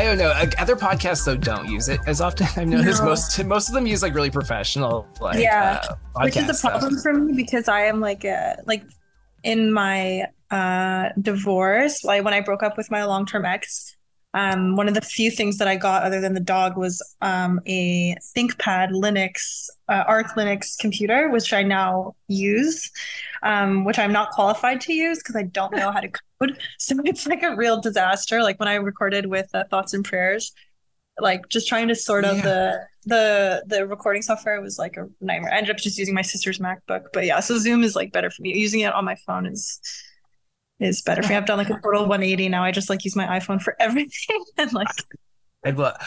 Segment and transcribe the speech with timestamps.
[0.00, 0.30] I don't know.
[0.58, 2.46] Other podcasts though don't use it as often.
[2.56, 3.10] I've noticed no.
[3.10, 5.84] most most of them use like really professional like yeah,
[6.16, 7.02] uh, which is a problem stuff.
[7.02, 8.82] for me because I am like a like
[9.42, 12.02] in my uh divorce.
[12.02, 13.94] Like when I broke up with my long term ex,
[14.32, 17.60] um, one of the few things that I got other than the dog was um,
[17.66, 22.90] a ThinkPad Linux, uh, Arch Linux computer, which I now use,
[23.42, 26.10] um, which I'm not qualified to use because I don't know how to
[26.78, 28.42] So it's like a real disaster.
[28.42, 30.52] Like when I recorded with uh, Thots and Prayers,
[31.18, 35.52] like just trying to sort out the the the recording software was like a nightmare.
[35.52, 38.30] I ended up just using my sister's MacBook, but yeah, so Zoom is like better
[38.30, 38.56] for me.
[38.56, 39.80] Using it on my phone is
[40.78, 41.36] is better for me.
[41.36, 42.64] I've done like a total 180 now.
[42.64, 44.88] I just like use my iPhone for everything and like.
[45.62, 46.00] And what?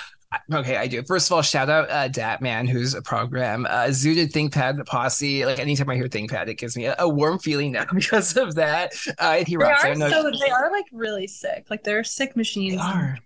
[0.51, 1.03] Okay, I do.
[1.03, 3.65] First of all, shout out uh, Datman, who's a program.
[3.65, 5.45] Uh, Zooted ThinkPad the Posse.
[5.45, 8.55] Like anytime I hear ThinkPad, it gives me a, a warm feeling now because of
[8.55, 8.93] that.
[9.19, 9.83] Uh, he they rocks.
[9.83, 11.67] are so they are like really sick.
[11.69, 12.75] Like they're sick machines.
[12.75, 13.17] They are.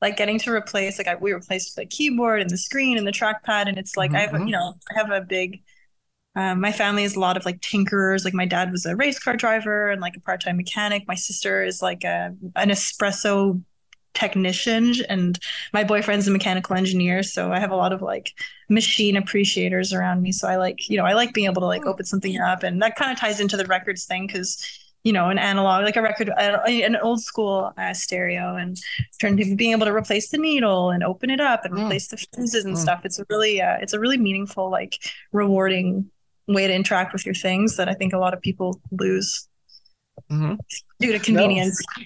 [0.00, 3.12] Like getting to replace like I, we replaced the keyboard and the screen and the
[3.12, 4.16] trackpad, and it's like mm-hmm.
[4.16, 4.46] I have mm-hmm.
[4.46, 5.62] you know I have a big
[6.36, 8.24] um, my family is a lot of like tinkerers.
[8.24, 11.04] Like my dad was a race car driver and like a part time mechanic.
[11.08, 13.62] My sister is like a an espresso
[14.14, 15.38] technician, and
[15.72, 17.22] my boyfriend's a mechanical engineer.
[17.22, 18.32] So I have a lot of like
[18.68, 20.32] machine appreciators around me.
[20.32, 22.82] So I like you know I like being able to like open something up, and
[22.82, 26.02] that kind of ties into the records thing because you know, an analog, like a
[26.02, 28.78] record, an old school uh, stereo, and
[29.18, 31.84] turn to being able to replace the needle and open it up and mm.
[31.84, 32.78] replace the fuses and mm.
[32.78, 33.00] stuff.
[33.04, 34.98] It's a really, uh, it's a really meaningful, like
[35.32, 36.10] rewarding
[36.48, 39.48] way to interact with your things that I think a lot of people lose
[40.30, 40.54] mm-hmm.
[40.98, 41.80] due to convenience.
[41.96, 42.04] No.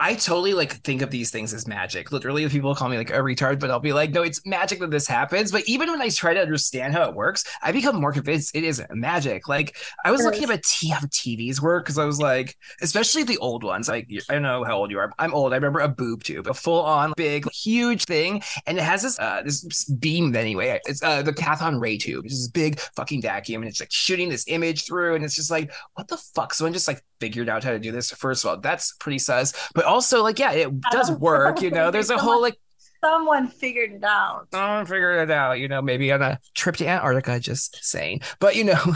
[0.00, 2.10] I totally like think of these things as magic.
[2.10, 4.90] Literally, people call me like a retard, but I'll be like, no, it's magic that
[4.90, 5.52] this happens.
[5.52, 8.64] But even when I try to understand how it works, I become more convinced it
[8.64, 9.48] is magic.
[9.48, 13.38] Like I was looking at t- how TVs work because I was like, especially the
[13.38, 13.88] old ones.
[13.88, 15.12] Like I don't know how old you are.
[15.18, 15.52] I'm old.
[15.52, 19.18] I remember a boob tube, a full on big, huge thing, and it has this
[19.20, 20.34] uh, this beam.
[20.34, 22.24] Anyway, it's uh, the cathode ray tube.
[22.24, 25.50] It's this big fucking vacuum, and it's like shooting this image through, and it's just
[25.50, 26.52] like, what the fuck?
[26.52, 28.10] Someone just like figured out how to do this.
[28.10, 29.52] First of all, that's pretty sus.
[29.74, 31.58] But also, like, yeah, it does work.
[31.68, 32.58] You know, there's a whole like
[33.02, 34.46] someone figured it out.
[34.52, 35.58] Someone figured it out.
[35.58, 37.40] You know, maybe on a trip to Antarctica.
[37.40, 38.20] Just saying.
[38.38, 38.80] But you know,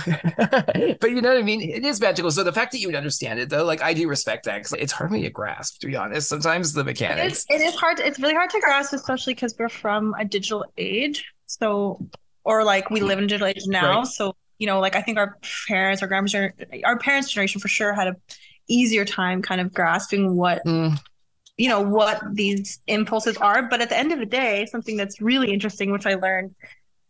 [1.01, 1.61] but you know what I mean.
[1.61, 2.31] It is magical.
[2.31, 4.63] So the fact that you would understand it, though, like I do respect that.
[4.63, 5.81] Cause it's hard for me to grasp.
[5.81, 7.45] To be honest, sometimes the mechanics.
[7.51, 7.97] It is, it is hard.
[7.99, 11.25] To, it's really hard to grasp, especially because we're from a digital age.
[11.47, 12.07] So,
[12.45, 13.07] or like we hmm.
[13.07, 13.99] live in a digital age now.
[13.99, 14.07] Right.
[14.07, 15.37] So you know, like I think our
[15.67, 18.17] parents, our grandparents, our parents' generation for sure had a
[18.69, 20.97] easier time kind of grasping what mm.
[21.57, 23.69] you know what these impulses are.
[23.69, 26.55] But at the end of the day, something that's really interesting, which I learned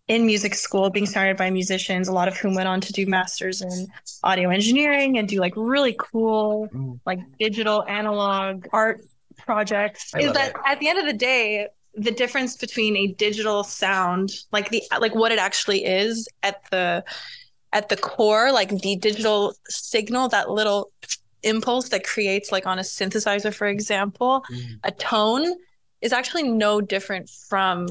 [0.08, 3.04] in music school, being surrounded by musicians, a lot of whom went on to do
[3.04, 3.86] masters in
[4.24, 6.98] audio engineering and do like really cool, mm.
[7.04, 9.02] like digital analog art
[9.36, 10.56] projects, is that it.
[10.64, 15.14] at the end of the day, the difference between a digital sound, like the like
[15.14, 17.04] what it actually is at the
[17.72, 20.90] at the core, like the digital signal, that little
[21.42, 24.78] impulse that creates, like on a synthesizer, for example, mm.
[24.84, 25.54] a tone
[26.00, 27.86] is actually no different from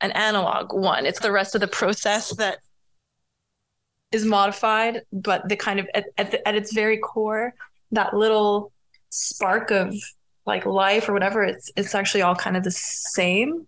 [0.00, 1.06] an analog one.
[1.06, 2.58] It's the rest of the process that
[4.12, 7.54] is modified, but the kind of at, at, the, at its very core,
[7.92, 8.72] that little
[9.10, 9.94] spark of
[10.46, 13.66] like life or whatever, it's it's actually all kind of the same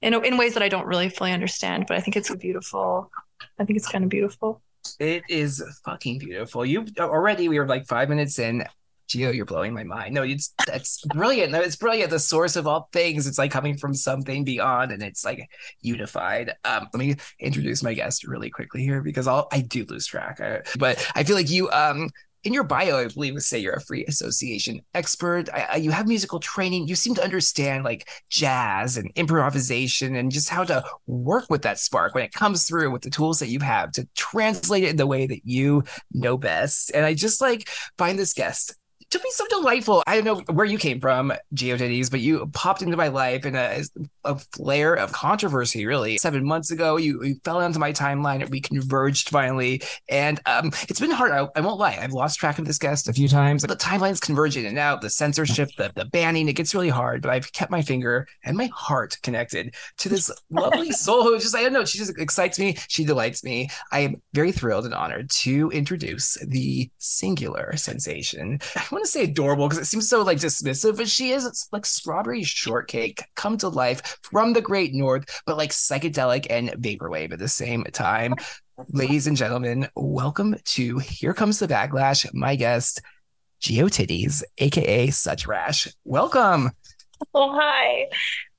[0.00, 1.86] in in ways that I don't really fully understand.
[1.88, 3.10] But I think it's a beautiful
[3.58, 4.62] I think it's kind of beautiful.
[4.98, 6.64] It is fucking beautiful.
[6.64, 8.64] You already we were like five minutes in.
[9.08, 10.14] Geo, you're blowing my mind.
[10.14, 11.52] No, it's that's brilliant.
[11.52, 12.10] No, it's brilliant.
[12.10, 13.26] The source of all things.
[13.26, 15.50] It's like coming from something beyond, and it's like
[15.82, 16.54] unified.
[16.64, 20.40] Um, let me introduce my guest really quickly here because I'll I do lose track.
[20.40, 22.08] I, but I feel like you um
[22.44, 25.48] in your bio, I believe, say you're a free association expert.
[25.52, 26.88] I, I, you have musical training.
[26.88, 31.78] You seem to understand like jazz and improvisation and just how to work with that
[31.78, 34.96] spark when it comes through with the tools that you have to translate it in
[34.96, 36.90] the way that you know best.
[36.94, 38.74] And I just like find this guest
[39.12, 40.02] to be so delightful.
[40.06, 43.54] I don't know where you came from, GeoTitties, but you popped into my life in
[43.54, 43.82] a,
[44.24, 46.16] a flare of controversy, really.
[46.16, 48.40] Seven months ago, you, you fell onto my timeline.
[48.40, 49.82] and We converged finally.
[50.08, 51.30] And um, it's been hard.
[51.30, 51.98] I, I, won't lie.
[52.00, 53.62] I've lost track of this guest a few times.
[53.62, 57.20] The timeline's converging and out, the censorship, the, the banning, it gets really hard.
[57.20, 61.54] But I've kept my finger and my heart connected to this lovely soul who just,
[61.54, 62.76] I don't know, she just excites me.
[62.88, 63.68] She delights me.
[63.92, 68.58] I am very thrilled and honored to introduce the singular sensation.
[68.76, 71.44] I want to say adorable because it seems so like dismissive, but she is.
[71.44, 76.70] It's like strawberry shortcake come to life from the great north, but like psychedelic and
[76.70, 78.34] vaporwave at the same time.
[78.88, 82.26] Ladies and gentlemen, welcome to Here Comes the Backlash.
[82.32, 83.02] My guest,
[83.60, 85.88] GeoTitties, aka Such Rash.
[86.04, 86.70] Welcome.
[87.34, 88.08] Oh, hi.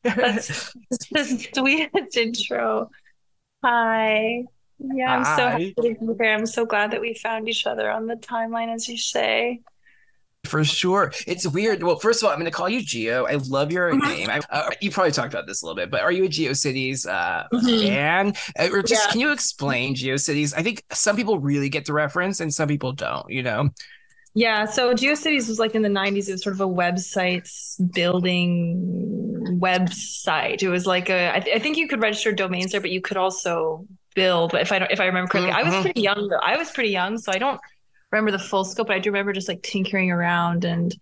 [0.04, 0.74] That's
[1.12, 2.90] the sweetest intro.
[3.64, 4.46] Hi.
[4.80, 6.34] Yeah, I'm so happy to be here.
[6.34, 9.62] I'm so glad that we found each other on the timeline, as you say.
[10.46, 11.14] For sure.
[11.26, 11.84] It's weird.
[11.84, 13.26] Well, first of all, I'm going to call you Geo.
[13.26, 14.02] I love your Mhm.
[14.02, 14.30] name.
[14.30, 17.08] I, uh, you probably talked about this a little bit, but are you a GeoCities
[17.08, 17.88] uh, Mhm.
[17.88, 18.34] fan?
[18.60, 19.12] Uh, Or just Yeah.
[19.12, 20.54] can you explain GeoCities?
[20.56, 23.70] I think some people really get the reference and some people don't, you know?
[24.36, 26.28] Yeah, so GeoCities was like in the 90s.
[26.28, 28.82] It was sort of a websites building
[29.62, 30.62] website.
[30.62, 33.00] It was like a, I, th- I think you could register domains there, but you
[33.00, 33.86] could also
[34.16, 34.52] build.
[34.52, 35.82] But if I don't, if I remember correctly, I was Mhm.
[35.84, 36.28] pretty young.
[36.28, 36.40] though.
[36.44, 37.62] I was pretty young, so I don't
[38.14, 40.96] remember the full scope, but I do remember just like tinkering around and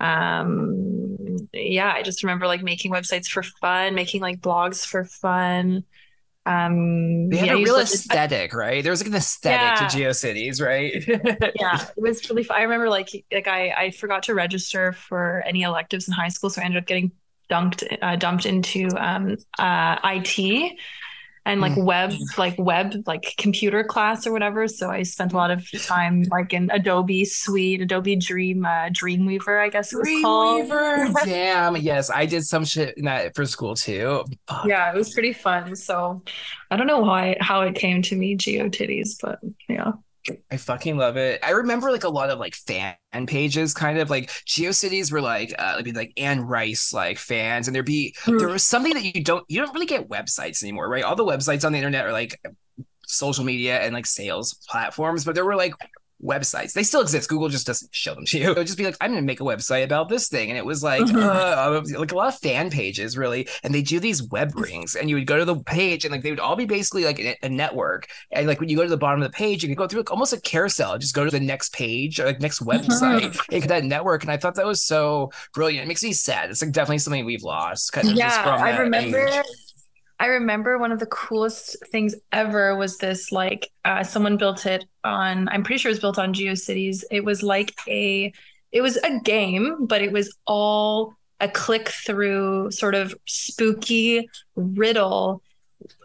[0.00, 1.16] um
[1.52, 5.84] yeah, I just remember like making websites for fun, making like blogs for fun.
[6.46, 8.82] Um They had yeah, a used real like, aesthetic, right?
[8.82, 9.76] There was like an aesthetic Yeah.
[9.76, 10.94] to GeoCities, right?
[11.54, 12.58] yeah, it was really fun.
[12.58, 16.50] I remember like like I I forgot to register for any electives in high school,
[16.50, 17.12] so I ended up getting
[17.50, 20.78] dunked uh, dumped into um uh IT
[21.48, 21.84] and like Mm.
[21.84, 24.68] web like web like computer class or whatever.
[24.68, 29.60] So I spent a lot of time like in Adobe Suite, Adobe Dream uh, Dreamweaver,
[29.62, 30.66] I guess it was called.
[30.68, 31.14] Dreamweaver.
[31.24, 31.76] Damn.
[31.78, 34.24] Yes, I did some shit in that for school too.
[34.46, 34.66] Fuck.
[34.66, 35.74] Yeah, it was pretty fun.
[35.76, 36.22] So
[36.70, 39.92] I don't know why how it came to me, GeoTitties, but yeah.
[40.50, 41.40] I fucking love it.
[41.42, 42.96] I remember like a lot of like fan
[43.26, 47.68] pages, kind of like GeoCities were like uh it'd be like Anne Rice like fans,
[47.68, 50.88] and there'd be there was something that you don't you don't really get websites anymore,
[50.88, 51.04] right?
[51.04, 52.40] All the websites on the internet are like
[53.06, 55.74] social media and like sales platforms, but there were like
[56.22, 56.72] websites.
[56.72, 57.28] They still exist.
[57.28, 58.50] Google just doesn't show them to you.
[58.50, 60.48] It would just be like, I'm gonna make a website about this thing.
[60.50, 61.22] And it was like Mhm.
[61.22, 63.48] uh like a lot of fan pages really.
[63.62, 66.22] And they do these web rings and you would go to the page and like
[66.22, 68.08] they would all be basically like a, a network.
[68.32, 70.00] And like when you go to the bottom of the page, you could go through
[70.00, 73.62] like almost a carousel, just go to the next page or like next website and
[73.64, 74.22] that network.
[74.22, 75.84] And I thought that was so brilliant.
[75.84, 76.50] It makes me sad.
[76.50, 77.92] It's like definitely something we've lost.
[77.92, 79.18] Kind of Yeah, I remember.
[79.28, 79.44] age.
[80.20, 84.84] I remember one of the coolest things ever was this like uh, someone built it
[85.04, 85.48] on.
[85.48, 87.04] I'm pretty sure it was built on GeoCities.
[87.10, 88.32] It was like a,
[88.72, 95.40] it was a game, but it was all a click through sort of spooky riddle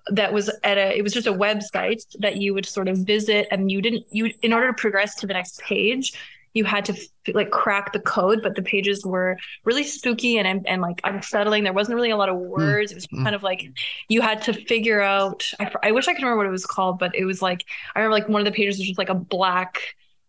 [0.08, 0.96] that was at a.
[0.98, 4.32] It was just a website that you would sort of visit, and you didn't you
[4.42, 6.14] in order to progress to the next page.
[6.54, 6.96] You had to
[7.34, 11.64] like crack the code, but the pages were really spooky and and, like unsettling.
[11.64, 12.92] There wasn't really a lot of words.
[12.92, 13.24] It was Mm.
[13.24, 13.70] kind of like
[14.08, 15.44] you had to figure out.
[15.60, 17.64] I, I wish I could remember what it was called, but it was like
[17.96, 19.80] I remember like one of the pages was just like a black,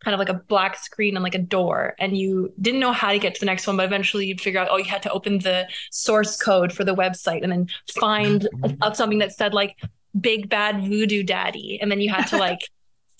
[0.02, 3.12] kind of like a black screen and like a door, and you didn't know how
[3.12, 3.76] to get to the next one.
[3.76, 4.68] But eventually, you'd figure out.
[4.70, 7.68] Oh, you had to open the source code for the website and then
[8.00, 8.48] find
[8.94, 9.76] something that said like
[10.18, 12.60] "Big Bad Voodoo Daddy," and then you had to like.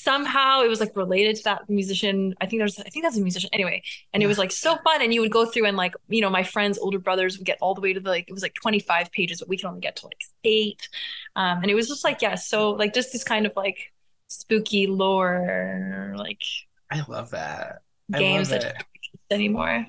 [0.05, 2.35] Somehow it was like related to that musician.
[2.41, 3.83] I think there's, I think that's a musician anyway.
[4.13, 5.03] And it was like so fun.
[5.03, 7.59] And you would go through and like, you know, my friends' older brothers would get
[7.61, 9.81] all the way to the like, it was like 25 pages, but we could only
[9.81, 10.89] get to like eight.
[11.37, 13.93] Um, and it was just like, yeah, so like just this kind of like
[14.29, 16.43] spooky lore, like
[16.91, 17.81] I love that.
[18.13, 18.75] I games love that it.
[18.75, 19.87] don't exist anymore.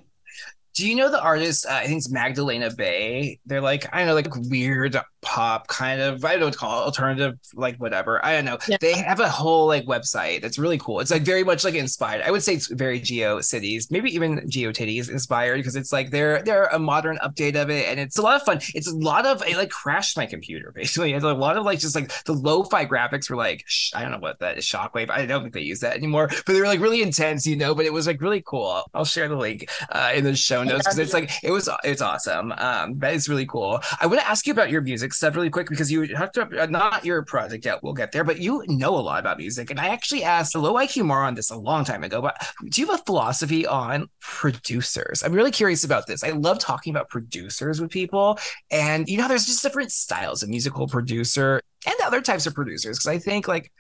[0.76, 1.66] Do you know the artist?
[1.66, 3.40] Uh, I think it's Magdalena Bay.
[3.46, 6.24] They're like I don't know, like weird pop kind of.
[6.24, 8.24] I don't know what to call it, alternative, like whatever.
[8.24, 8.58] I don't know.
[8.68, 8.78] Yeah.
[8.82, 11.00] They have a whole like website that's really cool.
[11.00, 12.24] It's like very much like inspired.
[12.24, 16.66] I would say it's very GeoCities, maybe even GeoTitties inspired because it's like they're they're
[16.66, 18.60] a modern update of it, and it's a lot of fun.
[18.74, 21.14] It's a lot of it like crashed my computer basically.
[21.14, 24.12] It's a lot of like just like the lo-fi graphics were like sh- I don't
[24.12, 25.10] know what that is shockwave.
[25.10, 27.74] I don't think they use that anymore, but they were like really intense, you know.
[27.74, 28.84] But it was like really cool.
[28.94, 32.02] I'll share the link uh, in the show notes because it's like it was it's
[32.02, 32.54] awesome.
[32.58, 33.82] Um, that is really cool.
[34.00, 36.58] I want to ask you about your music stuff really quick because you talked about
[36.58, 37.84] uh, not your project yet.
[37.84, 40.60] We'll get there, but you know a lot about music, and I actually asked a
[40.60, 42.22] Low IQ Mar on this a long time ago.
[42.22, 42.36] But
[42.70, 45.24] do you have a philosophy on producers?
[45.24, 46.24] I'm really curious about this.
[46.24, 48.40] I love talking about producers with people,
[48.72, 52.98] and you know, there's just different styles of musical producer and other types of producers
[52.98, 53.72] because I think like.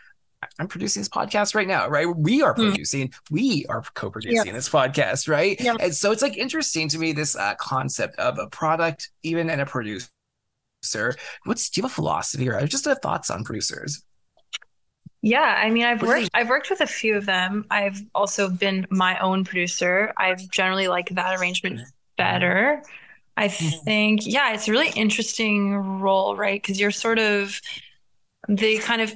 [0.59, 2.05] I'm producing this podcast right now, right?
[2.05, 2.69] We are Hmm.
[2.69, 5.59] producing, we are co-producing this podcast, right?
[5.59, 5.75] Yeah.
[5.79, 9.61] And so it's like interesting to me this uh, concept of a product, even and
[9.61, 10.09] a producer.
[11.45, 14.03] What's do you have a philosophy or just a thoughts on producers?
[15.21, 17.65] Yeah, I mean, I've What do you worked I've worked with a few of them.
[17.71, 20.13] I've also been my own producer.
[20.17, 21.81] I've generally liked that arrangement
[22.17, 22.83] better.
[23.35, 26.61] I think, yeah, it's a really interesting role, right?
[26.61, 27.59] Because you're sort of
[28.47, 29.15] the kind of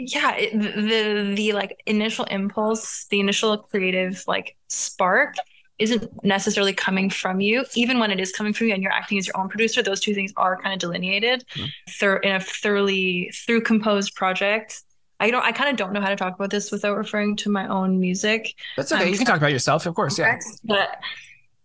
[0.00, 5.34] yeah, it, the the like initial impulse, the initial creative like spark
[5.78, 7.64] isn't necessarily coming from you.
[7.74, 10.00] Even when it is coming from you and you're acting as your own producer, those
[10.00, 11.68] two things are kind of delineated Mhm.
[11.98, 14.82] through in a thoroughly through composed project.
[15.20, 17.50] I don't I kind of don't know how to talk about this without referring to
[17.50, 18.54] my own music.
[18.76, 19.04] That's okay.
[19.04, 20.18] Um, you can talk about yourself, of course.
[20.18, 20.38] Yeah.
[20.64, 20.96] But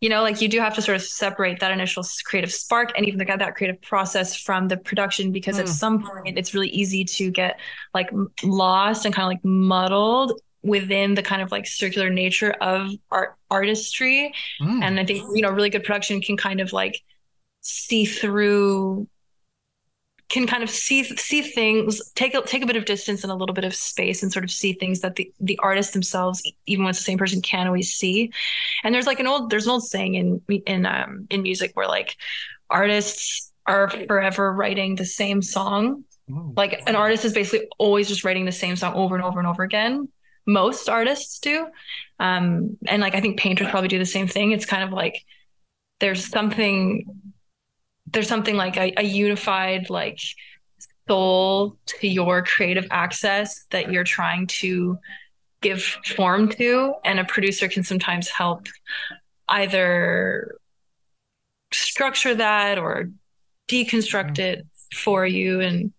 [0.06, 3.08] you know like you do have to sort of separate that initial creative spark and
[3.08, 5.62] even the, that creative process from the production because mm.
[5.62, 7.60] at some point it's really easy to get
[7.92, 8.12] like
[8.44, 13.36] lost and kind of like muddled within the kind of like circular nature of art
[13.50, 14.32] artistry
[14.62, 14.84] mm.
[14.84, 17.02] and i think you know really good production can kind of like
[17.62, 19.08] see through
[20.30, 23.36] can kind of see see things take a take a bit of distance and a
[23.36, 26.84] little bit of space and sort of see things that the the artists themselves even
[26.84, 28.32] when it's the same person can't always see.
[28.84, 31.88] And there's like an old there's an old saying in in um in music where
[31.88, 32.16] like
[32.70, 36.04] artists are forever writing the same song.
[36.28, 39.48] Like an artist is basically always just writing the same song over and over and
[39.48, 40.10] over again.
[40.48, 41.68] Most artists do.
[42.20, 44.52] Um and like i think painters probably do the same thing.
[44.52, 45.24] It's kind of like
[46.00, 47.06] there's something
[48.08, 50.20] there's something like a, a unified like
[51.08, 54.98] soul to your creative access that you're trying to
[55.62, 58.68] give form to and a producer can sometimes help
[59.50, 60.58] either
[61.74, 63.10] structure that or
[63.68, 65.62] deconstruct it for you.
[65.62, 65.92] And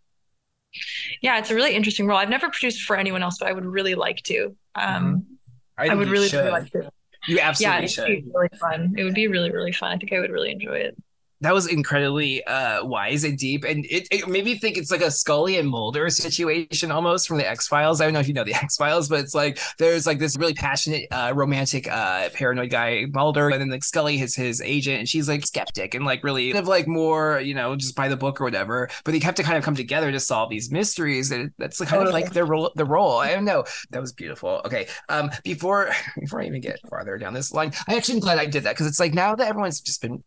[1.22, 2.18] yeah it's a really interesting role.
[2.18, 4.56] I've never produced for anyone else but i would really like to.
[4.74, 5.18] Um, mm-hmm.
[5.78, 6.90] I, I, would really, really like to.
[7.28, 8.30] You absolutely yeah, should.
[8.32, 8.94] really fun.
[8.96, 9.92] It would be really really fun.
[9.92, 10.96] I think i would really enjoy it
[11.40, 15.02] that was incredibly uh, wise and deep, and it, it, made me think it's like
[15.02, 18.00] a Scully and Mulder situation almost from the X Files.
[18.00, 20.36] I don't know if you know the X Files, but it's like there's like this
[20.36, 25.00] really passionate, uh, romantic, uh, paranoid guy Mulder, and then like Scully is his agent,
[25.00, 28.08] and she's like skeptic and like really kind of like more, you know, just by
[28.08, 28.88] the book or whatever.
[29.04, 32.06] But they have to kind of come together to solve these mysteries, and that's kind
[32.06, 32.72] of like their role.
[32.74, 33.18] The role.
[33.18, 33.64] I don't know.
[33.90, 34.62] That was beautiful.
[34.64, 38.38] Okay, um, before before I even get farther down this line, I actually am glad
[38.38, 40.22] I did that because it's like now that everyone's just been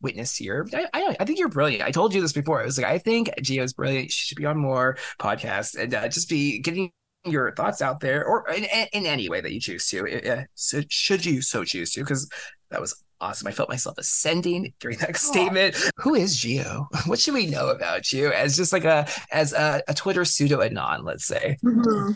[0.00, 0.66] witness here.
[0.72, 1.82] I, I, I think you're brilliant.
[1.82, 2.60] I told you this before.
[2.60, 4.10] I was like, I think Geo's brilliant.
[4.10, 6.92] She should be on more podcasts and uh, just be getting
[7.24, 10.30] your thoughts out there, or in, in any way that you choose to.
[10.30, 12.30] Uh, so should you so choose to, because
[12.70, 13.48] that was awesome.
[13.48, 15.76] I felt myself ascending during that statement.
[15.96, 16.88] Who is Geo?
[17.06, 20.60] What should we know about you as just like a as a, a Twitter pseudo
[20.60, 21.56] anon, let's say?
[21.64, 22.12] Mm-hmm.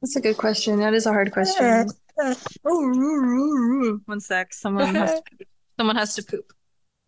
[0.00, 0.78] That's a good question.
[0.78, 1.88] That is a hard question.
[2.62, 4.52] One sec.
[4.54, 5.46] Someone has to
[5.78, 6.52] Someone has to poop.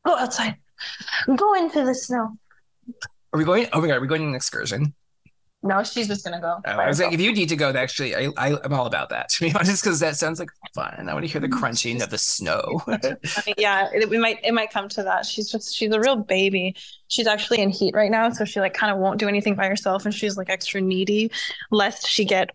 [0.05, 0.57] Go outside.
[1.35, 2.37] Go into the snow.
[3.33, 3.69] Are we going?
[3.73, 4.95] Oh my god, are we going on an excursion?
[5.63, 6.61] No, she's just gonna go.
[6.65, 9.11] Oh, I was like, if you need to go, actually, I, I am all about
[9.11, 9.29] that.
[9.39, 11.09] To be honest, because that sounds like fun.
[11.09, 12.81] I want to hear the crunching of the snow.
[13.59, 15.27] yeah, it, we might it might come to that.
[15.27, 16.77] She's just she's a real baby.
[17.09, 19.67] She's actually in heat right now, so she like kind of won't do anything by
[19.67, 21.31] herself, and she's like extra needy,
[21.71, 22.51] lest she get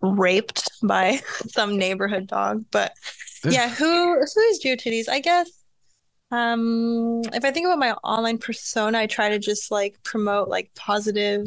[0.00, 2.64] raped by some neighborhood dog.
[2.70, 2.92] But
[3.44, 5.08] yeah, who who is GeoTitties?
[5.08, 5.50] I guess
[6.30, 10.70] um if I think about my online persona, I try to just like promote like
[10.74, 11.46] positive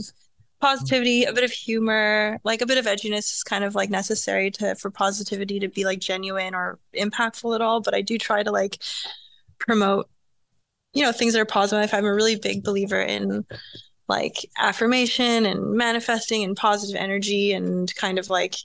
[0.60, 4.50] positivity, a bit of humor, like a bit of edginess is kind of like necessary
[4.52, 7.82] to for positivity to be like genuine or impactful at all.
[7.82, 8.82] But I do try to like
[9.60, 10.10] promote,
[10.94, 11.94] you know, things that are positive.
[11.94, 13.46] I'm a really big believer in
[14.08, 18.56] like affirmation and manifesting and positive energy and kind of like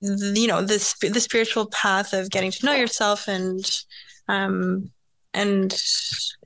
[0.00, 3.82] you know this the spiritual path of getting to know yourself and
[4.28, 4.90] um
[5.34, 5.80] and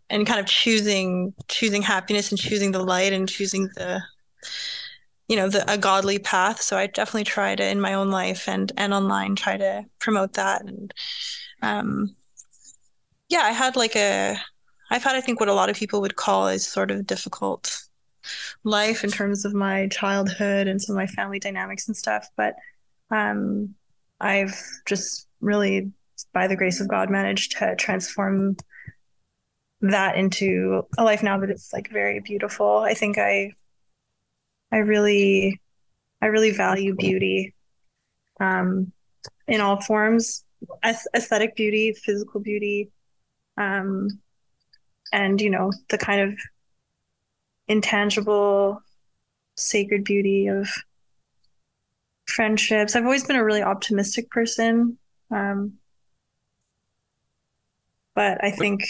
[0.08, 4.00] and kind of choosing choosing happiness and choosing the light and choosing the
[5.28, 6.60] you know the a godly path.
[6.60, 10.34] So i definitely try to in my own life and and online try to promote
[10.34, 10.62] that.
[10.62, 10.92] And
[11.62, 12.16] um
[13.28, 14.36] yeah i had like a
[14.90, 17.82] i've had i think what a lot of people would call a sort of difficult
[18.64, 22.28] life in terms of my childhood and some of my family dynamics and stuff.
[22.36, 22.54] But
[23.12, 23.74] um,
[24.20, 25.92] I've just really,
[26.32, 28.56] by the grace of God, managed to transform
[29.82, 32.78] that into a life now that it's like very beautiful.
[32.78, 33.52] I think I,
[34.72, 35.60] I really,
[36.22, 37.54] I really value beauty,
[38.40, 38.92] um,
[39.46, 40.44] in all forms,
[40.84, 42.90] aesthetic beauty, physical beauty,
[43.58, 44.08] um,
[45.12, 46.38] and you know the kind of
[47.68, 48.80] intangible,
[49.56, 50.70] sacred beauty of
[52.26, 52.96] friendships.
[52.96, 54.98] I've always been a really optimistic person.
[55.30, 55.74] Um,
[58.14, 58.84] but I think.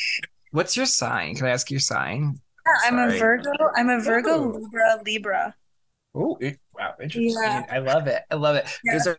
[0.51, 1.35] What's your sign?
[1.35, 2.41] Can I ask your sign?
[2.67, 3.51] Yeah, I'm a Virgo.
[3.77, 5.55] I'm a Virgo Libra Libra.
[6.15, 6.39] Oh,
[6.75, 7.43] wow, interesting.
[7.43, 7.65] Yeah.
[7.71, 8.23] I love it.
[8.31, 8.67] I love it.
[8.85, 8.93] Yeah.
[8.93, 9.17] There's a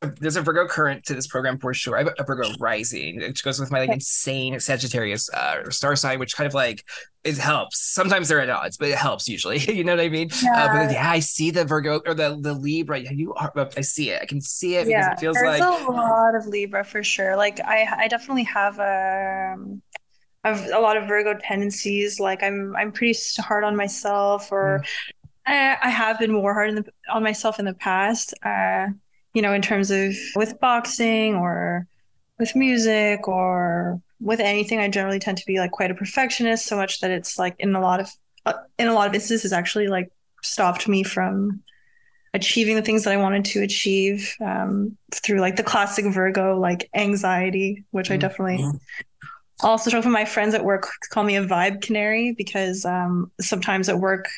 [0.00, 1.96] there's a Virgo current to this program for sure.
[1.96, 6.18] I have a Virgo rising, which goes with my like insane Sagittarius uh, star sign,
[6.18, 6.84] which kind of like
[7.24, 7.80] it helps.
[7.80, 9.58] Sometimes they're at odds, but it helps usually.
[9.72, 10.28] you know what I mean?
[10.42, 10.64] Yeah.
[10.64, 13.00] Uh, but yeah, I see the Virgo or the the Libra.
[13.00, 13.52] You are.
[13.56, 14.20] I see it.
[14.22, 17.02] I can see it yeah, because it feels there's like a lot of Libra for
[17.02, 17.34] sure.
[17.36, 19.54] Like I, I definitely have a.
[19.54, 19.82] Um,
[20.44, 22.20] have a lot of Virgo tendencies.
[22.20, 24.88] Like I'm, I'm pretty hard on myself, or mm.
[25.44, 28.32] I, I have been more hard the, on myself in the past.
[28.44, 28.86] Uh,
[29.36, 31.86] you know, in terms of with boxing or
[32.38, 36.74] with music or with anything, I generally tend to be like quite a perfectionist, so
[36.74, 38.10] much that it's like in a lot of
[38.46, 40.10] uh, in a lot of instances actually like
[40.42, 41.62] stopped me from
[42.32, 46.88] achieving the things that I wanted to achieve um, through like the classic Virgo like
[46.94, 49.26] anxiety, which I definitely mm-hmm.
[49.60, 53.98] also from my friends at work call me a vibe canary because um, sometimes at
[53.98, 54.30] work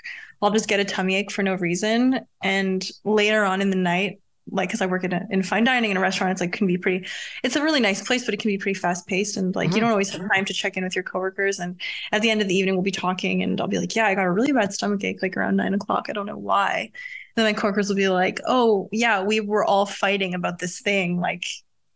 [0.43, 4.19] I'll just get a tummy ache for no reason, and later on in the night
[4.51, 6.67] like because I work in, a, in fine dining in a restaurant, it's like can
[6.67, 7.07] be pretty.
[7.43, 9.77] It's a really nice place, but it can be pretty fast paced, and like mm-hmm.
[9.77, 11.59] you don't always have time to check in with your coworkers.
[11.59, 11.81] And
[12.13, 14.15] at the end of the evening, we'll be talking, and I'll be like, "Yeah, I
[14.15, 16.07] got a really bad stomach ache like around nine o'clock.
[16.09, 16.91] I don't know why."
[17.39, 21.21] then my coworkers will be like, "Oh, yeah, we were all fighting about this thing
[21.21, 21.45] like."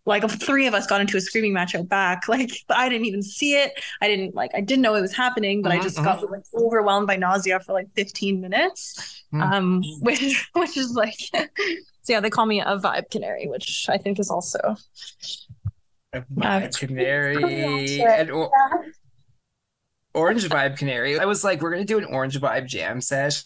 [0.05, 2.25] Like three of us got into a screaming match out back.
[2.29, 3.81] Like I didn't even see it.
[4.01, 7.07] I didn't like I didn't know it was happening, but I just got like overwhelmed
[7.07, 9.23] by nausea for like 15 minutes.
[9.33, 9.43] Mm-hmm.
[9.43, 11.15] Um, which which is like
[12.03, 14.77] So yeah, they call me a vibe canary, which I think is also
[16.13, 18.91] a vibe uh, canary and or- yeah.
[20.15, 21.19] orange vibe canary.
[21.19, 23.45] I was like, we're gonna do an orange vibe jam sesh.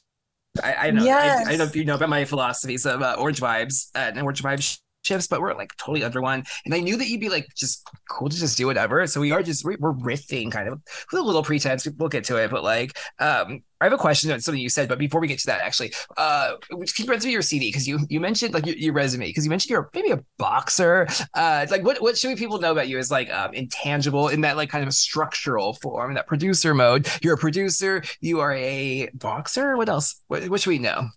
[0.62, 1.04] I, I know.
[1.04, 1.38] Yes.
[1.38, 4.10] I, I, don't know if you know about my philosophies of uh, orange vibes uh,
[4.14, 6.44] and orange vibes shifts, but we're like totally under one.
[6.64, 9.06] And I knew that you'd be like just cool to just do whatever.
[9.06, 10.80] So we are just we're, we're riffing kind of
[11.12, 11.86] with a little pretense.
[11.96, 14.88] We'll get to it, but like um I have a question on something you said,
[14.88, 17.86] but before we get to that, actually, uh, can you run through your CD because
[17.86, 21.06] you you mentioned like your, your resume because you mentioned you're maybe a boxer.
[21.34, 24.40] Uh, like what what should we people know about you is like um, intangible in
[24.40, 27.06] that like kind of structural form, that producer mode?
[27.22, 28.02] You're a producer.
[28.20, 29.76] You are a boxer.
[29.76, 30.22] What else?
[30.28, 31.08] What, what should we know?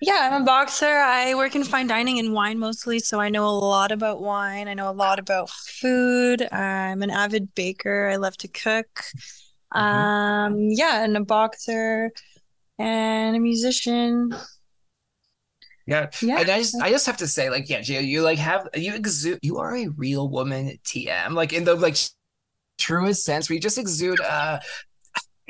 [0.00, 0.86] Yeah, I'm a boxer.
[0.86, 4.66] I work in fine dining and wine mostly, so I know a lot about wine.
[4.66, 6.42] I know a lot about food.
[6.52, 8.08] I'm an avid baker.
[8.08, 8.88] I love to cook.
[9.74, 9.78] Mm-hmm.
[9.78, 12.12] Um, yeah, and a boxer
[12.78, 14.34] and a musician.
[15.86, 16.08] Yeah.
[16.22, 16.40] yeah.
[16.40, 18.94] And I just I just have to say, like, yeah, Geo, you like have you
[18.94, 21.32] exude you are a real woman TM.
[21.32, 21.96] Like in the like
[22.78, 24.60] truest sense, where you just exude uh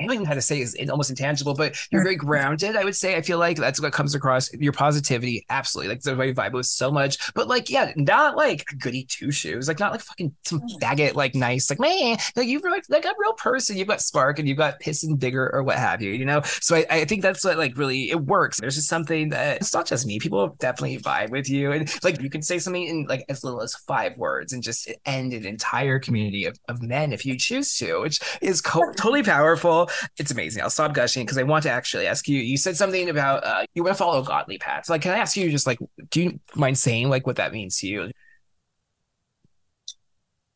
[0.01, 2.75] I don't even know how to say is almost intangible, but you're very grounded.
[2.75, 3.15] I would say.
[3.15, 5.45] I feel like that's what comes across your positivity.
[5.49, 7.33] Absolutely, like the way you vibe with so much.
[7.33, 9.67] But like, yeah, not like goody two shoes.
[9.67, 10.79] Like not like fucking some mm.
[10.79, 11.15] faggot.
[11.15, 11.69] Like nice.
[11.69, 13.77] Like man, like you've like, like a real person.
[13.77, 16.11] You've got spark and you've got piss and vigor or what have you.
[16.11, 16.41] You know.
[16.43, 18.59] So I, I think that's what like really it works.
[18.59, 20.19] There's just something that it's not just me.
[20.19, 23.61] People definitely vibe with you, and like you can say something in like as little
[23.61, 27.75] as five words and just end an entire community of, of men if you choose
[27.77, 30.63] to, which is co- totally powerful it's amazing.
[30.63, 32.39] I'll stop gushing because I want to actually ask you.
[32.39, 34.89] You said something about uh, you want to follow godly paths.
[34.89, 37.77] Like, can I ask you just like, do you mind saying like what that means
[37.79, 38.11] to you?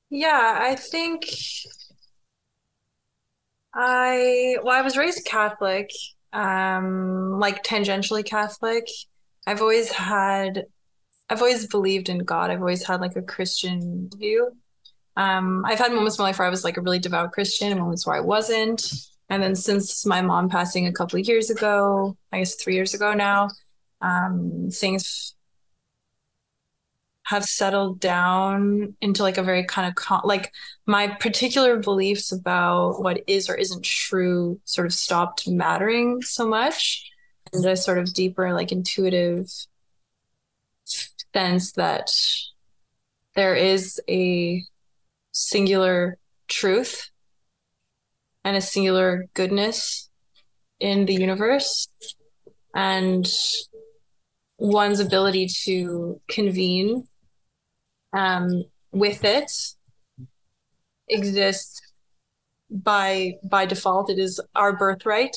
[0.09, 1.25] Yeah, I think
[3.73, 5.89] I well, I was raised Catholic,
[6.31, 8.87] um, like tangentially Catholic.
[9.45, 10.65] I've always had,
[11.29, 12.49] I've always believed in God.
[12.49, 14.51] I've always had like a Christian view.
[15.17, 17.71] Um, I've had moments in my life where I was like a really devout Christian
[17.71, 18.91] and moments where I wasn't.
[19.29, 22.93] And then since my mom passing a couple of years ago, I guess three years
[22.93, 23.49] ago now,
[24.01, 25.35] um, things
[27.25, 30.53] have settled down into like a very kind of con- like
[30.85, 37.11] my particular beliefs about what is or isn't true sort of stopped mattering so much.
[37.51, 39.49] And a sort of deeper like intuitive
[41.33, 42.11] sense that
[43.35, 44.63] there is a
[45.31, 47.09] singular truth
[48.45, 50.09] and a singular goodness
[50.79, 51.89] in the universe
[52.75, 53.27] and
[54.57, 57.07] one's ability to convene
[58.13, 59.51] um, with it
[61.09, 61.81] exists
[62.69, 64.09] by by default.
[64.09, 65.35] It is our birthright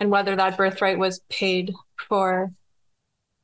[0.00, 1.72] and whether that birthright was paid
[2.08, 2.50] for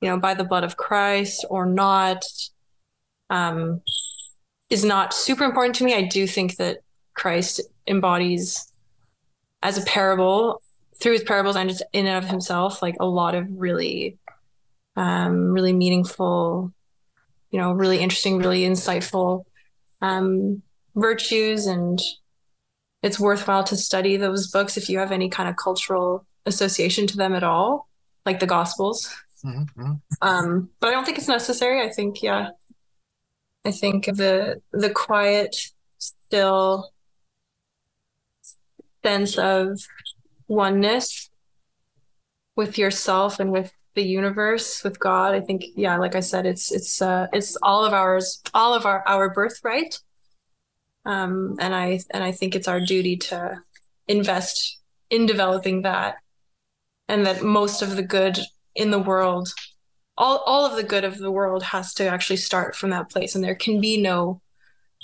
[0.01, 2.25] you know by the blood of christ or not
[3.31, 3.83] um,
[4.71, 5.95] is not super important to me.
[5.95, 6.79] I do think that
[7.15, 8.73] christ embodies
[9.65, 10.63] as a parable
[11.01, 14.17] through his parables and just in and of himself like a lot of really
[14.95, 16.73] um really meaningful
[17.51, 19.45] you know really interesting really insightful
[20.01, 20.63] um
[20.95, 21.67] virtues.
[21.67, 22.01] And
[23.03, 27.17] it's worthwhile to study those books if you have any kind of cultural association to
[27.17, 27.89] them at all
[28.27, 29.15] like the gospels.
[29.45, 29.93] Mm-hmm.
[30.23, 31.83] um but i don't think it's necessary.
[31.83, 32.49] I think yeah
[33.67, 35.55] i think the the quiet
[35.99, 36.94] still
[39.05, 39.81] sense of
[40.49, 41.31] oneness
[42.57, 45.35] with yourself and with the universe with god.
[45.35, 48.87] I think yeah like i said it's it's uh it's all of ours all of
[48.87, 50.01] our our birthright.
[51.05, 53.61] Um and i and i think it's our duty to
[54.09, 54.79] invest
[55.11, 56.17] in developing that
[57.09, 58.39] and that most of the good
[58.75, 59.49] in the world
[60.17, 63.35] all all of the good of the world has to actually start from that place.
[63.35, 64.41] And there can be no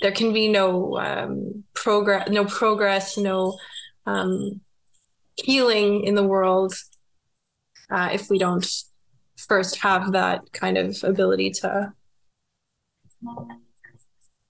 [0.03, 3.59] there can be no um, progress no progress no
[4.07, 4.61] um,
[5.37, 6.75] healing in the world
[7.91, 8.67] uh, if we don't
[9.37, 11.93] first have that kind of ability to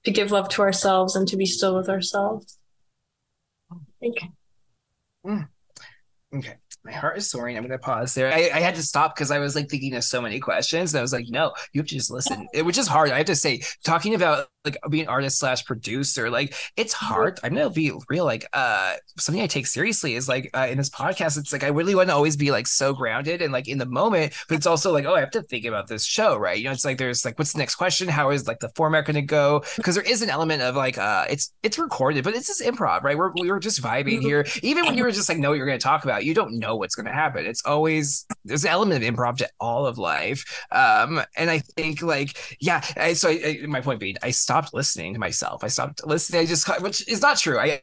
[0.04, 2.58] to give love to ourselves and to be still with ourselves.
[4.02, 4.30] Okay.
[5.26, 5.48] Mm.
[6.34, 7.56] Okay my heart is soaring.
[7.56, 8.32] I'm going to pause there.
[8.32, 10.94] I, I had to stop because I was like thinking of so many questions.
[10.94, 13.10] And I was like, no, you have to just listen, it, which is hard.
[13.10, 17.40] I have to say, talking about like being artist slash producer like it's hard.
[17.42, 20.90] I'm gonna be real like uh something i take seriously is like uh, in this
[20.90, 23.78] podcast it's like i really want to always be like so grounded and like in
[23.78, 26.58] the moment but it's also like oh i have to think about this show right?
[26.58, 28.08] You know it's like there's like what's the next question?
[28.08, 29.62] How is like the format going to go?
[29.80, 33.02] Because there is an element of like uh it's it's recorded but it's just improv
[33.02, 33.16] right?
[33.16, 34.26] We're, we were just vibing mm-hmm.
[34.26, 34.46] here.
[34.62, 36.58] Even when you were just like know what you're going to talk about you don't
[36.58, 37.46] know what's going to happen.
[37.46, 40.44] It's always there's an element of improv to all of life.
[40.70, 44.74] Um and i think like yeah I, so I, I, my point being i stopped
[44.74, 45.62] listening to myself.
[45.62, 46.40] I stopped listening.
[46.40, 47.56] I just, which is not true.
[47.56, 47.82] I,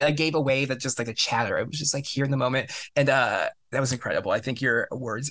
[0.00, 1.56] I gave away that just like a chatter.
[1.56, 2.72] I was just like here in the moment.
[2.96, 4.32] And uh that was incredible.
[4.32, 5.30] I think your words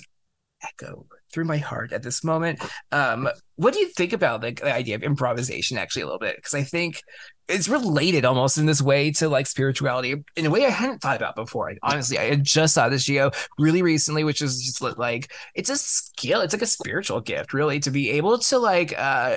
[0.62, 2.62] echo through my heart at this moment.
[2.90, 6.36] Um, what do you think about like the idea of improvisation actually a little bit?
[6.36, 7.02] Because I think
[7.48, 11.16] it's related almost in this way to like spirituality in a way I hadn't thought
[11.16, 11.74] about before.
[11.82, 16.40] Honestly, I just saw this Geo really recently, which is just like it's a skill.
[16.40, 19.36] It's like a spiritual gift, really, to be able to like uh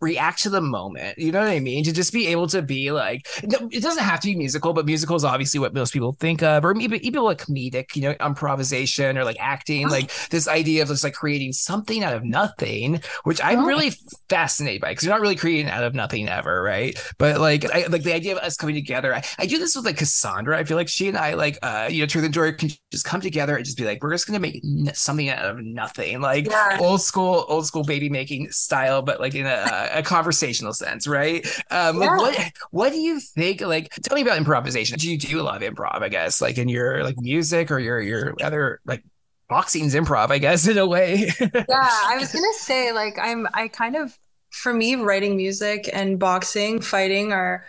[0.00, 1.18] react to the moment.
[1.18, 1.84] You know what I mean?
[1.84, 5.16] To just be able to be like, it doesn't have to be musical, but musical
[5.16, 9.16] is obviously what most people think of, or even even like comedic, you know, improvisation
[9.18, 13.40] or like acting, like this idea of just like creating something out of nothing, which
[13.42, 13.92] I'm really
[14.28, 16.98] fascinated by because you're not really creating out of nothing ever, right?
[17.18, 19.14] But like, I, like the idea of us coming together.
[19.14, 20.58] I, I do this with like Cassandra.
[20.58, 23.04] I feel like she and I, like, uh, you know, Truth and Joy can just
[23.04, 24.62] come together and just be like, we're just gonna make
[24.94, 26.78] something out of nothing, like yeah.
[26.80, 31.46] old school, old school baby making style, but like in a a conversational sense, right?
[31.70, 32.16] Um, yeah.
[32.16, 33.60] what what do you think?
[33.60, 34.98] Like, tell me about improvisation.
[34.98, 36.02] Do you do a lot of improv?
[36.02, 39.04] I guess, like in your like music or your your other like
[39.48, 41.30] boxing's improv, I guess, in a way.
[41.40, 44.16] yeah, I was gonna say like I'm I kind of
[44.50, 47.64] for me writing music and boxing fighting are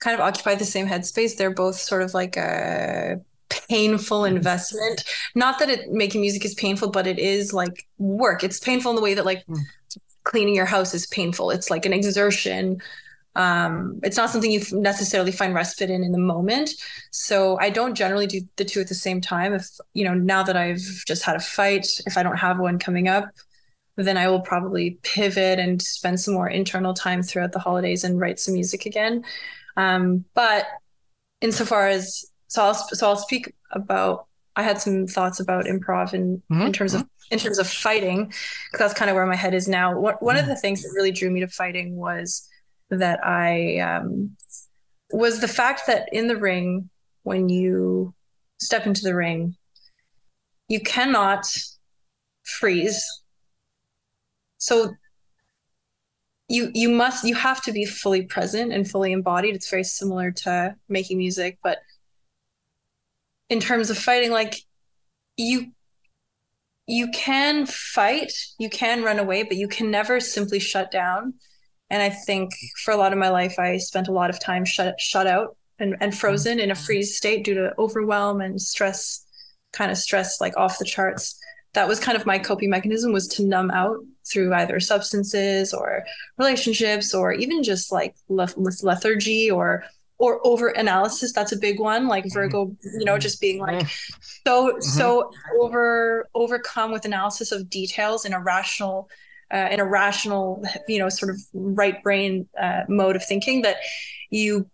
[0.00, 1.36] kind of occupy the same headspace.
[1.36, 5.04] They're both sort of like a painful investment.
[5.34, 8.42] Not that it making music is painful, but it is like work.
[8.42, 9.56] It's painful in the way that like mm
[10.24, 11.50] cleaning your house is painful.
[11.50, 12.80] It's like an exertion.
[13.34, 16.70] Um, it's not something you necessarily find respite in in the moment.
[17.10, 19.54] So I don't generally do the two at the same time.
[19.54, 22.78] If you know, now that I've just had a fight, if I don't have one
[22.78, 23.30] coming up,
[23.96, 28.20] then I will probably pivot and spend some more internal time throughout the holidays and
[28.20, 29.24] write some music again.
[29.76, 30.66] Um, but
[31.40, 36.42] insofar as so I'll so I'll speak about I had some thoughts about improv in,
[36.50, 36.62] mm-hmm.
[36.62, 39.66] in terms of in terms of fighting, because that's kind of where my head is
[39.66, 39.98] now.
[39.98, 42.46] What, one of the things that really drew me to fighting was
[42.90, 44.36] that I um,
[45.10, 46.90] was the fact that in the ring,
[47.22, 48.14] when you
[48.60, 49.56] step into the ring,
[50.68, 51.46] you cannot
[52.44, 53.02] freeze.
[54.58, 54.94] So
[56.48, 59.54] you you must you have to be fully present and fully embodied.
[59.54, 61.78] It's very similar to making music, but
[63.52, 64.54] in terms of fighting, like
[65.36, 65.72] you
[66.86, 71.34] you can fight, you can run away, but you can never simply shut down.
[71.90, 72.50] And I think
[72.82, 75.56] for a lot of my life, I spent a lot of time shut shut out
[75.78, 76.82] and, and frozen in a mm-hmm.
[76.82, 79.24] freeze state due to overwhelm and stress,
[79.72, 81.38] kind of stress like off the charts.
[81.74, 83.98] That was kind of my coping mechanism was to numb out
[84.30, 86.04] through either substances or
[86.38, 88.48] relationships or even just like le-
[88.82, 89.84] lethargy or
[90.22, 92.34] or over analysis that's a big one like mm-hmm.
[92.34, 94.20] virgo you know just being like mm-hmm.
[94.46, 94.80] so mm-hmm.
[94.80, 99.10] so over overcome with analysis of details in a rational
[99.52, 103.78] uh, in a rational you know sort of right brain uh, mode of thinking that
[104.30, 104.70] you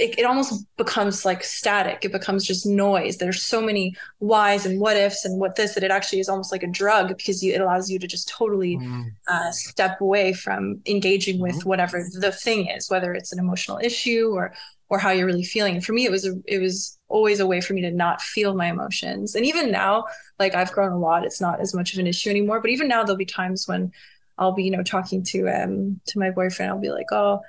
[0.00, 4.80] it, it almost becomes like static it becomes just noise there's so many whys and
[4.80, 7.52] what ifs and what this that it actually is almost like a drug because you,
[7.52, 9.04] it allows you to just totally mm.
[9.28, 11.68] uh, step away from engaging with mm-hmm.
[11.68, 14.52] whatever the thing is whether it's an emotional issue or
[14.90, 15.76] or how you're really feeling.
[15.76, 18.20] And for me, it was a, it was always a way for me to not
[18.20, 19.36] feel my emotions.
[19.36, 20.06] And even now,
[20.40, 22.60] like I've grown a lot, it's not as much of an issue anymore.
[22.60, 23.92] But even now, there'll be times when
[24.36, 26.72] I'll be, you know, talking to um to my boyfriend.
[26.72, 27.40] I'll be like, oh,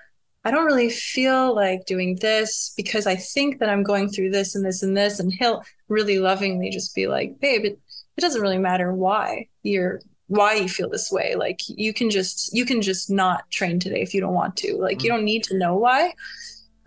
[0.43, 4.55] I don't really feel like doing this because I think that I'm going through this
[4.55, 5.19] and this and this.
[5.19, 7.79] And he'll really lovingly just be like, babe, it,
[8.17, 12.55] it doesn't really matter why you're why you feel this way like you can just
[12.55, 15.05] you can just not train today if you don't want to like mm-hmm.
[15.05, 15.15] you mm.
[15.15, 16.13] don't need to know why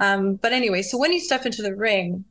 [0.00, 2.24] um, but anyway, so when you step into the ring,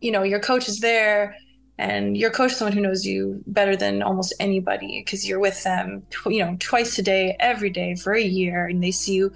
[0.00, 1.36] you know, your coach is there
[1.78, 5.60] and your coach is someone who knows you better than almost anybody because you're with
[5.64, 9.32] them you know twice a day every day for a year and they see you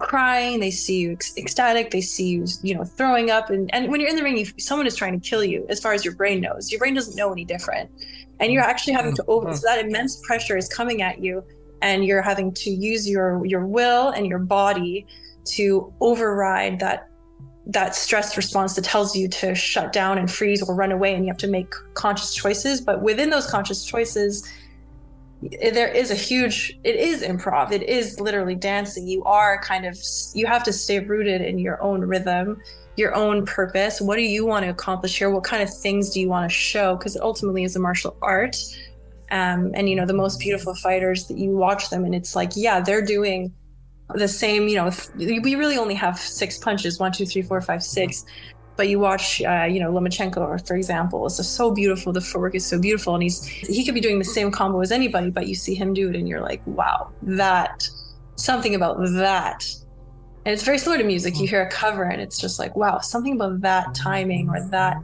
[0.00, 3.90] crying they see you ec- ecstatic they see you you know throwing up and, and
[3.90, 6.04] when you're in the ring you, someone is trying to kill you as far as
[6.04, 6.70] your brain knows.
[6.70, 7.90] Your brain doesn't know any different.
[8.40, 11.44] And you're actually having to over so that immense pressure is coming at you
[11.82, 15.06] and you're having to use your your will and your body
[15.44, 17.08] to override that
[17.66, 21.24] that stress response that tells you to shut down and freeze or run away and
[21.24, 22.80] you have to make conscious choices.
[22.80, 24.50] But within those conscious choices
[25.42, 27.72] there is a huge it is improv.
[27.72, 29.06] It is literally dancing.
[29.06, 29.96] You are kind of
[30.34, 32.60] you have to stay rooted in your own rhythm
[32.96, 34.00] your own purpose.
[34.00, 35.30] What do you want to accomplish here?
[35.30, 36.96] What kind of things do you want to show?
[36.96, 38.56] Because it ultimately is a martial art.
[39.32, 42.50] Um, and you know the most beautiful fighters that you watch them and it's like
[42.56, 43.54] yeah they're doing
[44.16, 46.98] the same you know we really only have six punches.
[46.98, 48.24] One two three four five six
[48.80, 51.26] but you watch uh, you know lomachenko for example.
[51.26, 52.14] It's so beautiful.
[52.14, 53.12] The footwork is so beautiful.
[53.12, 55.92] And he's he could be doing the same combo as anybody but you see him
[55.92, 57.86] do it and you're like wow that
[58.36, 59.66] something about that.
[60.46, 61.38] And it's very similar to music.
[61.38, 64.96] You hear a cover and it's just like wow something about that timing or that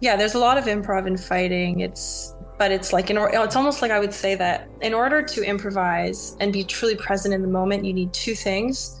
[0.00, 1.80] yeah there's a lot of improv in fighting.
[1.80, 5.42] It's but it's like in it's almost like I would say that in order to
[5.42, 8.97] improvise and be truly present in the moment, you need two things.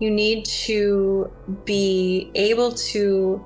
[0.00, 1.30] You need to
[1.64, 3.44] be able to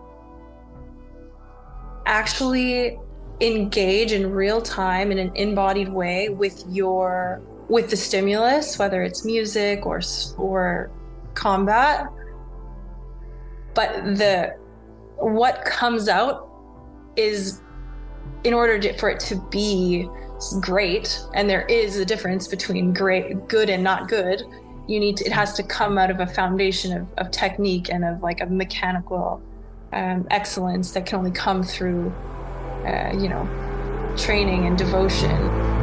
[2.06, 2.98] actually
[3.40, 9.24] engage in real time in an embodied way with your with the stimulus, whether it's
[9.24, 10.00] music or
[10.36, 10.90] or
[11.34, 12.08] combat.
[13.74, 14.56] But the
[15.18, 16.48] what comes out
[17.16, 17.60] is
[18.44, 20.08] in order to, for it to be
[20.60, 24.42] great, and there is a difference between great, good, and not good.
[24.88, 28.04] You need to, it has to come out of a foundation of, of technique and
[28.04, 29.40] of like a mechanical
[29.92, 32.10] um, excellence that can only come through,
[32.86, 33.46] uh, you know,
[34.16, 35.77] training and devotion.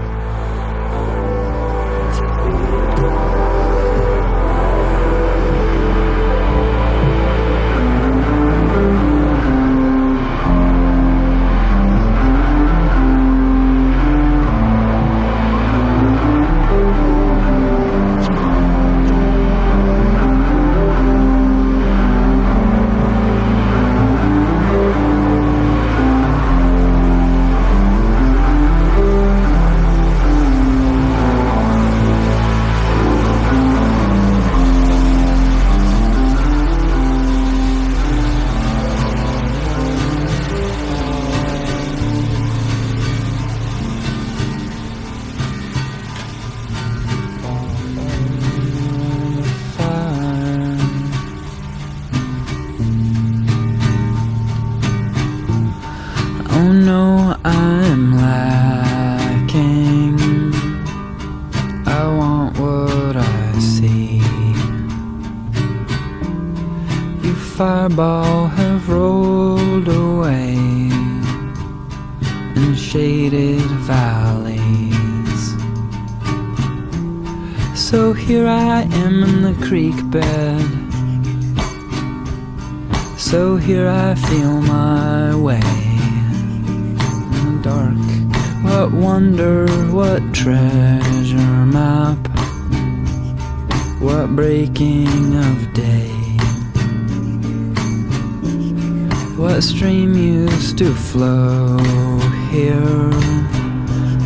[102.55, 103.11] Here,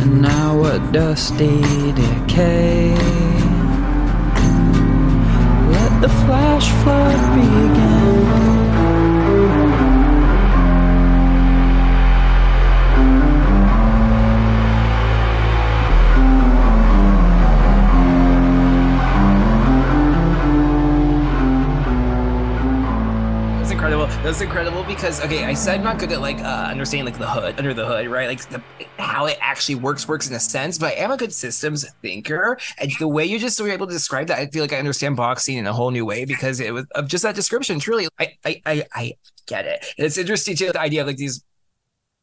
[0.00, 1.60] and now what dusty
[2.00, 2.94] decay?
[5.74, 8.19] Let the flash flood begin.
[24.22, 27.26] That's incredible because okay, I said I'm not good at like uh, understanding like the
[27.26, 28.28] hood under the hood, right?
[28.28, 28.62] Like the,
[28.98, 32.58] how it actually works works in a sense, but I am a good systems thinker,
[32.76, 35.16] and the way you just were able to describe that, I feel like I understand
[35.16, 37.80] boxing in a whole new way because it was of just that description.
[37.80, 39.12] Truly, I I I, I
[39.46, 39.86] get it.
[39.96, 41.42] And it's interesting too the idea of like these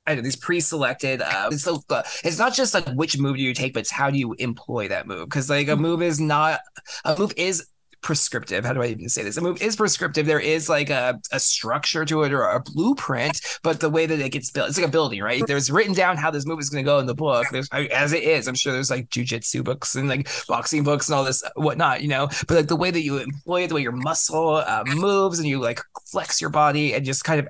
[0.05, 1.23] I know these pre-selected.
[1.23, 4.11] Uh, so uh, it's not just like which move do you take, but it's how
[4.11, 5.27] do you employ that move?
[5.27, 5.81] Because like a mm-hmm.
[5.81, 6.59] move is not
[7.05, 7.67] a move is
[8.01, 8.65] prescriptive.
[8.65, 9.37] How do I even say this?
[9.37, 10.25] A move is prescriptive.
[10.25, 14.19] There is like a, a structure to it or a blueprint, but the way that
[14.19, 15.43] it gets built, it's like a building, right?
[15.45, 17.45] There's written down how this move is going to go in the book.
[17.51, 18.47] There's as it is.
[18.47, 22.07] I'm sure there's like jujitsu books and like boxing books and all this whatnot, you
[22.07, 22.27] know.
[22.47, 25.47] But like the way that you employ it, the way your muscle uh, moves and
[25.47, 25.81] you like
[26.11, 27.47] flex your body and just kind of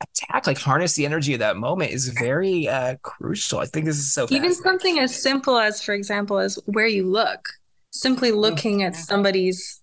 [0.00, 3.60] attack, like harness the energy of that moment is very uh crucial.
[3.60, 7.08] I think this is so even something as simple as, for example, as where you
[7.08, 7.48] look.
[8.00, 9.80] Simply oh, looking at somebody's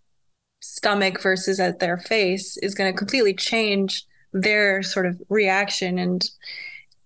[0.61, 5.99] stomach versus at their face is going to completely change their sort of reaction.
[5.99, 6.23] And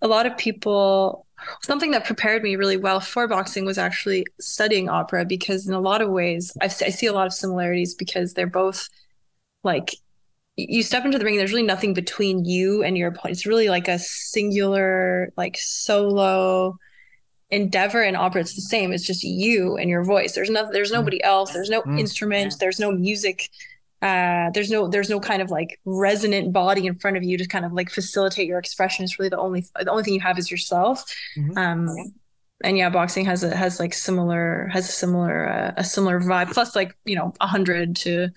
[0.00, 1.26] a lot of people
[1.62, 5.80] something that prepared me really well for boxing was actually studying opera because in a
[5.80, 8.88] lot of ways I've, i see a lot of similarities because they're both
[9.62, 9.94] like
[10.56, 13.68] you step into the ring there's really nothing between you and your opponent it's really
[13.68, 16.76] like a singular like solo
[17.50, 18.92] endeavor in opera it's the same.
[18.92, 20.34] It's just you and your voice.
[20.34, 21.52] There's no there's nobody else.
[21.52, 21.98] There's no mm.
[21.98, 23.50] instrument there's no music.
[24.00, 27.46] Uh, there's no there's no kind of like resonant body in front of you to
[27.46, 29.04] kind of like facilitate your expression.
[29.04, 31.04] It's really the only the only thing you have is yourself.
[31.36, 31.58] Mm-hmm.
[31.58, 31.88] um
[32.64, 36.52] and yeah boxing has a has like similar has a similar uh, a similar vibe
[36.52, 38.28] plus like you know 100 to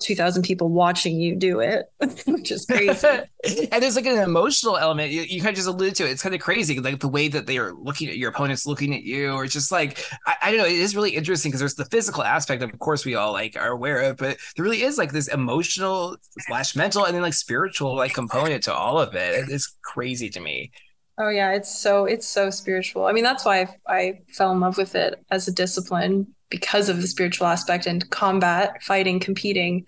[0.00, 1.90] 2000 people watching you do it
[2.26, 3.06] which is crazy.
[3.70, 5.12] And there's like an emotional element.
[5.12, 6.10] You, you kind of just alluded to it.
[6.10, 8.94] It's kind of crazy like the way that they are looking at your opponents looking
[8.94, 10.66] at you or just like i, I don't know.
[10.66, 13.70] It is really interesting because there's the physical aspect of course we all like are
[13.70, 17.94] aware of but there really is like this emotional slash mental and then like spiritual
[17.96, 19.48] like component to all of it.
[19.48, 20.72] It's crazy to me.
[21.18, 23.06] Oh yeah, it's so it's so spiritual.
[23.06, 26.88] I mean, that's why I, I fell in love with it as a discipline because
[26.88, 29.86] of the spiritual aspect and combat, fighting, competing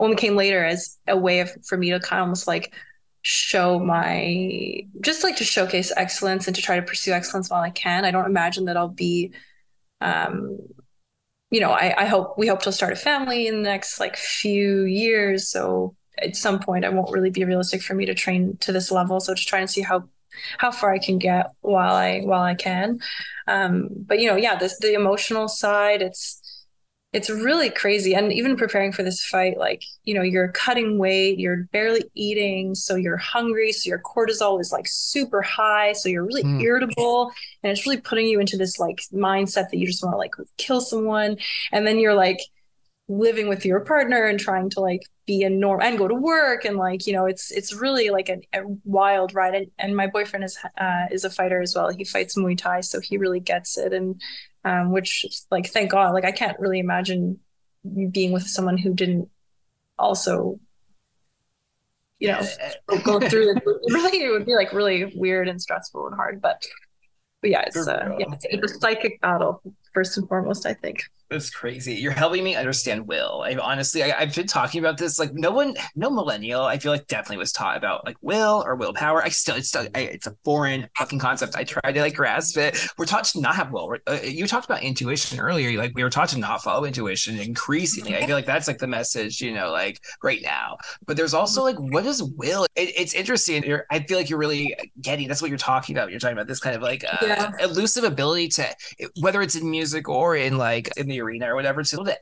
[0.00, 2.72] only came later as a way of for me to kind of almost like
[3.22, 7.70] show my just like to showcase excellence and to try to pursue excellence while I
[7.70, 8.04] can.
[8.04, 9.32] I don't imagine that I'll be
[10.00, 10.58] um
[11.50, 14.16] you know, I, I hope we hope to start a family in the next like
[14.16, 15.50] few years.
[15.50, 18.90] So at some point I won't really be realistic for me to train to this
[18.90, 19.18] level.
[19.18, 20.08] So just trying to see how
[20.58, 23.00] how far I can get while I while I can.
[23.46, 26.02] Um, but you know, yeah, this the emotional side.
[26.02, 26.40] It's
[27.14, 31.38] it's really crazy, and even preparing for this fight, like you know, you're cutting weight,
[31.38, 36.26] you're barely eating, so you're hungry, so your cortisol is like super high, so you're
[36.26, 36.62] really mm.
[36.62, 40.18] irritable, and it's really putting you into this like mindset that you just want to
[40.18, 41.38] like kill someone,
[41.72, 42.40] and then you're like
[43.08, 46.64] living with your partner and trying to like be a norm and go to work
[46.64, 50.06] and like you know it's it's really like a, a wild ride and, and my
[50.06, 51.88] boyfriend is uh, is a fighter as well.
[51.88, 54.20] He fights muay thai so he really gets it and
[54.64, 57.38] um, which like thank god like i can't really imagine
[58.10, 59.28] being with someone who didn't
[59.98, 60.58] also
[62.18, 62.40] you know
[63.04, 63.62] go through this
[63.94, 66.64] really it would be like really weird and stressful and hard but
[67.40, 69.62] but yeah it's uh, yeah it's, it's a psychic battle
[69.94, 71.94] first and foremost i think it's crazy.
[71.94, 73.42] You're helping me understand will.
[73.42, 75.18] I honestly, I, have been talking about this.
[75.18, 78.76] Like no one, no millennial, I feel like definitely was taught about like will or
[78.76, 79.22] willpower.
[79.22, 81.54] I still, it's still, I, it's a foreign fucking concept.
[81.56, 82.78] I try to like grasp it.
[82.96, 83.96] We're taught to not have will.
[84.06, 85.78] Uh, you talked about intuition earlier.
[85.78, 88.16] Like we were taught to not follow intuition increasingly.
[88.16, 90.78] I feel like that's like the message, you know, like right now.
[91.06, 92.64] But there's also like, what is will?
[92.74, 93.64] It, it's interesting.
[93.64, 95.28] You're, I feel like you're really getting.
[95.28, 96.10] That's what you're talking about.
[96.10, 97.50] You're talking about this kind of like uh, yeah.
[97.60, 98.66] elusive ability to,
[99.20, 102.18] whether it's in music or in like in the arena or whatever to that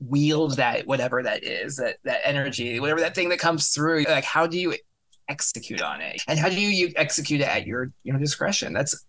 [0.00, 4.04] wield that whatever that is that that energy whatever that thing that comes through.
[4.04, 4.74] Like how do you
[5.28, 6.20] execute on it?
[6.28, 8.72] And how do you, you execute it at your your discretion?
[8.72, 9.04] That's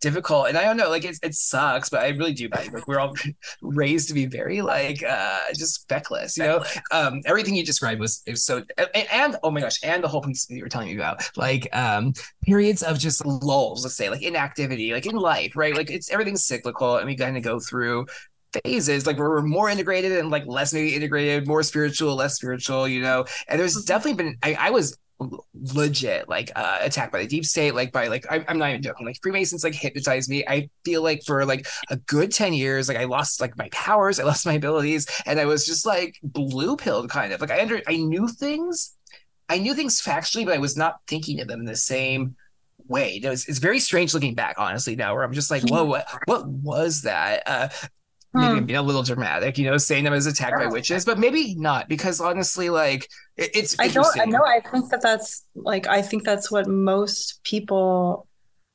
[0.00, 2.98] difficult and i don't know like it, it sucks but i really do like we're
[2.98, 3.14] all
[3.62, 6.62] raised to be very like uh just feckless you know?
[6.90, 10.22] Um everything you described was, was so and, and, oh my gosh and the whole
[10.22, 12.12] piece that you were telling me about like um
[12.44, 15.74] periods of just lulls let's say like inactivity like in life right?
[15.74, 18.06] Like it's everything's cyclical and we kind of go through
[18.64, 23.02] phases like we're more integrated and like less maybe integrated more spiritual less spiritual you
[23.02, 23.24] know?
[23.48, 23.86] And there's mm-hmm.
[23.86, 24.96] definitely been I, I was
[25.54, 28.82] legit like uh, attacked by the deep state like by like I, am not even
[28.82, 30.44] joking like freemasons like hypnotized me.
[30.46, 34.20] I feel like for like a good 10 years like i lost like my powers
[34.20, 37.40] i lost my abilities and i was just like blue pilled kind of.
[37.40, 38.94] Like i under i knew things
[39.48, 42.36] i knew things factually but i was not thinking of them in the same
[42.86, 43.20] way.
[43.22, 46.06] It was, it's very strange looking back honestly now where i'm just like whoa what,
[46.26, 47.42] what was that?
[47.46, 47.68] Uh
[48.34, 48.66] maybe hmm.
[48.66, 51.88] being a little dramatic, you know, saying them as attacked by witches, but maybe not
[51.88, 53.78] because honestly, like it, it's.
[53.78, 54.20] I don't.
[54.20, 54.44] I know.
[54.44, 58.26] I think that that's like I think that's what most people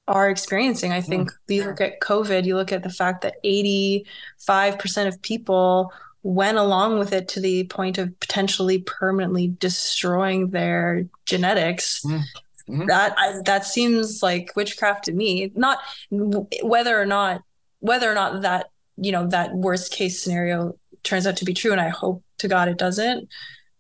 [0.08, 0.92] are experiencing.
[0.92, 1.36] I think mm.
[1.48, 4.06] you look at COVID, you look at the fact that eighty
[4.40, 5.92] five percent of people
[6.24, 12.02] went along with it to the point of potentially permanently destroying their genetics.
[12.04, 12.24] Mm.
[12.70, 12.86] Mm-hmm.
[12.86, 15.52] That I, that seems like witchcraft to me.
[15.54, 15.80] Not
[16.10, 17.44] whether or not
[17.80, 20.74] whether or not that you know that worst case scenario
[21.04, 23.28] turns out to be true and i hope to god it doesn't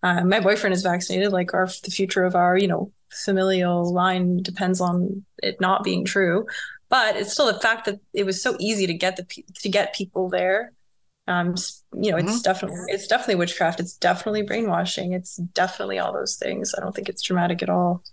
[0.03, 4.41] uh, my boyfriend is vaccinated like our the future of our you know familial line
[4.41, 6.45] depends on it not being true
[6.89, 9.93] but it's still the fact that it was so easy to get the to get
[9.93, 10.74] people there
[11.28, 11.55] um
[11.93, 12.41] you know it's mm-hmm.
[12.41, 17.07] definitely it's definitely witchcraft it's definitely brainwashing it's definitely all those things i don't think
[17.07, 18.03] it's dramatic at all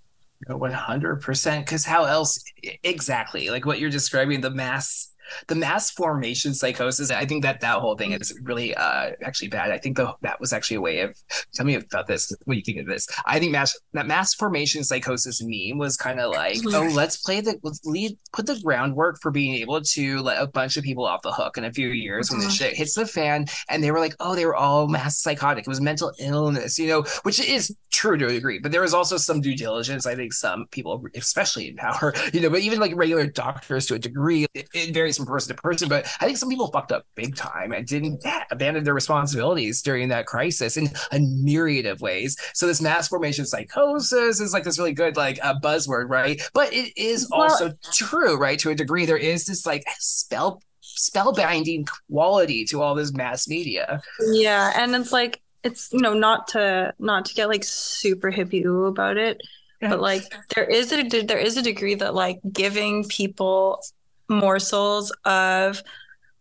[0.47, 1.67] One hundred percent.
[1.67, 2.43] Because how else?
[2.83, 5.10] Exactly, like what you're describing, the mass
[5.49, 9.71] the mass formation psychosis i think that that whole thing is really uh actually bad.
[9.71, 11.17] I think the, that was actually a way of
[11.55, 13.07] tell me about this what do you think of this.
[13.25, 17.41] I think mass that mass formation psychosis meme was kind of like oh let's play
[17.41, 21.05] the let's lead put the groundwork for being able to let a bunch of people
[21.05, 23.91] off the hook in a few years when this shit hits the fan and they
[23.91, 25.67] were like oh they were all mass psychotic.
[25.67, 28.95] It was mental illness you know which is true to a degree but there was
[28.95, 32.79] also some due diligence i think some people especially in power you know but even
[32.79, 36.27] like regular doctors to a degree it, it varies from person to person, but I
[36.27, 40.77] think some people fucked up big time and didn't abandon their responsibilities during that crisis
[40.77, 42.37] in a myriad of ways.
[42.55, 46.41] So this mass formation psychosis is like this really good like uh, buzzword, right?
[46.55, 48.59] But it is well, also true, right?
[48.61, 54.01] To a degree, there is this like spell spellbinding quality to all this mass media.
[54.33, 58.65] Yeah, and it's like it's you know not to not to get like super hippie
[58.89, 59.41] about it
[59.81, 60.23] but like
[60.55, 63.83] there is a there is a degree that like giving people
[64.31, 65.83] morsels of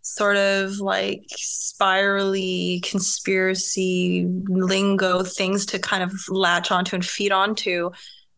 [0.01, 7.89] sort of like spirally conspiracy lingo things to kind of latch onto and feed onto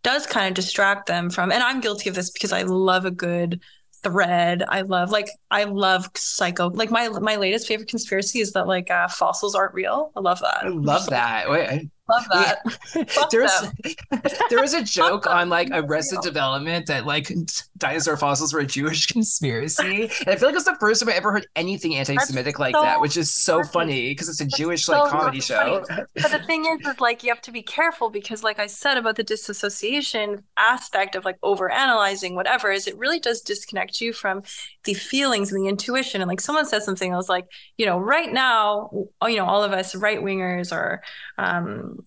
[0.03, 3.11] does kind of distract them from and i'm guilty of this because i love a
[3.11, 3.61] good
[4.03, 4.63] thread.
[4.67, 8.89] I love like i love psycho like my my latest favorite conspiracy is that like
[8.89, 10.11] uh, fossils aren't real.
[10.15, 10.63] I love that.
[10.63, 11.49] I love that.
[11.49, 12.57] Wait, Love that.
[12.95, 13.25] Yeah.
[13.31, 13.67] there was
[14.49, 17.31] there was a joke on like Arrested Development that like
[17.77, 21.13] dinosaur fossils were a Jewish conspiracy, and I feel like it's the first time I
[21.13, 24.87] ever heard anything anti-Semitic like so that, which is so funny because it's a Jewish
[24.87, 25.83] like comedy show.
[25.87, 28.97] But the thing is, is like you have to be careful because, like I said
[28.97, 34.11] about the disassociation aspect of like over analyzing whatever, is it really does disconnect you
[34.11, 34.41] from
[34.83, 36.21] the feelings and the intuition.
[36.21, 37.45] And like someone said something, I was like,
[37.77, 38.89] you know, right now,
[39.23, 41.01] you know, all of us right wingers or
[41.37, 42.00] um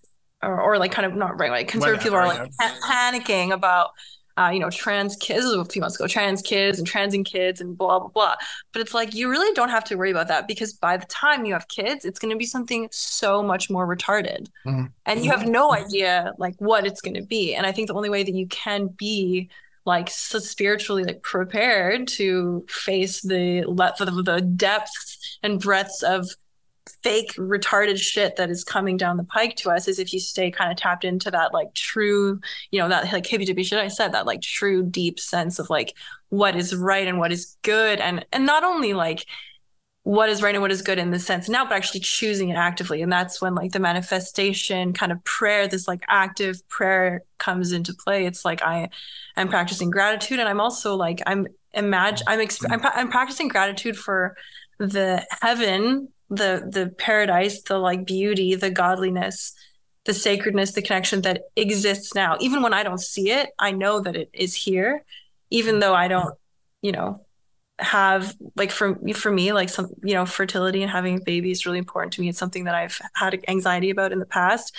[0.44, 2.74] or, or like kind of not right like conservative people are like yeah.
[2.84, 3.90] panicking about
[4.36, 7.78] uh, you know, trans kids, a few months ago, trans kids and transing kids and
[7.78, 8.34] blah, blah, blah.
[8.72, 11.44] But it's like, you really don't have to worry about that because by the time
[11.44, 14.48] you have kids, it's going to be something so much more retarded.
[14.66, 14.86] Mm-hmm.
[15.06, 17.54] And you have no idea like what it's going to be.
[17.54, 19.50] And I think the only way that you can be
[19.86, 26.26] like so spiritually like prepared to face the, the, the depths and breadths of
[27.02, 30.50] fake retarded shit that is coming down the pike to us is if you stay
[30.50, 32.38] kind of tapped into that like true
[32.70, 35.70] you know that like hippie dippy shit i said that like true deep sense of
[35.70, 35.94] like
[36.34, 38.00] what is right and what is good.
[38.00, 39.26] And and not only like
[40.02, 42.56] what is right and what is good in the sense now but actually choosing it
[42.56, 43.00] actively.
[43.00, 47.94] And that's when like the manifestation kind of prayer this like active prayer comes into
[47.94, 48.26] play.
[48.26, 48.90] It's like i
[49.36, 53.96] am practicing gratitude and i'm also like i'm imagine i'm exp- I'm, I'm practicing gratitude
[53.96, 54.36] for
[54.78, 59.54] the heaven the the paradise the like beauty the godliness
[60.04, 62.36] the sacredness the connection that exists now.
[62.40, 65.04] Even when i don't see it i know that it is here
[65.50, 66.34] even though i don't
[66.82, 67.24] you know
[67.78, 71.66] have like for for me like some you know fertility and having a baby is
[71.66, 72.28] really important to me.
[72.28, 74.74] It's something that i've had anxiety about in the past.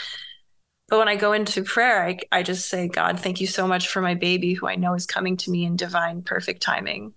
[0.88, 3.90] But when i go into prayer i, I just say god thank you so much
[3.90, 7.14] for my baby who i know is coming to me in divine perfect timing.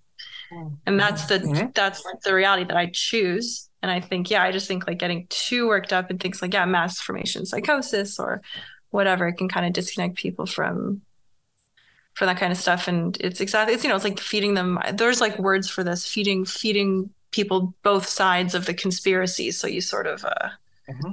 [0.52, 0.74] Mm-hmm.
[0.86, 1.66] and that's the mm-hmm.
[1.74, 5.26] that's the reality that i choose and I think, yeah, I just think like getting
[5.28, 8.42] too worked up and things like, yeah, mass formation psychosis or
[8.90, 11.02] whatever can kind of disconnect people from
[12.14, 12.88] for that kind of stuff.
[12.88, 16.06] And it's exactly it's you know, it's like feeding them there's like words for this,
[16.06, 19.52] feeding feeding people both sides of the conspiracy.
[19.52, 20.48] So you sort of uh
[20.88, 21.12] mm-hmm.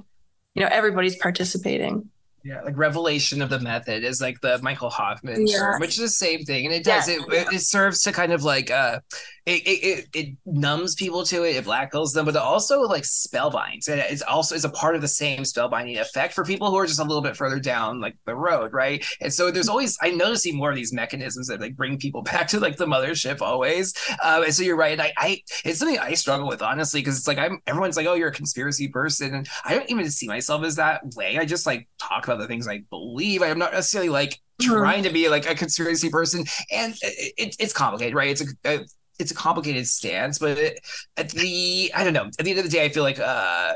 [0.56, 2.10] you know, everybody's participating.
[2.44, 5.58] Yeah, like revelation of the method is like the Michael Hoffman yeah.
[5.58, 7.18] term, which is the same thing, and it does yeah.
[7.28, 7.54] it.
[7.54, 9.00] It serves to kind of like uh,
[9.46, 13.88] it, it it numbs people to it, it blackmails them, but it also like spellbinds,
[13.88, 16.88] and it's also is a part of the same spellbinding effect for people who are
[16.88, 19.06] just a little bit further down like the road, right?
[19.22, 22.48] And so there's always I noticing more of these mechanisms that like bring people back
[22.50, 23.94] to like the mothership always.
[24.24, 27.28] Um, and so you're right, I, I it's something I struggle with honestly because it's
[27.28, 30.64] like I'm everyone's like, oh, you're a conspiracy person, and I don't even see myself
[30.64, 31.38] as that way.
[31.38, 33.44] I just like talk about the things I believe.
[33.44, 34.72] I am not necessarily like mm-hmm.
[34.74, 38.32] trying to be like a conspiracy person, and it, it, it's complicated, right?
[38.32, 38.86] It's a, a
[39.20, 40.80] it's a complicated stance, but it,
[41.18, 42.30] at the I don't know.
[42.40, 43.76] At the end of the day, I feel like uh,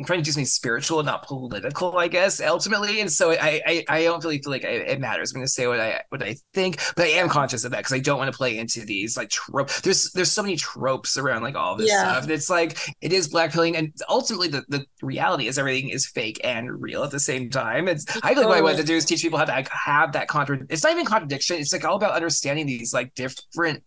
[0.00, 3.00] I'm trying to do something spiritual, not political, I guess, ultimately.
[3.00, 5.32] And so I I, I don't really feel like it matters.
[5.32, 7.78] I'm going to say what I what I think, but I am conscious of that
[7.78, 9.80] because I don't want to play into these like tropes.
[9.80, 12.12] There's there's so many tropes around like all this yeah.
[12.12, 12.22] stuff.
[12.24, 16.40] And it's like it is blackpilling, and ultimately the, the reality is everything is fake
[16.44, 17.88] and real at the same time.
[17.88, 19.68] It's I feel like what I want to do is teach people how to like,
[19.70, 20.60] have that contra.
[20.70, 21.56] It's not even contradiction.
[21.56, 23.82] It's like all about understanding these like different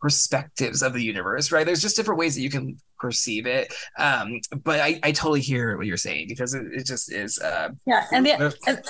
[0.00, 1.66] perspectives of the universe, right?
[1.66, 3.72] There's just different ways that you can perceive it.
[3.98, 7.38] Um, but I, I totally hear what you're saying because it, it just is.
[7.38, 8.32] Uh, yeah, and the
[8.66, 8.82] and,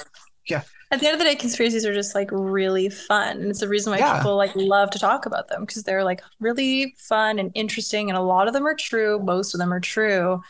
[0.49, 0.63] yeah.
[0.91, 3.69] At the end of the day, conspiracies are just like really fun, and it's the
[3.69, 4.17] reason why Yeah.
[4.17, 8.17] people like love to talk about them because they're like really fun and interesting, and
[8.17, 9.19] a lot of them are true.
[9.19, 10.41] Most of them are true.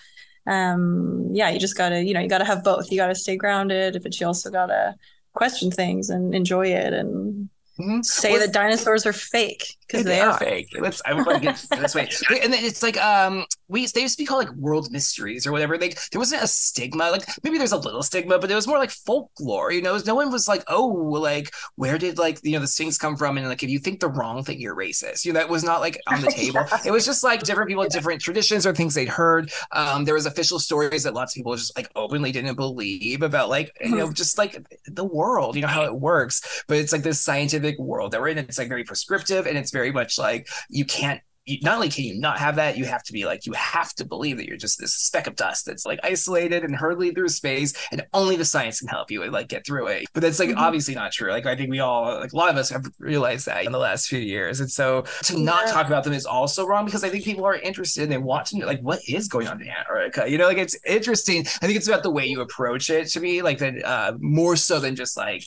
[0.46, 2.90] Um, yeah, you just gotta, you know, you gotta have both.
[2.90, 4.94] You gotta stay grounded, but you also gotta
[5.34, 7.48] question things and enjoy it and
[7.78, 8.04] Mhm.
[8.04, 10.68] say Well, that dinosaurs are fake because they, they are fake.
[10.78, 11.00] Let's.
[11.04, 12.08] I want to get this way.
[12.42, 15.52] And then it's like um, we they used to be called like world mysteries or
[15.52, 15.78] whatever.
[15.78, 17.10] Like there wasn't a stigma.
[17.10, 19.72] Like maybe there's a little stigma, but it was more like folklore.
[19.72, 22.98] You know, no one was like, oh, like where did like you know the things
[22.98, 23.38] come from?
[23.38, 25.24] And like if you think the wrong thing, you're racist.
[25.24, 26.64] You know, that was not like on the table.
[26.84, 29.50] It was just like different people, different traditions or things they'd heard.
[29.72, 33.48] Um, there was official stories that lots of people just like openly didn't believe about
[33.48, 35.56] like you know just like the world.
[35.56, 38.38] You know how it works but it's like this scientific world that we're in.
[38.38, 41.20] It's like very prescriptive and it's very much like you can't.
[41.50, 43.94] You, not only can you not have that, you have to be like you have
[43.94, 47.30] to believe that you're just this speck of dust that's like isolated and hurtling through
[47.30, 50.04] space, and only the science can help you and like get through it.
[50.12, 50.58] But that's like Mhm.
[50.58, 51.30] obviously not true.
[51.30, 53.78] Like I think we all, like a lot of us, have realized that in the
[53.78, 55.72] last few years, and so to not Yeah.
[55.72, 58.44] talk about them is also wrong because I think people are interested and they want
[58.48, 60.30] to know like what is going on in Antarctica.
[60.30, 61.46] You know, like it's interesting.
[61.62, 64.54] I think it's about the way you approach it to me, like that uh, more
[64.54, 65.44] so than just like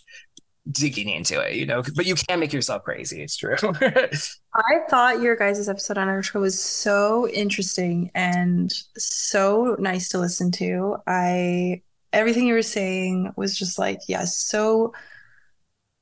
[0.69, 1.83] digging into it, you know.
[1.95, 3.21] But you can make yourself crazy.
[3.23, 3.55] It's true.
[3.63, 10.51] I thought your guys' episode on Antarctica was so interesting and so nice to listen
[10.53, 10.97] to.
[11.07, 11.81] I
[12.13, 14.93] everything you were saying was just like, yeah, so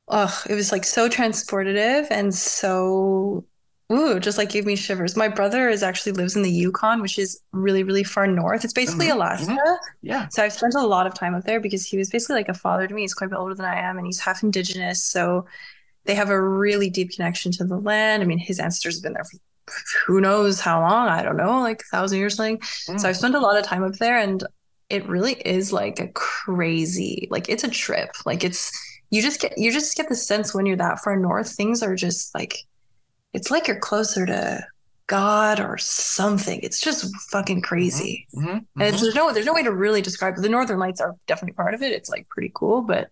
[0.07, 3.45] ugh, it was like so transportative and so
[3.92, 5.16] ooh, just like gave me shivers.
[5.16, 8.64] My brother is actually lives in the Yukon, which is really, really far north.
[8.64, 9.58] It's basically Mhm, Alaska.
[10.02, 10.28] yeah.
[10.30, 12.54] So I've spent a lot of time up there because he was basically like a
[12.54, 13.02] father to me.
[13.02, 15.04] He's quite a bit older than I am, and he's half indigenous.
[15.04, 15.46] So
[16.06, 18.22] they have a really deep connection to the land.
[18.24, 19.38] I mean, his ancestors have been there for
[20.06, 21.08] who knows how long.
[21.10, 22.58] I don't know, like a thousand years, something.
[22.60, 23.00] Mm.
[23.00, 24.44] So I've spent a lot of time up there, and
[24.90, 28.10] it really is like a crazy, like it's a trip.
[28.26, 28.72] Like it's
[29.12, 31.96] you just get you just get the sense when you're that far north, things are
[31.96, 32.58] just like
[33.34, 34.66] it's like you're closer to
[35.08, 36.60] God or something.
[36.62, 38.28] It's just fucking crazy.
[38.36, 38.90] Mhm, And mhm.
[38.90, 40.42] it's, there's no there's no way to really describe it.
[40.42, 41.92] The Northern Lights are definitely part of it.
[41.92, 43.10] It's like pretty cool, but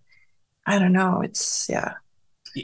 [0.66, 1.22] I don't know.
[1.22, 1.96] It's yeah.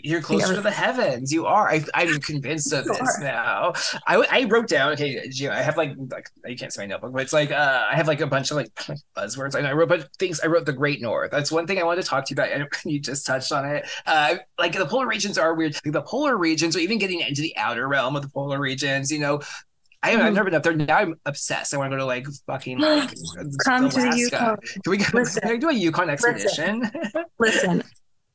[0.04, 1.32] You're closer to the heavens.
[1.32, 1.70] You are.
[1.70, 3.24] I, I'm convinced of You this are.
[3.24, 3.74] now.
[4.08, 4.94] I, I wrote down.
[4.94, 7.86] Okay, Geo, I have like like you can't see my notebook, but it's like uh,
[7.92, 8.74] I have like a bunch of like
[9.18, 9.56] buzzwords.
[9.56, 10.40] And I wrote but things.
[10.40, 11.32] I wrote the Great North.
[11.32, 12.52] That's one thing I wanted to talk to you about.
[12.52, 13.86] And you just touched on it.
[14.06, 15.74] Uh, like the polar regions are weird.
[15.86, 19.12] Like the polar regions, or even getting into the outer realm of the polar regions.
[19.12, 19.42] You know,
[20.02, 20.36] I haven't, I've Mhm.
[20.36, 20.76] never been up there.
[20.76, 21.74] Now I'm obsessed.
[21.74, 23.10] I want to go to like fucking like
[23.66, 24.18] Come to the Alaska.
[24.18, 24.58] Yukon.
[24.84, 25.06] Can we go?
[25.14, 25.42] Listen.
[25.42, 26.90] Can I do a Yukon expedition?
[27.40, 27.84] Listen,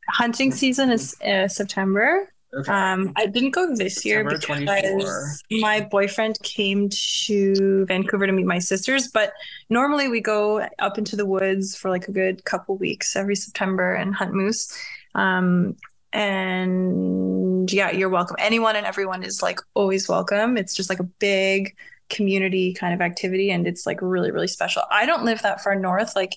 [0.09, 2.32] hunting season is uh, September.
[2.52, 2.72] okay.
[2.72, 5.30] Um, I didn't go this year because 24.
[5.61, 9.09] my boyfriend came to Vancouver to meet my sisters.
[9.09, 9.32] But
[9.68, 13.94] normally we go up into the woods for like a good couple weeks every September
[13.94, 14.76] and hunt moose.
[15.14, 15.76] Um,
[16.12, 18.36] and yeah, you're welcome.
[18.38, 20.56] Anyone and everyone is like always welcome.
[20.56, 21.76] It's just like a big
[22.09, 24.82] community kind of activity, and it's like really, really special.
[24.90, 26.16] I don't live that far north.
[26.16, 26.36] Like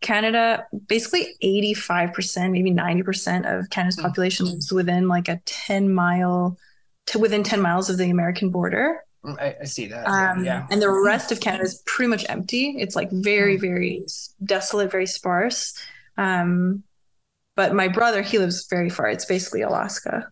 [0.00, 4.02] Canada, basically 85%, maybe 90% of Canada's Hmm.
[4.02, 6.56] population lives within like a 10 mile
[7.06, 9.00] to within 10 miles of the American border.
[9.24, 10.06] Mm, I, I see that.
[10.06, 10.66] Um, yeah.
[10.70, 12.76] And the rest of Canada is pretty much empty.
[12.78, 14.04] It's like very, very
[14.44, 15.74] desolate, very sparse.
[16.16, 16.84] Um,
[17.56, 19.08] but my brother, he lives very far.
[19.08, 20.30] It's basically Alaska.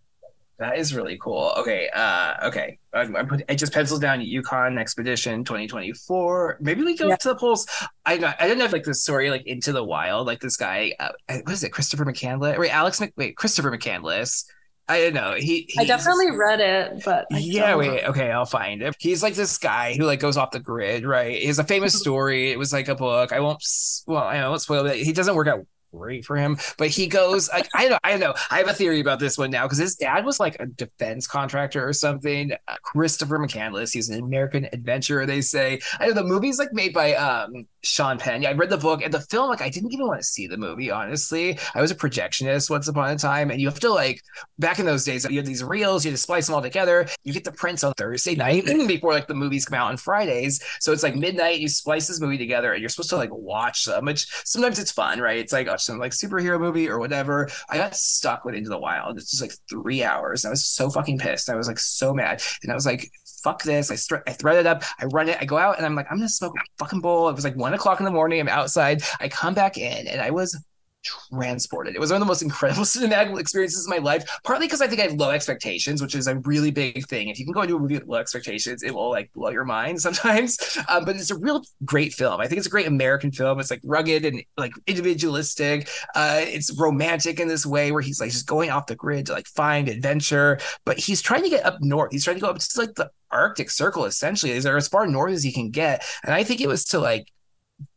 [0.58, 1.52] That is really cool.
[1.58, 1.88] Okay.
[1.94, 2.78] Uh, okay.
[2.92, 6.58] I'm, I'm put, I just penciled down Yukon Expedition 2024.
[6.60, 7.16] Maybe we go Yeah.
[7.16, 7.66] to the poles.
[8.04, 8.32] I know.
[8.40, 10.26] I didn't have like the story like Into the Wild.
[10.26, 10.94] Like this guy.
[10.98, 11.10] Uh,
[11.44, 11.70] what is it?
[11.72, 12.58] Christopher McCandless.
[12.58, 13.00] Wait, Alex.
[13.00, 14.46] Mc, wait, Christopher McCandless.
[14.90, 15.34] I don't know.
[15.34, 15.68] He.
[15.78, 18.96] I definitely read it, but I yeah, wait, okay, I'll find it.
[18.98, 21.38] He's like this guy who like goes off the grid, right?
[21.38, 22.50] He has a famous story.
[22.52, 23.30] It was like a book.
[23.32, 23.62] I won't,
[24.06, 24.96] well, I won't spoil it.
[24.96, 28.34] He doesn't work out great for him, but he goes like I don't, I know.
[28.50, 31.26] I have a theory about this one now because his dad was like a defense
[31.26, 32.52] contractor or something.
[32.52, 33.92] Uh, Christopher McCandless.
[33.92, 35.26] He's an American adventurer.
[35.26, 35.80] They say.
[35.98, 38.42] I know the movie's like made by um Sean Penn.
[38.42, 39.48] Yeah, I read the book and the film.
[39.48, 40.90] Like I didn't even want to see the movie.
[40.90, 44.22] Honestly, I was a projectionist once upon a time, and you have to like
[44.58, 47.06] back in those days, you had these reels, you had to splice them all together.
[47.24, 50.60] You get the prints on Thursday night before like the movies come out on Fridays.
[50.80, 53.84] So it's like midnight, you splice this movie together and you're supposed to like watch
[53.84, 55.38] them, which sometimes it's fun, right?
[55.38, 57.48] It's like watch some like superhero movie or whatever.
[57.68, 59.16] I got stuck with Into the Wild.
[59.16, 60.44] It's just like three hours.
[60.44, 61.48] I was so fucking pissed.
[61.48, 62.42] I was like so mad.
[62.62, 63.10] And I was like,
[63.44, 63.90] fuck this.
[63.90, 64.82] I, str- I thread it up.
[64.98, 65.38] I run it.
[65.40, 67.28] I go out and I'm like, I'm going to smoke a fucking bowl.
[67.28, 68.40] It was like one o'clock in the morning.
[68.40, 69.02] I'm outside.
[69.20, 70.60] I come back in and I was
[71.04, 71.94] transported.
[71.94, 74.24] It was one of the most incredible cinematic experiences of my life.
[74.44, 77.28] Partly because I think I have low expectations, which is a really big thing.
[77.28, 79.64] If you can go into a movie with low expectations, it will like blow your
[79.64, 80.78] mind sometimes.
[80.88, 82.40] Um, but it's a real great film.
[82.40, 83.60] I think it's a great American film.
[83.60, 85.88] It's like rugged and like individualistic.
[86.14, 89.32] Uh, it's romantic in this way where he's like just going off the grid to
[89.32, 92.12] like find adventure, but he's trying to get up north.
[92.12, 94.52] He's trying to go up to like the Arctic Circle essentially.
[94.52, 96.04] Is there as far north as he can get?
[96.24, 97.28] And I think it was to like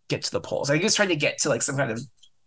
[0.10, 0.70] get to the poles.
[0.70, 2.02] I think he was trying to get to like some kind of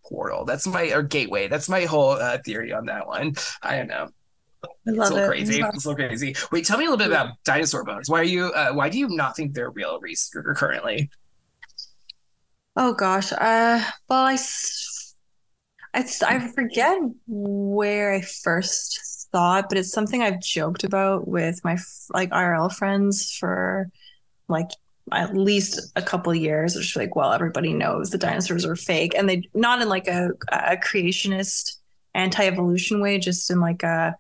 [0.09, 0.45] portal.
[0.45, 1.49] That's my or gateway.
[1.49, 3.35] That's my whole uh, theory on that one.
[3.63, 4.09] I don't know.
[4.87, 5.27] I love so it.
[5.27, 5.61] crazy.
[5.61, 6.35] It's so crazy.
[6.51, 8.09] Wait, tell me a little bit about dinosaur bones.
[8.09, 8.47] Why are you?
[8.47, 11.11] Uh, why do you not think they're real, Reese, currently?
[12.77, 13.33] Oh gosh.
[13.33, 14.39] Uh, well, I,
[15.95, 21.63] I, I forget where I first saw it, but it's something I've joked about with
[21.65, 21.79] my
[22.13, 23.91] like IRL friends for
[24.49, 24.71] like
[25.13, 26.77] at least a couple years.
[26.77, 30.31] It's like, well, everybody knows the dinosaurs are fake, and they not in like a,
[30.53, 31.77] a creationist
[32.15, 34.17] anti-evolution way, just in like a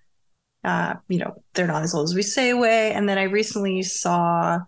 [0.64, 2.92] uh, you know, they're not as old as we say way.
[2.92, 4.60] And then I recently saw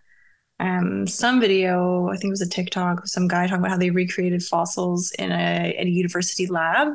[0.61, 3.91] um, some video, I think it was a TikTok, some guy talking about how they
[3.91, 6.89] recreated fossils in a, in a university lab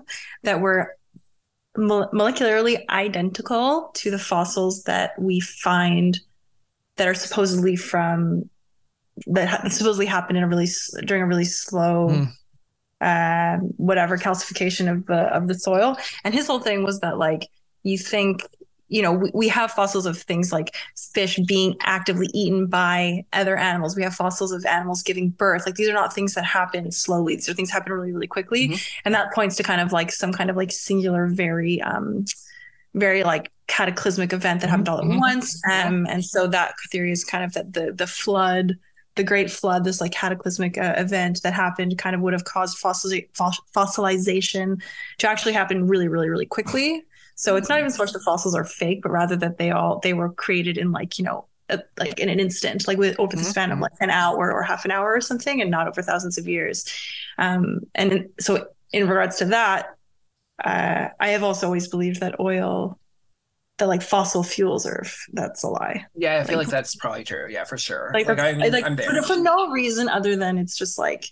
[0.43, 0.95] that were
[1.75, 6.19] mo- molecularly identical to the fossils that we find
[6.97, 8.49] that are supposedly from
[9.27, 10.67] that supposedly happened in a really
[11.05, 12.23] during a really slow Hmm.
[13.01, 15.97] um, whatever calcification of the of the soil.
[16.23, 17.47] And his whole thing was that like
[17.83, 18.43] you think
[18.89, 20.75] you know we, we have fossils of things like
[21.13, 23.95] fish being actively eaten by other animals.
[23.95, 25.65] We have fossils of animals giving birth.
[25.65, 27.35] Like these are not things that happen slowly.
[27.35, 28.69] These are things that happen really really quickly.
[28.69, 28.87] Mhm.
[29.05, 32.25] And that points to kind of like some kind of like singular, very um
[32.93, 35.19] very like cataclysmic event that happened all at Mhm.
[35.19, 35.59] once.
[35.71, 38.77] Um, and so that theory is kind of that the the flood,
[39.15, 42.77] the Great Flood, this like cataclysmic uh, event that happened, kind of would have caused
[42.77, 43.27] fossili-
[43.75, 44.81] fossilization
[45.19, 47.03] to actually happen really, really, really quickly.
[47.35, 49.99] So it's not even so much the fossils are fake, but rather that they all
[50.03, 53.35] they were created in like you know a, like in an instant, like with over
[53.35, 53.45] the Mhm.
[53.49, 56.37] span of like an hour or half an hour or something, and not over thousands
[56.37, 56.85] of years.
[57.37, 59.95] Um, and so in regards to that,
[60.63, 62.99] uh, I have also always believed that oil,
[63.81, 65.03] that like fossil fuels are
[65.33, 66.05] that's a lie.
[66.15, 67.47] Yeah, I feel like, Like- that's probably true.
[67.49, 68.11] Yeah, for sure.
[68.13, 69.09] Like, Like, I'm, like I'm there.
[69.21, 71.25] for, for no reason other than it's just like,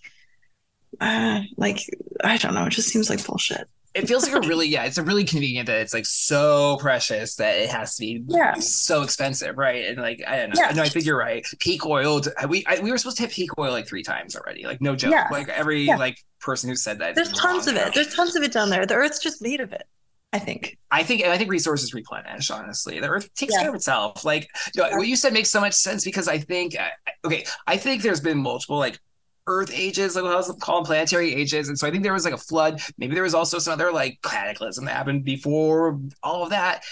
[1.00, 1.80] uh, like
[2.24, 2.66] I don't know.
[2.66, 3.68] It just seems like bullshit.
[3.94, 7.36] it feels like a really yeah it's a really convenient that it's like so precious
[7.36, 8.54] that it has to be Yeah.
[8.60, 10.72] so expensive right and like i don't know Yeah.
[10.76, 13.50] no i think you're right peak oil we I, we were supposed to hit peak
[13.58, 15.28] oil like three times already like no joke Yeah.
[15.32, 15.98] like every Yeah.
[15.98, 17.88] like person who said that There's tons of now.
[17.88, 17.94] it.
[17.96, 18.86] There's tons of it down there.
[18.86, 19.84] The Earth's just made of it.
[20.32, 20.78] I think.
[20.92, 22.52] I think I think resources replenish.
[22.52, 23.62] Honestly, the Earth takes Yeah.
[23.62, 24.24] care of itself.
[24.24, 26.90] Like you know, what you said makes so much sense because I think uh,
[27.26, 29.00] okay, I think there's been multiple like
[29.48, 32.26] Earth ages, like what I was calling planetary ages, and so I think there was
[32.26, 32.80] like a flood.
[33.00, 36.84] Maybe there was also some other like cataclysm that happened before all of that.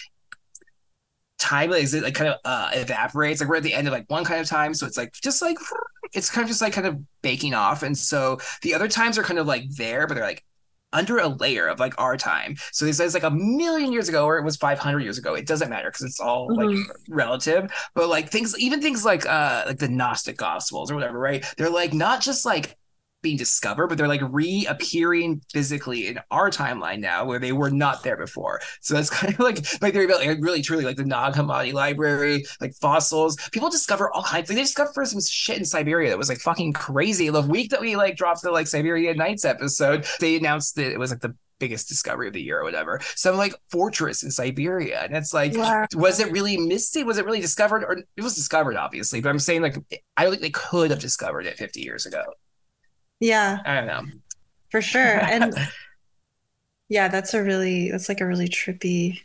[1.37, 3.39] Time is it like kind of uh, evaporates.
[3.39, 5.39] Like we're at the end of like one kind of time, so it's like just
[5.43, 5.57] like
[6.13, 9.23] it's kind of just like kind of baking off, and so the other times are
[9.23, 10.43] kind of like there, but they're like
[10.93, 12.55] under a layer of like our time.
[12.71, 15.33] So it says like a million years ago, or it was 500 years ago.
[15.35, 16.83] It doesn't matter because it's all like Mhm.
[17.09, 17.71] relative.
[17.93, 21.45] But like things, even things like uh like the Gnostic Gospels or whatever, right?
[21.57, 22.77] They're like not just like
[23.27, 28.01] being discovered, but they're like reappearing physically in our timeline now where they were not
[28.03, 28.61] there before.
[28.79, 32.45] So that's kind of like theory about like really truly like the Nag Hammadi library,
[32.61, 33.35] like fossils.
[33.51, 34.49] People discover all kinds.
[34.49, 37.29] Like they discovered some shit in Siberia that was like fucking crazy.
[37.29, 40.97] The week that we like dropped the like Siberia Nights episode, they announced that it
[40.99, 43.01] was like the biggest discovery of the year or whatever.
[43.15, 45.01] Some like fortress in Siberia.
[45.01, 45.85] And it's like, Wow.
[45.95, 47.03] was it really misty?
[47.03, 47.83] Was it really discovered?
[47.83, 49.75] Or it was discovered, obviously, but I'm saying like
[50.15, 52.23] I don't think they could have discovered it 50 years ago.
[53.19, 54.01] Yeah, I don't know.
[54.69, 55.17] for sure.
[55.25, 55.53] And
[56.89, 59.19] yeah, that's a really that's like a really trippy,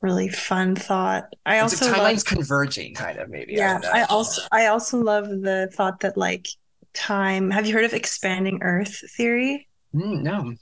[0.00, 1.34] really fun thought.
[1.44, 3.54] I It's also like love timeline's converging, kind of maybe.
[3.54, 6.46] yeah don't i also i also love the thought that like
[6.94, 10.54] time have you heard of expanding earth theory Mm, no.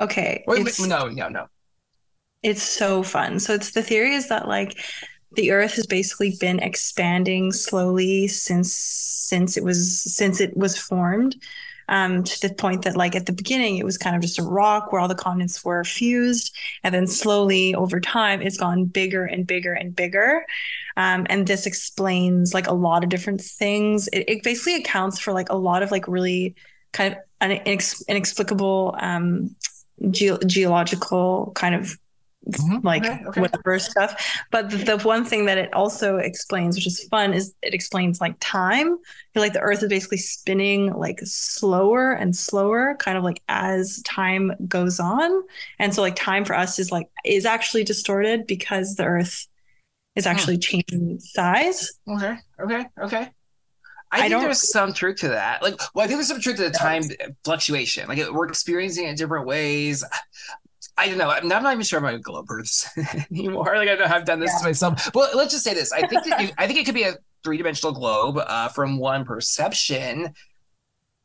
[0.00, 1.46] okay Wait, wait, no, no, no.
[2.42, 4.76] it's so fun so it's the theory is that like
[5.34, 11.36] the earth has basically been expanding slowly since since it was since it was formed
[11.88, 14.42] um, to the point that like at the beginning it was kind of just a
[14.42, 16.54] rock where all the continents were fused.
[16.82, 20.44] And then slowly over time it's gone bigger and bigger and bigger.
[20.96, 24.08] Um, and this explains like a lot of different things.
[24.08, 26.54] It, it basically accounts for like a lot of like really
[26.92, 29.54] kind of inex- inexplicable um,
[30.10, 31.98] ge- geological kind of
[32.50, 32.82] Mhm.
[32.82, 33.40] like Okay, okay.
[33.40, 34.20] whatever stuff.
[34.50, 38.20] But the, the one thing that it also explains, which is fun, is it explains
[38.20, 38.98] like time.
[39.32, 44.02] Feel like the Earth is basically spinning like slower and slower, kind of like as
[44.04, 45.30] time goes on.
[45.78, 49.46] And so like time for us is like is actually distorted because the Earth
[50.16, 51.92] is actually changing size.
[52.08, 52.36] Okay.
[52.60, 52.84] Okay.
[53.00, 53.28] Okay.
[54.14, 55.62] I, I think don't- there's some truth to that.
[55.62, 57.02] Like, well, I think there's some truth to the time
[57.44, 58.08] fluctuation.
[58.08, 60.04] Like, we're experiencing it in different ways.
[60.96, 61.30] I don't know.
[61.30, 62.88] I'm not, I'm not even sure about globe Earths
[63.30, 63.74] anymore.
[63.76, 64.14] Like, I don't know.
[64.14, 65.10] I've done this to myself.
[65.14, 65.92] Well, let's just say this.
[65.92, 67.14] I think that you, I think it could be a
[67.44, 70.34] three dimensional globe uh, from one perception.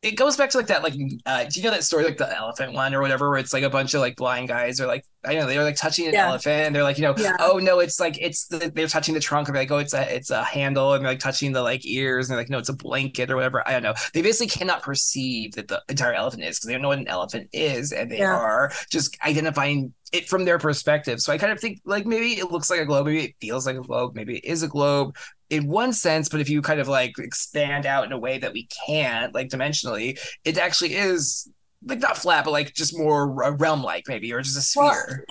[0.07, 0.93] It goes back to like that, like,
[1.25, 3.63] uh, do you know that story, like the elephant one or whatever, where it's like
[3.63, 6.13] a bunch of like blind guys are like, I don't know, they're like touching an
[6.13, 6.29] Yeah.
[6.29, 7.35] elephant and they're like, you know, Yeah.
[7.39, 9.93] oh no, it's like it's the, they're touching the trunk and they're like, oh, it's
[9.93, 12.57] a it's a handle and they're like touching the like ears and they're like, no,
[12.57, 13.67] it's a blanket or whatever.
[13.67, 13.93] I don't know.
[14.13, 17.07] They basically cannot perceive that the entire elephant is because they don't know what an
[17.07, 18.33] elephant is and they Yeah.
[18.35, 21.19] are just identifying it from their perspective.
[21.19, 23.65] So I kind of think like maybe it looks like a globe, maybe it feels
[23.65, 25.17] like a globe, maybe it is a globe
[25.49, 28.53] in one sense, but if you kind of like expand out in a way that
[28.53, 31.49] we can't, like dimensionally, it actually is
[31.85, 35.25] like not flat, but like just more realm like maybe, or just a Well, sphere.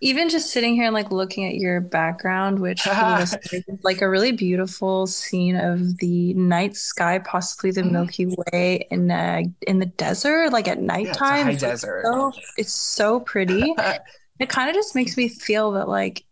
[0.00, 3.78] Even just sitting here and like looking at your background, which for the listeners is
[3.84, 7.90] like a really beautiful scene of the night sky, possibly the Mhm.
[7.92, 12.04] Milky Way in uh, in the desert, like at yeah, it's a It's, like, desert.
[12.04, 13.74] so it's so pretty.
[14.40, 16.24] It kind of just makes me feel that like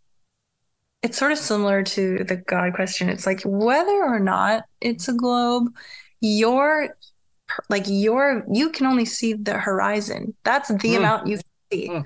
[1.03, 3.09] it's sort of similar to the God question.
[3.09, 5.69] It's like whether or not it's a globe,
[6.21, 6.97] your
[7.69, 10.35] like your you can only see the horizon.
[10.45, 10.97] That's the Mm.
[10.97, 11.89] amount you can see.
[11.89, 12.05] Mm.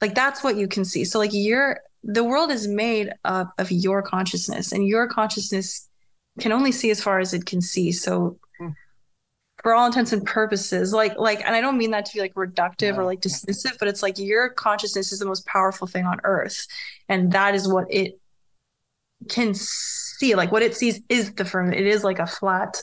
[0.00, 1.04] Like that's what you can see.
[1.04, 5.88] So like your the world is made up of your consciousness, and your consciousness
[6.38, 7.92] can only see as far as it can see.
[7.92, 8.74] So Mm.
[9.62, 12.32] for all intents and purposes, like like, and I don't mean that to be like
[12.34, 16.18] reductive or like dismissive, but it's like your consciousness is the most powerful thing on
[16.24, 16.66] earth,
[17.10, 18.18] and that is what it
[19.28, 20.34] can see.
[20.34, 21.78] Like what it sees is the firmament.
[21.80, 22.82] It is like a flat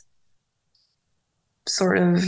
[1.67, 2.23] sort of.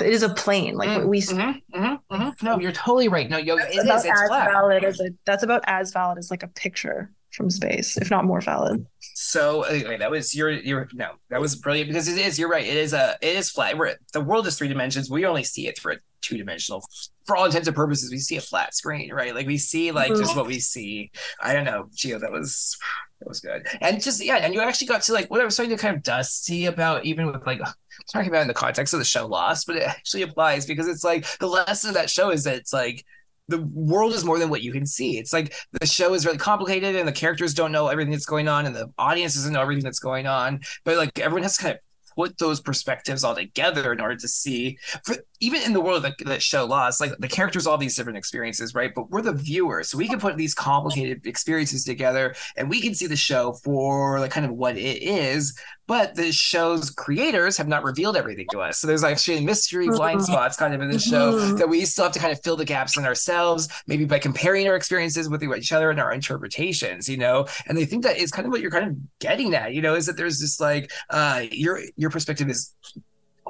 [0.00, 1.34] It is a plane, like what we see.
[1.34, 2.42] Mhm, mhm, mhm.
[2.42, 3.28] No, you're totally right.
[3.28, 4.04] No, yo, That's it about is.
[4.06, 4.50] It's as flat.
[4.50, 5.10] valid as a.
[5.26, 8.84] That's about as valid as like a picture from space, if not more valid.
[8.98, 12.38] So anyway, that was your your no, that was brilliant because it is.
[12.38, 12.66] You're right.
[12.66, 13.76] It is a it is flat.
[13.78, 15.10] We're, the world is three dimensions.
[15.10, 16.84] We only see it for a two dimensional.
[17.26, 19.34] For all intents and purposes, we see a flat screen, right?
[19.34, 20.60] Like we see like just what we mm-hmm.
[20.60, 21.10] see.
[21.40, 22.76] I don't know, Geo, That was
[23.20, 23.66] that was good.
[23.80, 25.96] And just yeah, and you actually got to like what I was starting to kind
[25.96, 27.60] of dusty about, even with like
[28.12, 31.04] talking about in the context of the show Lost, but it actually applies because it's
[31.04, 33.04] like the lesson of that show is that it's like
[33.48, 35.18] the world is more than what you can see.
[35.18, 38.48] It's like the show is really complicated and the characters don't know everything that's going
[38.48, 40.60] on and the audience doesn't know everything that's going on.
[40.84, 41.80] But like everyone has to kind of
[42.16, 46.14] put those perspectives all together in order to see for, even in the world that,
[46.26, 49.88] that show lost like the characters all these different experiences right but we're the viewers
[49.88, 54.20] so we can put these complicated experiences together and we can see the show for
[54.20, 58.60] like kind of what it is but the show's creators have not revealed everything to
[58.60, 60.24] us so there's actually mystery blind Mhm.
[60.26, 61.58] spots kind of in the show Mhm.
[61.58, 64.68] that we still have to kind of fill the gaps in ourselves maybe by comparing
[64.68, 68.30] our experiences with each other and our interpretations you know and i think that is
[68.30, 70.90] kind of what you're kind of getting at you know is that there's this like
[71.10, 72.74] uh your your perspective is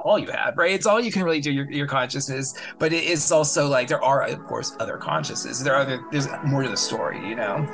[0.01, 0.71] all you have right?
[0.71, 4.03] It's all you can really do your, your consciousness but it is also like there
[4.03, 5.63] are of course other consciousnesses.
[5.63, 7.67] There are other there's more to the story you know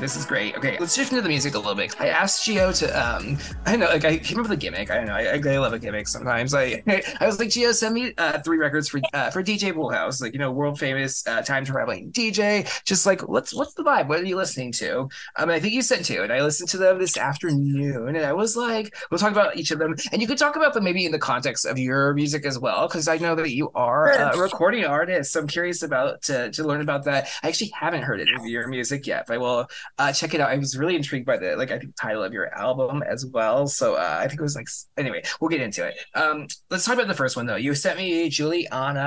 [0.00, 0.56] This is great.
[0.56, 2.00] Okay, let's shift into the music a little bit.
[2.00, 2.86] I asked Geo to,
[3.16, 3.36] um,
[3.66, 4.92] I know, like I came up with a gimmick.
[4.92, 5.14] I don't know.
[5.14, 6.54] I, I love a gimmick sometimes.
[6.54, 6.82] I,
[7.20, 10.34] I was like, Geo, send me uh, three records for uh, for DJ Poolhouse, like
[10.34, 12.70] you know, world famous uh, time traveling DJ.
[12.84, 14.06] Just like, what's what's the vibe?
[14.06, 15.08] What are you listening to?
[15.36, 18.32] Um, I think you sent two, and I listened to them this afternoon, and I
[18.32, 21.06] was like, we'll talk about each of them, and you could talk about them maybe
[21.06, 24.36] in the context of your music as well, because I know that you are uh,
[24.36, 25.32] a recording artist.
[25.32, 27.28] So I'm curious about to to learn about that.
[27.42, 29.68] I actually haven't heard any of your music yet, but I will
[29.98, 30.50] uh, check it out.
[30.50, 33.66] I was really intrigued by the like I think title of your album as well.
[33.66, 35.96] So uh, I think it was like anyway, we'll get into it.
[36.14, 37.56] Um, let's talk about the first one though.
[37.56, 39.00] You sent me Julianna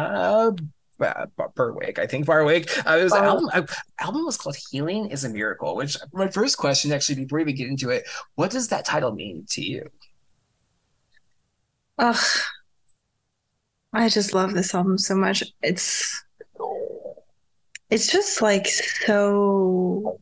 [1.00, 1.26] uh,
[1.56, 2.70] Berwick, I think Barwick.
[2.88, 3.28] Uh, it was an Oh.
[3.28, 3.50] album.
[3.54, 3.64] Uh,
[4.00, 7.68] album was called "Healing Is a Miracle." Which my first question, actually, before we get
[7.70, 8.04] into it,
[8.36, 9.90] what does that title mean to you?
[11.98, 12.18] Ugh.
[13.94, 15.44] I just love this album so much.
[15.62, 16.24] It's
[17.90, 20.20] it's just like so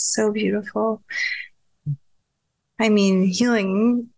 [0.00, 1.02] so beautiful.
[2.78, 4.08] I mean, healing,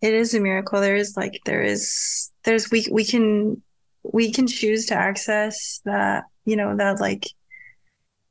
[0.00, 0.80] it is a miracle.
[0.80, 3.62] There is like, there is, there's, we, we can,
[4.02, 7.26] we can choose to access that, you know, that like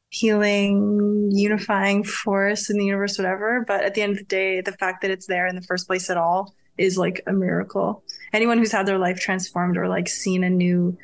[0.10, 3.64] healing, unifying force in the universe, whatever.
[3.68, 5.86] But at the end of the day, the fact that it's there in the first
[5.86, 8.04] place at all is like a miracle.
[8.34, 10.98] Anyone who's had their life transformed or like seen a new,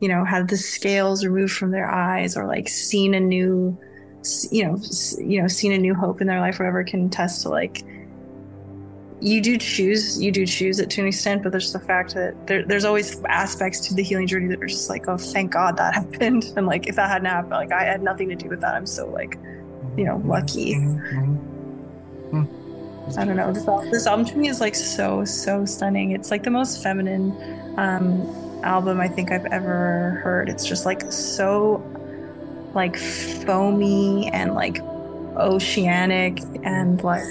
[0.00, 3.78] you know, had the scales removed from their eyes or like seen a new,
[4.50, 4.78] you know,
[5.18, 7.84] you know, seen a new hope in their life, whatever, can attest to like
[9.20, 12.46] you do choose you do choose it to an extent but there's the fact that
[12.46, 15.76] there, there's always aspects to the healing journey that are just like oh thank god
[15.76, 16.52] that happened.
[16.56, 18.74] And like if that hadn't happened like i had nothing to do with that.
[18.74, 19.38] I'm so like
[19.96, 20.74] you know lucky.
[20.74, 22.44] Mm-hmm.
[23.18, 23.52] i don't know.
[23.52, 26.12] This, this album to me is like so so stunning.
[26.12, 27.32] It's like the most feminine
[27.78, 30.48] um album i think i've ever heard.
[30.48, 31.82] It's just like so
[32.74, 34.80] like foamy and like
[35.36, 37.24] oceanic and like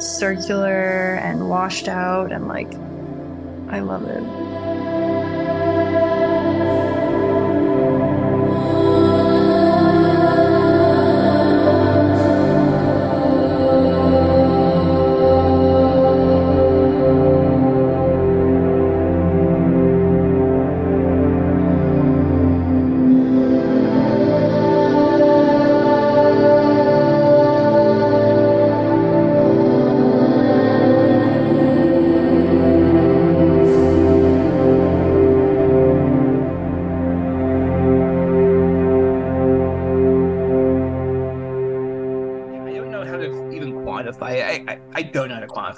[0.00, 2.72] circular and washed out and like
[3.72, 4.63] I love it.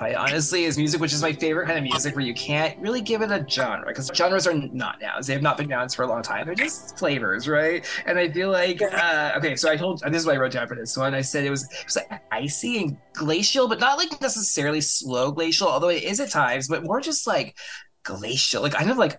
[0.01, 3.23] Honestly is music, which is my favorite kind of music where you can't really give
[3.23, 5.27] it a genre because genres are not nouns.
[5.27, 6.47] They have not been nouns for a long time.
[6.47, 7.85] They're just flavors, right?
[8.07, 10.53] And I feel like, uh, okay, so I told, and this is what I wrote
[10.53, 11.15] down for this one.
[11.15, 15.31] I said it was, it was like icy and glacial, but not like necessarily slow
[15.31, 17.57] glacial, although it is at times, but more just like
[18.05, 19.19] glacial, like kind of like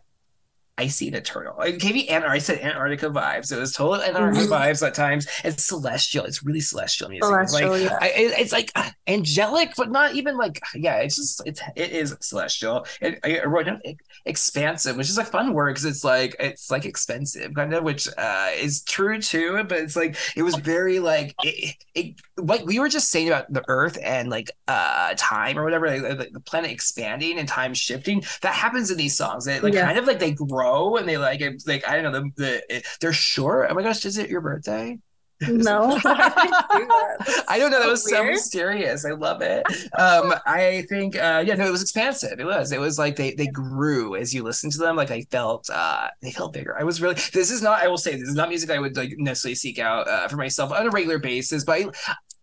[0.77, 1.59] icy and eternal.
[1.61, 3.51] It gave me Antarctica, I said Antarctica vibes.
[3.51, 4.53] It was total Antarctica mm-hmm.
[4.53, 5.27] vibes at times.
[5.43, 6.25] It's celestial.
[6.25, 7.25] It's really celestial music.
[7.25, 8.07] Celestial, it's like yeah.
[8.07, 8.71] I, it's like
[9.07, 10.97] angelic, but not even like yeah.
[10.97, 12.85] It's just it's it is celestial.
[13.01, 13.81] It, I wrote down
[14.25, 18.07] expansive, which is a fun word because it's like it's like expensive kind of, which
[18.17, 19.63] uh, is true too.
[19.63, 23.51] But it's like it was very like it, it like we were just saying about
[23.51, 28.23] the Earth and like uh time or whatever, like, the planet expanding and time shifting.
[28.41, 29.47] That happens in these songs.
[29.47, 29.85] It like yeah.
[29.85, 32.61] kind of like they grow grow and they like it's like I don't know the,
[32.69, 33.67] the they're short.
[33.69, 34.97] Oh my gosh, is it your birthday?
[35.47, 37.79] No, I don't know.
[37.79, 39.05] That was so mysterious.
[39.05, 39.67] I love it.
[39.95, 42.39] Um, I think, uh, yeah, no, it was expansive.
[42.39, 42.71] It was.
[42.71, 44.95] It was like they they grew as you listen to them.
[44.95, 46.75] Like I felt, uh, they felt bigger.
[46.79, 47.13] I was really.
[47.33, 47.83] This is not.
[47.83, 50.37] I will say this is not music I would like necessarily seek out uh, for
[50.37, 51.63] myself on a regular basis.
[51.63, 51.89] But I,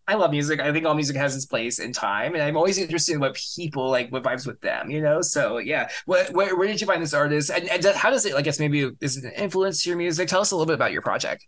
[0.07, 0.61] I love music.
[0.61, 3.38] I think all music has its place in time, and I'm always interested in what
[3.57, 5.22] people like, what vibes with them, you know.
[5.22, 8.34] So yeah, what, where, where did you find this artist, and, and how does it?
[8.34, 10.28] I guess maybe is it an influence to your music?
[10.28, 11.44] Tell us a little bit about your project.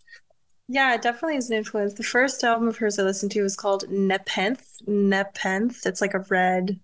[0.68, 1.94] Yeah, it definitely is an influence.
[1.94, 4.66] The first album of hers I listened to was called Nepenthe.
[4.86, 5.86] Nepenthe.
[5.86, 6.80] It's like a red,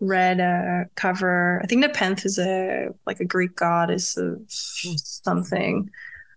[0.00, 1.60] red uh, cover.
[1.62, 5.88] I think Nepenthe is a like a Greek goddess of something.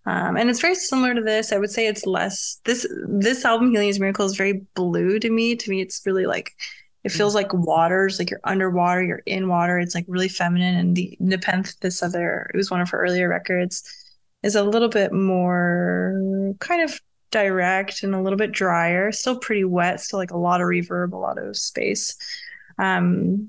[0.09, 1.53] Um, and it's very similar to this.
[1.53, 5.29] I would say it's less this this album Healing is Miracle is very blue to
[5.29, 5.55] me.
[5.55, 6.55] To me, it's really like
[7.03, 9.77] it feels like waters, like you're underwater, you're in water.
[9.77, 10.75] It's like really feminine.
[10.75, 13.83] And the Nepenthe, this other, it was one of her earlier records,
[14.41, 16.99] is a little bit more kind of
[17.29, 19.11] direct and a little bit drier.
[19.11, 22.17] Still pretty wet, still like a lot of reverb, a lot of space.
[22.79, 23.47] Um,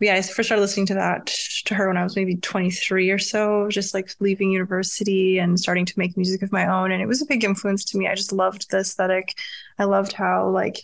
[0.00, 1.26] yeah, I first started listening to that
[1.66, 5.86] to her when I was maybe 23 or so, just like leaving university and starting
[5.86, 6.92] to make music of my own.
[6.92, 8.06] And it was a big influence to me.
[8.06, 9.38] I just loved the aesthetic.
[9.78, 10.76] I loved how like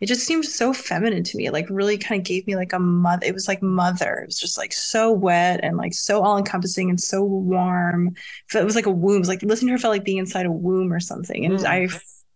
[0.00, 1.46] it just seemed so feminine to me.
[1.46, 3.24] It like really kind of gave me like a mother.
[3.24, 4.16] It was like mother.
[4.22, 8.14] It was just like so wet and like so all encompassing and so warm.
[8.52, 9.16] It was like a womb.
[9.16, 11.44] It was like listening to her felt like being inside a womb or something.
[11.44, 11.64] And mm.
[11.64, 11.88] I,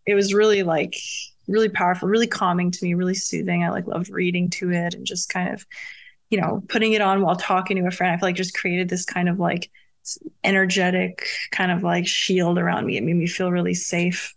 [0.07, 0.97] it was really like
[1.49, 3.65] really powerful, really calming to me, really soothing.
[3.65, 5.67] I like loved reading to it and just kind of,
[6.31, 8.13] you know, putting it on while talking to a friend.
[8.13, 9.71] I feel like just created this kind of like
[10.45, 12.97] energetic kind of like shield around me.
[12.97, 14.35] It made me feel really safe.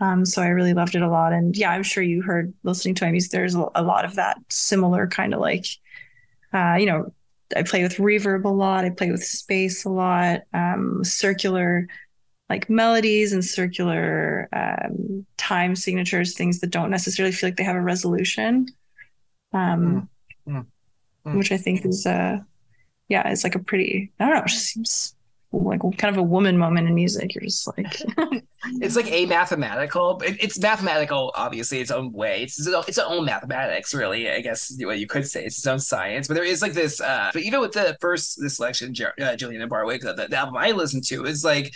[0.00, 1.32] Um, so I really loved it a lot.
[1.32, 4.38] And yeah, I'm sure you heard listening to my music, there's a lot of that
[4.48, 5.66] similar kind of like,
[6.54, 7.12] uh, you know,
[7.54, 8.84] I play with reverb a lot.
[8.84, 11.86] I play with space a lot, um, circular
[12.50, 17.76] like melodies and circular um, time signatures, things that don't necessarily feel like they have
[17.76, 18.66] a resolution,
[19.52, 20.08] um,
[20.46, 20.66] mm, mm,
[21.26, 21.38] mm.
[21.38, 22.38] which I think is, uh,
[23.08, 25.14] yeah, it's like a pretty, I don't know, it just seems
[25.52, 27.34] like kind of a woman moment in music.
[27.34, 28.02] You're just like
[28.80, 30.20] it's like a mathematical.
[30.24, 32.42] It, it's mathematical, obviously, its own way.
[32.42, 34.30] It's its own, its own mathematics, really.
[34.30, 35.44] I guess what you could say.
[35.44, 36.28] It's its own science.
[36.28, 37.00] But there is like this.
[37.00, 40.70] Uh, but even with the first this selection, uh, and Barwick, the, the album I
[40.72, 41.74] listened to is like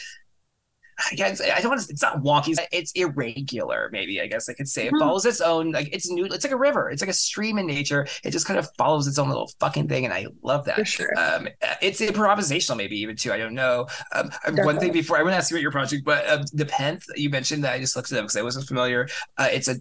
[1.12, 2.57] again, I don't want to, it's not wonky.
[2.72, 4.86] It's irregular, maybe, I guess I could say.
[4.86, 4.99] It mm-hmm.
[4.99, 6.90] follows its own, like, it's new, it's like a river.
[6.90, 8.07] It's like a stream in nature.
[8.22, 10.05] It just kind of follows its own little fucking thing.
[10.05, 10.76] And I love that.
[10.76, 11.18] For sure.
[11.18, 11.49] Um,
[11.80, 13.32] it's improvisational, maybe even too.
[13.32, 13.86] I don't know.
[14.14, 16.64] Um, one thing before I want to ask you about your project, but um, the
[16.64, 19.09] Nepenthe you mentioned that I just looked it up because I wasn't familiar.
[19.36, 19.76] Uh, it's a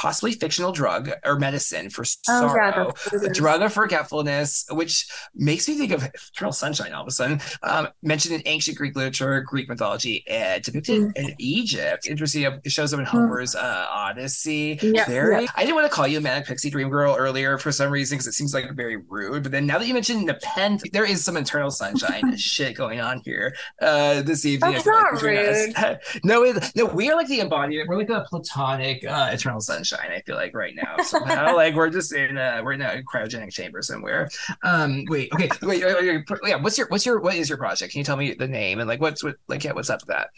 [0.00, 5.68] possibly fictional drug or medicine for oh, sorrow, yeah, a drug of forgetfulness, which makes
[5.68, 7.38] me think of Eternal Sunshine all of a sudden.
[7.62, 11.12] Um, mentioned in ancient Greek literature, Greek mythology, and depicted mm.
[11.16, 12.06] in Egypt.
[12.06, 13.10] Interesting, it shows up in mm.
[13.10, 14.78] Homer's uh, Odyssey.
[14.80, 15.42] Yeah, very.
[15.42, 15.50] Yeah.
[15.54, 18.16] I didn't want to call you a manic pixie dream girl earlier for some reason
[18.16, 19.42] because it seems like very rude.
[19.42, 23.20] But then now that you mentioned Nepenthe, there is some Eternal Sunshine shit going on
[23.22, 24.72] here uh, this evening.
[24.72, 25.74] That's not rude.
[26.24, 27.86] no, it, no, we are like the embodiment.
[27.86, 30.12] We're like a platonic uh, Eternal Sunshine sunshine.
[30.12, 33.52] I feel like right now somehow, like we're just in a we're in a cryogenic
[33.52, 34.28] chamber somewhere.
[34.62, 36.56] Um, wait, okay, wait, wait, wait, yeah.
[36.56, 37.92] What's your what's your what is your project?
[37.92, 40.08] Can you tell me the name and like what's what like yeah, what's up with
[40.08, 40.30] that?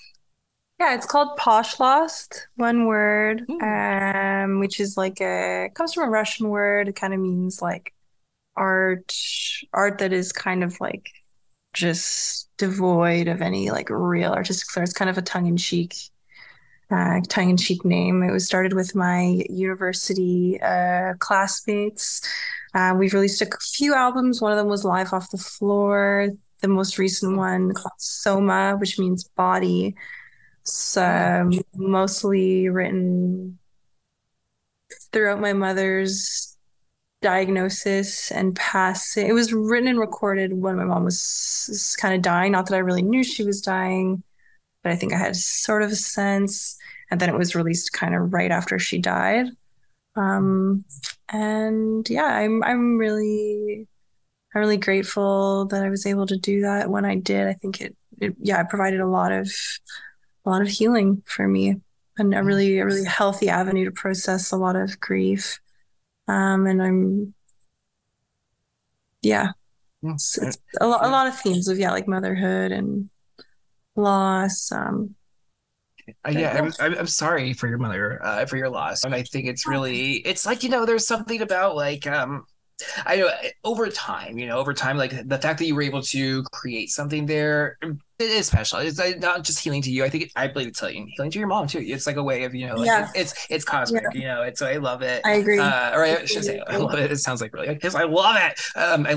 [0.81, 6.49] Yeah, it's called Poshlost, one word, um, which is like a comes from a Russian
[6.49, 6.89] word.
[6.89, 7.95] It kind of means like
[8.57, 9.15] art,
[9.73, 11.09] art that is kind of like
[11.73, 14.83] just devoid of any like real artistic flair.
[14.83, 15.95] It's kind of a tongue in cheek
[16.93, 18.23] uh, tongue-in-cheek name.
[18.23, 22.21] It was started with my university uh, classmates.
[22.75, 24.41] Uh, we've released a few albums.
[24.41, 26.29] One of them was Live Off the Floor.
[26.61, 29.97] The most recent one called Soma, which means body.
[30.63, 33.59] So mostly written
[35.13, 36.57] throughout my mother's
[37.21, 39.27] diagnosis and passing.
[39.27, 42.53] It was written and recorded when my mom was kind of dying.
[42.53, 44.23] Not that I really knew she was dying,
[44.83, 46.77] but I think I had sort of a sense
[47.13, 49.49] and then it was released kind of right after she died.
[50.17, 50.85] Um,
[51.29, 53.87] and yeah, I'm I'm really
[54.55, 57.49] I'm really grateful that I was able to do that when I did.
[57.49, 59.53] I think it, it yeah, it provided a lot of
[60.47, 61.77] a lot of healing for me
[62.17, 65.61] and a really a really healthy avenue to process a lot of grief.
[66.29, 67.35] Um, and I'm
[69.21, 69.51] yeah,
[70.03, 73.11] it's, it's a, lot, a lot of themes of yeah, like motherhood and
[73.97, 74.73] loss.
[74.73, 75.15] Um,
[76.31, 79.47] yeah, I'm, I'm, I'm sorry for your mother, uh, for your loss, and I think
[79.47, 82.47] it's really, it's like you know, there's something about like, um,
[83.07, 85.83] I know eh, over time, you know, over time, like the fact that you were
[85.83, 88.79] able to create something there, it is special.
[88.79, 90.05] It's not just healing to you.
[90.05, 91.81] I think it, I believe it's healing, healing to your mom too.
[91.81, 93.09] It's like a way of, you know, like yeah.
[93.15, 94.21] it's, it's, it's cosmic, yeah.
[94.21, 95.23] you know, it's, I love it.
[95.25, 95.59] I agree.
[95.59, 97.11] Uh, or I should say, I love it.
[97.11, 98.61] It sounds like really, because I love it.
[98.77, 99.11] Um, I,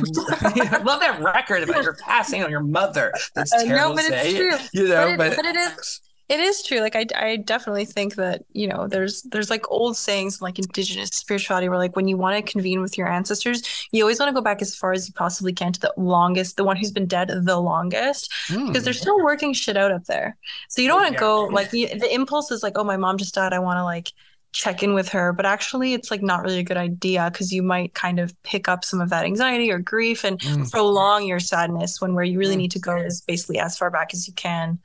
[0.73, 3.13] I, love that record about your passing on your mother.
[3.33, 4.81] That's terrible uh, no, but it's true.
[4.81, 6.80] You know, but, it, but, but it is it is true.
[6.80, 11.09] Like I, I definitely think that you know there's there's like old sayings like indigenous
[11.09, 14.34] spirituality where like when you want to convene with your ancestors, you always want to
[14.34, 17.05] go back as far as you possibly can to the longest, the one who's been
[17.05, 18.67] dead the longest, mm.
[18.67, 20.36] because they're still working shit out up there.
[20.69, 21.19] So you don't want to yeah.
[21.19, 23.53] go like the, the impulse is like, oh, my mom just died.
[23.53, 24.11] I want to like
[24.51, 27.61] check in with her but actually it's like not really a good idea because you
[27.61, 30.71] might kind of pick up some of that anxiety or grief and mm.
[30.71, 32.59] prolong your sadness when where you really mm.
[32.59, 34.80] need to go is basically as far back as you can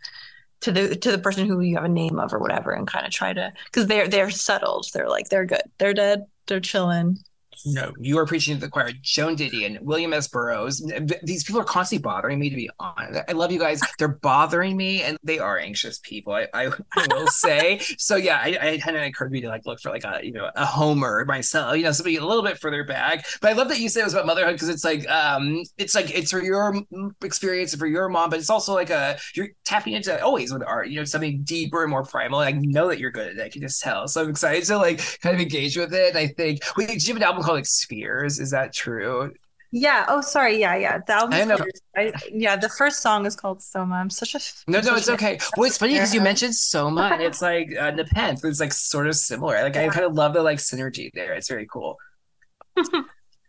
[0.61, 3.07] to the to the person who you have a name of or whatever and kind
[3.07, 4.87] of try to because they're they're settled.
[4.93, 5.63] They're like they're good.
[5.79, 6.27] They're dead.
[6.47, 7.19] They're chilling
[7.65, 8.91] no, you are preaching to the choir.
[9.03, 10.29] Joan Didion, William S.
[10.29, 10.83] Burroughs.
[11.23, 12.51] These people are constantly bothering me.
[12.51, 13.81] To be honest, I love you guys.
[13.99, 16.33] They're bothering me, and they are anxious people.
[16.33, 17.81] I, I, I will say.
[17.99, 20.33] So yeah, I, I kind of encouraged me to like look for like a you
[20.33, 21.77] know a Homer myself.
[21.77, 23.27] You know, somebody a little bit further back.
[23.41, 25.95] But I love that you said it was about motherhood because it's like um it's
[25.95, 26.75] like it's for your
[27.23, 30.63] experience and for your mom, but it's also like a you're tapping into always with
[30.67, 30.89] art.
[30.89, 32.41] You know, something deeper and more primal.
[32.41, 33.43] I know that you're good at it.
[33.43, 34.09] I can just tell.
[34.09, 36.11] So I'm excited to like kind of engage with it.
[36.11, 38.39] And I think wait, did you have an album called like spheres.
[38.39, 39.33] Is that true?
[39.73, 40.05] Yeah.
[40.09, 40.59] Oh, sorry.
[40.59, 40.99] Yeah, yeah.
[41.07, 43.97] That was I yeah, the first song is called Soma.
[43.97, 44.41] I'm such a
[44.71, 44.97] no, no.
[44.97, 45.39] It's okay.
[45.57, 48.45] Well, it's funny because you mentioned Soma, and it's like uh, Nepenthe.
[48.45, 49.63] It's like sort of similar.
[49.63, 49.83] Like yeah.
[49.83, 51.35] I kind of love the like synergy there.
[51.35, 51.99] It's very cool.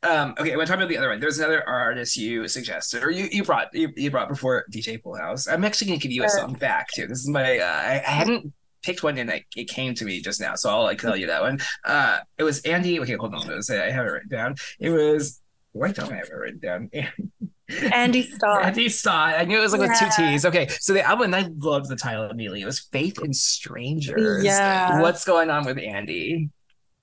[0.04, 0.36] um.
[0.40, 0.56] Okay.
[0.56, 3.74] When talking about the other one, there's another artist you suggested, or you you brought
[3.74, 5.52] you, you brought before DJ Poolhouse.
[5.52, 7.08] I'm actually gonna give you a song back too.
[7.08, 7.58] This is my.
[7.58, 10.70] Uh, I, I hadn't picked one and it, it came to me just now, so
[10.70, 11.60] I'll like tell you that one.
[11.84, 13.00] Uh, it was Andy.
[13.00, 13.48] Okay, hold on.
[13.48, 14.56] Was, I have it written down.
[14.80, 15.40] It was.
[15.74, 16.92] Why don't I have it written down?
[17.94, 18.66] Andy Stott.
[18.66, 19.36] Andy Stott.
[19.36, 19.90] I knew it was like yeah.
[19.90, 20.46] with two T's.
[20.46, 22.62] Okay, so the album, I loved the title immediately.
[22.62, 24.44] It was Faith in Strangers.
[24.44, 25.02] Yeah.
[25.02, 26.50] What's going on with Andy?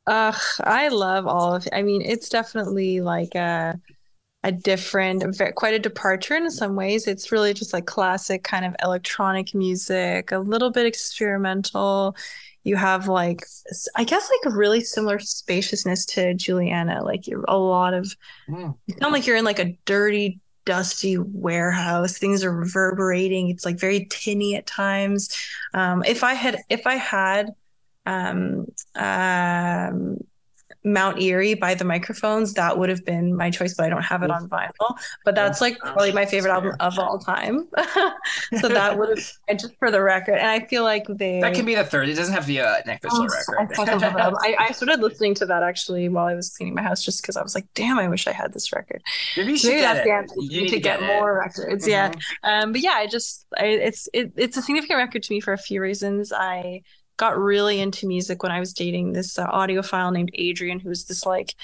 [0.06, 1.68] Ugh, I love all of.
[1.72, 3.78] I mean, it's definitely like a
[4.48, 5.22] a different,
[5.54, 7.06] quite a departure in some ways.
[7.06, 12.16] It's really just like classic kind of electronic music, a little bit experimental.
[12.64, 13.44] You have like,
[13.94, 17.04] I guess, like a really similar spaciousness to Julianna.
[17.04, 18.14] Like you're a lot of,
[18.48, 18.74] mm.
[18.86, 22.18] you sound like you're in like a dirty, dusty warehouse.
[22.18, 23.50] Things are reverberating.
[23.50, 25.36] It's like very tinny at times.
[25.74, 27.50] Um, if I had, if I had,
[28.06, 30.18] um, um,
[30.92, 34.22] Mount Eerie by the microphones, that would have been my choice, but I don't have
[34.22, 34.96] it on vinyl.
[35.24, 37.68] But that's like probably my favorite album of all time.
[38.60, 40.34] so that would have just for the record.
[40.34, 42.08] And I feel like they that can be the third.
[42.08, 44.02] It doesn't have to be an official oh, record.
[44.40, 47.36] I, I, started listening to that actually while I was cleaning my house, just because
[47.36, 49.02] I was like, damn, I wish I had this record.
[49.36, 50.30] Maybe you should Maybe get it.
[50.36, 51.86] You need to get, get more records.
[51.86, 51.90] Mm-hmm.
[51.90, 52.12] Yeah.
[52.42, 55.52] Um, but yeah, I just I, it's it, it's a significant record to me for
[55.52, 56.32] a few reasons.
[56.32, 56.82] I
[57.18, 61.26] got really into music when I was dating this uh, audiophile named Adrian, who's this
[61.26, 61.54] like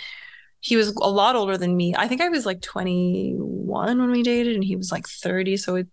[0.64, 1.94] he was a lot older than me.
[1.94, 5.58] I think I was like 21 when we dated, and he was like 30.
[5.58, 5.88] So it,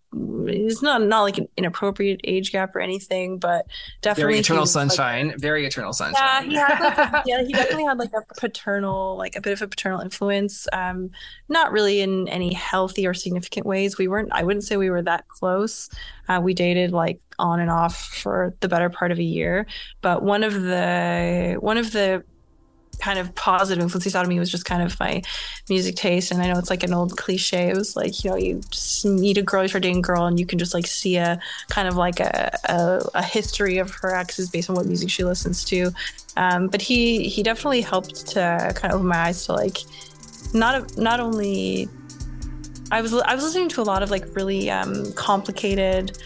[0.45, 3.65] it's not not like an inappropriate age gap or anything, but
[4.01, 5.27] definitely very eternal sunshine.
[5.27, 6.49] Like, very eternal sunshine.
[6.49, 9.61] Yeah, he had like, yeah, he definitely had like a paternal, like a bit of
[9.61, 10.69] a paternal influence.
[10.71, 11.11] Um,
[11.49, 13.97] not really in any healthy or significant ways.
[13.97, 14.29] We weren't.
[14.31, 15.89] I wouldn't say we were that close.
[16.29, 19.65] Uh, we dated like on and off for the better part of a year,
[20.01, 22.23] but one of the one of the
[22.99, 25.21] kind of positive influences out of me was just kind of my
[25.69, 26.31] music taste.
[26.31, 27.69] And I know it's like an old cliche.
[27.69, 30.25] It was like, you know, you just meet a girl, you start dating a girl,
[30.25, 31.39] and you can just like see a
[31.69, 35.23] kind of like a, a, a history of her exes based on what music she
[35.23, 35.91] listens to.
[36.37, 39.79] Um, but he he definitely helped to kind of open my eyes to like
[40.53, 41.89] not not only
[42.91, 46.17] I was I was listening to a lot of like really um, complicated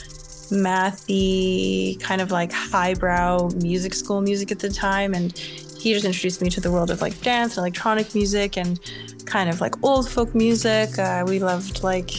[0.50, 5.38] mathy kind of like highbrow music school music at the time and
[5.86, 8.80] he just introduced me to the world of like dance and electronic music and
[9.26, 10.98] kind of like old folk music.
[10.98, 12.10] Uh, we loved like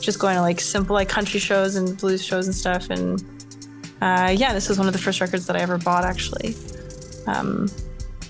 [0.00, 2.90] just going to like simple like country shows and blues shows and stuff.
[2.90, 3.24] And
[4.02, 6.54] uh, yeah, this was one of the first records that I ever bought actually.
[7.26, 7.70] Um,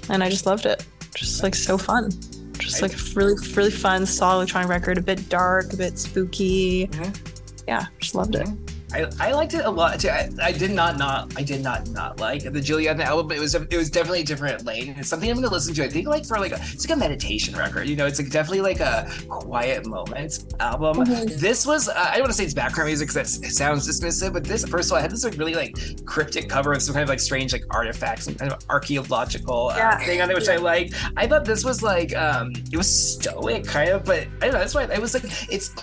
[0.08, 0.86] and I just loved it.
[1.16, 2.10] Just like so fun.
[2.58, 6.86] Just like really, really fun, solid electronic record, a bit dark, a bit spooky.
[6.86, 7.64] Mm-hmm.
[7.66, 8.46] Yeah, just loved it.
[8.92, 10.08] I, I liked it a lot too.
[10.08, 13.54] I, I did not not I did not not like the Julianna album, it was
[13.54, 14.94] a, it was definitely a different lane.
[14.96, 15.84] It's something I'm gonna listen to.
[15.84, 17.88] I think like for like a, it's like a meditation record.
[17.88, 20.98] You know, it's like definitely like a quiet moments album.
[20.98, 21.36] Mm-hmm.
[21.38, 24.32] This was uh, I don't want to say it's background music because that sounds dismissive,
[24.32, 25.76] but this first of all I had this like really like
[26.06, 29.76] cryptic cover of some kind of like strange like artifacts, some kind of archaeological uh,
[29.76, 29.98] yeah.
[29.98, 30.54] thing on it, which yeah.
[30.54, 30.92] I like.
[31.16, 34.58] I thought this was like um it was stoic kind of, but I don't know.
[34.60, 35.74] That's why it was like it's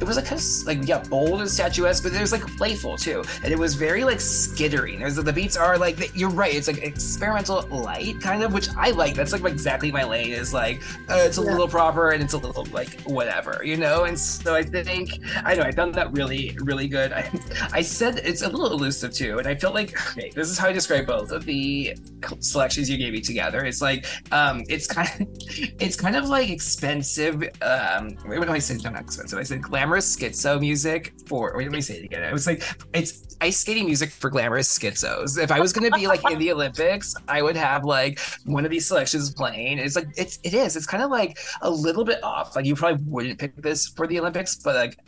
[0.00, 2.96] it was like kind of like yeah bold and statuesque but it was like playful
[2.96, 3.22] too.
[3.42, 6.78] And it was very like skittering There's the beats are like you're right it's like
[6.78, 9.14] experimental light kind of which i like.
[9.14, 11.50] That's like exactly my lane is like uh, it's a yeah.
[11.50, 14.04] little proper and it's a little like whatever you know?
[14.04, 15.10] And so i think
[15.44, 17.12] i know i found that really really good.
[17.12, 17.30] I
[17.72, 20.68] i said it's a little elusive too and i felt like okay, this is how
[20.68, 21.96] i describe both of the
[22.40, 23.64] selections you gave me together.
[23.64, 25.28] It's like um it's kind of
[25.80, 28.74] it's kind of like expensive um what do i say?
[28.84, 32.22] Not expensive i said glamour glamorous schizo music for wait, let me say it again.
[32.22, 32.62] It was like
[32.94, 35.38] it's ice skating music for glamorous schizos.
[35.42, 38.70] If I was gonna be like in the Olympics, I would have like one of
[38.70, 39.78] these selections playing.
[39.78, 40.76] It's like it's it is.
[40.76, 42.56] It's kind of like a little bit off.
[42.56, 44.98] Like you probably wouldn't pick this for the Olympics, but like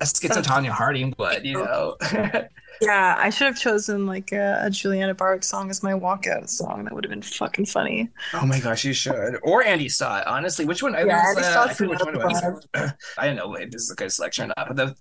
[0.00, 1.96] a schizo Tonya Harding would, you know.
[2.82, 6.84] Yeah, I should have chosen like a, a Julianna Barwick song as my walkout song.
[6.84, 8.10] That would have been fucking funny.
[8.34, 9.38] Oh my gosh, you should.
[9.44, 10.26] Or Andy Stott.
[10.26, 10.96] Honestly, which one?
[10.96, 12.66] I yeah, was, uh, I which one was.
[13.18, 14.96] I don't know if this is a good selection or not, but the,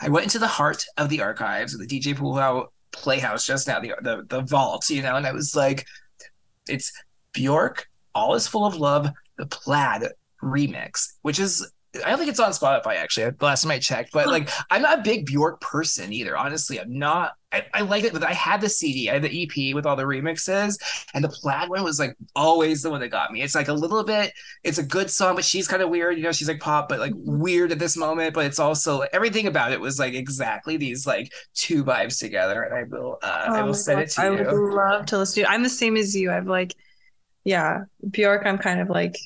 [0.00, 3.80] I went into the heart of the archives of the DJ Pool Playhouse just now,
[3.80, 5.86] the, the the vault, you know, and I was like,
[6.68, 6.92] it's
[7.32, 10.08] Bjork, All Is Full of Love, the Plaid
[10.42, 13.30] remix, which is I don't think it's on Spotify actually.
[13.30, 16.36] The last time I checked, but like I'm not a big Bjork person either.
[16.36, 17.32] Honestly, I'm not.
[17.52, 19.96] I, I like it, but I had the CD, I had the EP with all
[19.96, 20.76] the remixes,
[21.14, 23.42] and the plaid one was like always the one that got me.
[23.42, 24.32] It's like a little bit.
[24.62, 26.16] It's a good song, but she's kind of weird.
[26.16, 28.34] You know, she's like pop, but like weird at this moment.
[28.34, 32.62] But it's also everything about it was like exactly these like two vibes together.
[32.62, 34.02] And I will, uh, oh I will send God.
[34.04, 34.48] it to I you.
[34.48, 35.50] I would love to listen to.
[35.50, 36.30] I'm the same as you.
[36.30, 36.76] I've like,
[37.42, 38.46] yeah, Bjork.
[38.46, 39.16] I'm kind of like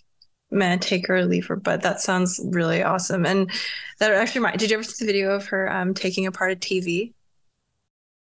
[0.55, 1.56] man, take her or leave her.
[1.56, 3.26] But that sounds really awesome.
[3.26, 3.51] And
[3.98, 6.56] that actually reminds, did you ever see the video of her um, taking apart a
[6.56, 7.12] TV?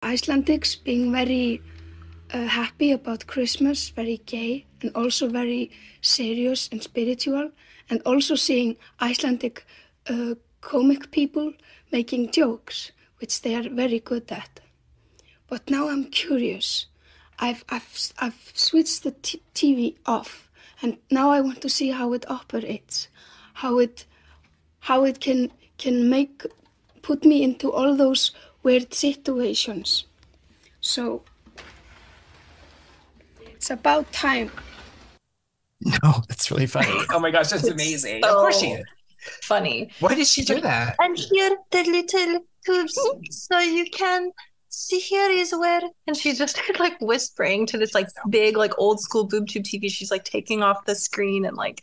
[0.02, 1.62] Icelandics being very
[2.32, 5.70] uh, happy about Christmas, very gay, and also very
[6.00, 7.50] serious and spiritual,
[7.88, 9.64] and also seeing Icelandic
[10.08, 11.52] uh, comic people
[11.92, 14.60] making jokes, which they are very good at.
[15.48, 16.86] But now I'm curious.
[17.38, 20.50] I've, I've, I've switched the TV off
[20.82, 23.08] and now I want to see how it operates,
[23.54, 24.04] how it
[24.80, 26.42] how it can can make
[27.02, 28.32] put me into all those
[28.62, 30.04] weird situations.
[30.80, 31.22] So
[33.40, 34.50] it's about time.
[36.02, 36.98] No, that's really funny.
[37.10, 38.24] Oh my gosh, that's It's amazing.
[38.24, 38.84] of course she is.
[39.42, 39.90] Funny.
[40.00, 40.96] Why did she do that?
[40.98, 42.96] And here the little tubes
[43.28, 44.30] so you can
[44.74, 45.80] see here is where.
[46.06, 49.90] And she's just like whispering to this like big like old school boob tube TV.
[49.90, 51.80] She's like taking off the screen and like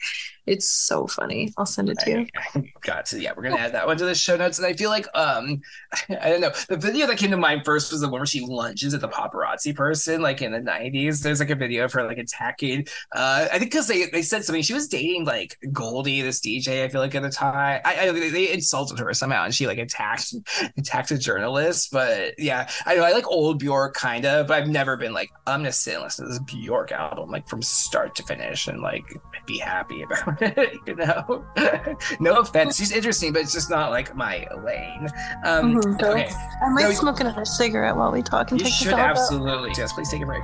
[0.47, 1.53] it's so funny.
[1.57, 2.09] I'll send it to
[2.55, 2.63] you.
[2.81, 4.57] Got to yeah, we're gonna add that one to the show notes.
[4.57, 5.61] And I feel like um
[6.09, 6.51] I don't know.
[6.67, 9.07] The video that came to mind first was the one where she lunges at the
[9.07, 11.21] paparazzi person, like in the 90s.
[11.21, 14.43] There's like a video of her like attacking uh I think because they, they said
[14.43, 14.63] something.
[14.63, 17.81] She was dating like Goldie, this DJ, I feel like at the time.
[17.85, 20.33] I, I they insulted her somehow and she like attacked
[20.77, 21.89] attacked a journalist.
[21.91, 25.31] But yeah, I know I like old Bjork kind of, but I've never been like,
[25.47, 28.81] I'm gonna sit and listen to this Bjork album like from start to finish and
[28.81, 29.03] like
[29.45, 31.45] be happy about it, you know.
[32.19, 35.07] no offense, she's interesting, but it's just not like my lane.
[35.45, 36.29] Um, Mhm, okay,
[36.63, 38.99] I might No, smoke another cigarette while we talk and you take should this all
[38.99, 39.09] out.
[39.11, 39.71] absolutely.
[39.77, 40.43] Yes, please take a break.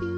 [0.00, 0.11] You'll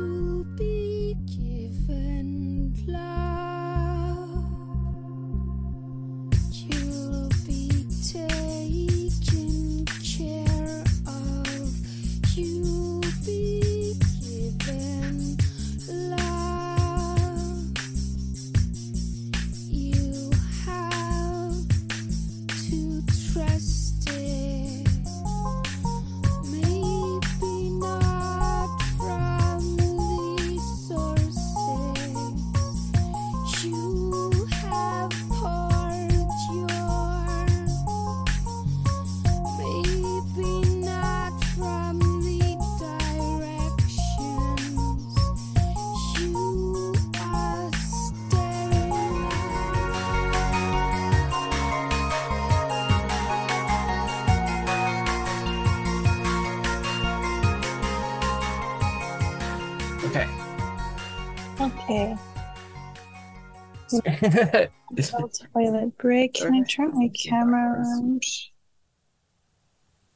[65.54, 66.34] Toilet break.
[66.34, 68.22] Can I turn my camera around?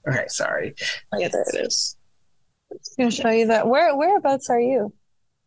[0.09, 0.75] okay, sorry.
[1.13, 1.97] Oh, yeah, there it is.
[2.71, 3.67] I'm gonna show you that.
[3.67, 4.93] Where whereabouts are you?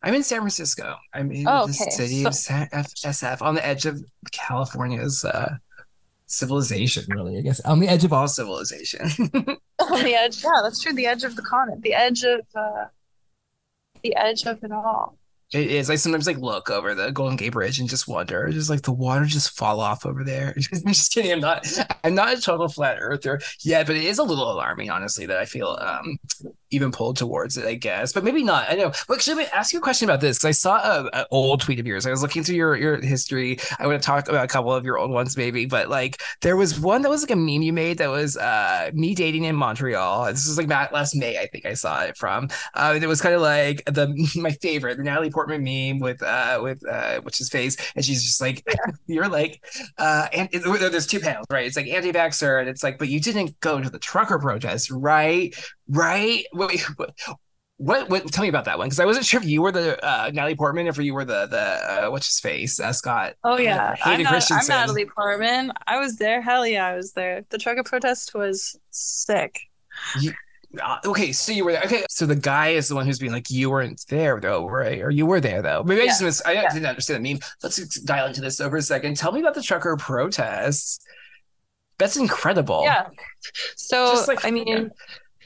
[0.04, 0.96] I'm in San Francisco.
[1.14, 5.24] I'm in Oh, the city So- of San F- SF on the edge of California's
[5.24, 5.56] uh,
[6.26, 7.60] civilization, really, I guess.
[7.62, 9.02] On the edge of all civilization.
[9.80, 10.44] On the edge.
[10.44, 10.94] Yeah, that's true.
[10.94, 11.84] The edge of the continent.
[11.84, 12.86] The edge of uh
[14.04, 15.18] the edge of it all.
[15.54, 15.90] It is.
[15.90, 18.94] I sometimes like look over the Golden Gate Bridge and just wonder, just like the
[18.94, 20.56] water just fall off over there.
[20.74, 21.32] I'm just kidding.
[21.32, 21.68] I'm not.
[22.06, 25.38] I'm not a total flat earther yet, but it is a little alarming, honestly, that
[25.38, 26.18] I feel um
[26.72, 27.66] even pulled towards it.
[27.66, 28.70] I guess, but maybe not.
[28.70, 28.92] I know.
[29.08, 30.38] But should I ask you a question about this?
[30.38, 32.06] Because I saw a, a old tweet of yours.
[32.06, 33.60] I was looking through your your history.
[33.80, 35.66] I want to talk about a couple of your old ones, maybe.
[35.66, 38.92] But like, there was one that was like a meme you made that was uh
[38.94, 40.26] me dating in Montreal.
[40.26, 42.50] This was like last May, I think I saw it from.
[42.74, 46.60] Uh, it was kind of like the my favorite, the Natalie Portman meme with uh
[46.62, 48.64] with uh what's his face, and she's just like,
[49.08, 49.64] you're like,
[49.98, 51.66] uh, and it, there's two panels, right?
[51.66, 55.56] It's like anti-vaxxer, and it's like, but you didn't go to the trucker protest, right?
[55.90, 56.46] Right?
[56.68, 57.14] Wait, what?
[57.78, 60.04] What, what tell me about that one because I wasn't sure if you were the
[60.06, 63.34] uh, Natalie Portman or if you were the the uh, what's his face uh, Scott.
[63.44, 63.96] Oh yeah.
[63.96, 65.72] Hayden I'm, not, I'm Natalie Portman.
[65.88, 66.42] I was there.
[66.42, 67.44] Hell yeah, I was there.
[67.50, 69.60] The trucker protest was sick.
[70.80, 71.84] Uh, okay, so you were there.
[71.84, 75.02] Okay, so the guy is the one who's being like, you weren't there though, right?
[75.02, 75.84] Or you were there though.
[75.84, 76.70] Maybe I just Yeah, miss, I yeah.
[76.72, 77.42] didn't understand the meme.
[77.62, 79.18] Let's dial into this over a second.
[79.18, 81.00] Tell me about the trucker protests.
[81.98, 82.84] That's incredible.
[82.84, 83.08] Yeah.
[83.76, 84.84] So like- I mean, yeah,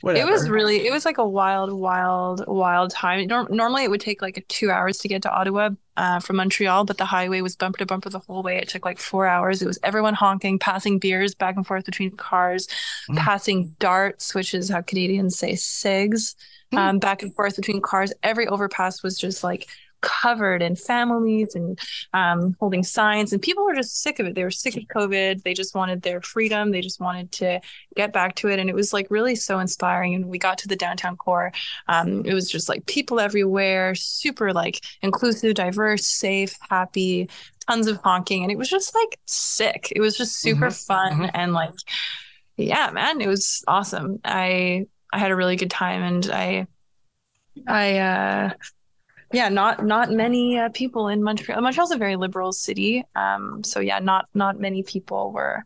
[0.04, 3.28] it was really it was like a wild, wild, wild time.
[3.28, 6.86] Norm- normally it would take like two hours to get to Ottawa uh, from Montreal,
[6.86, 8.58] but the highway was bumper to bumper the whole way.
[8.58, 9.62] It took like four hours.
[9.62, 12.68] It was everyone honking, passing beers back and forth between cars,
[13.10, 13.18] Mm.
[13.18, 16.36] passing darts, which is how Canadians say cigs,
[16.74, 16.78] Mm.
[16.78, 18.12] um, back and forth between cars.
[18.24, 19.68] Every overpass was just like
[20.02, 21.80] covered in families and
[22.14, 24.36] um, holding signs, and people were just sick of it.
[24.36, 25.44] They were sick of COVID.
[25.44, 26.72] They just wanted their freedom.
[26.72, 27.62] They just wanted to
[27.96, 30.16] get back to it, and it was like really so inspiring.
[30.16, 31.52] And we got to the downtown core.
[31.88, 37.30] Um, it was just like people everywhere, super like inclusive, diverse, safe, happy,
[37.68, 39.92] tons of honking, and it was just like sick.
[39.96, 41.32] It was just super Mhm, fun mhm.
[41.34, 41.72] and like,
[42.58, 44.20] yeah, man, it was awesome.
[44.24, 46.68] I I had a really good time, and I
[47.68, 48.54] I uh
[49.36, 51.60] yeah, not not many uh, people in Montreal.
[51.60, 55.66] Montreal's a very liberal city, um, so yeah, not not many people were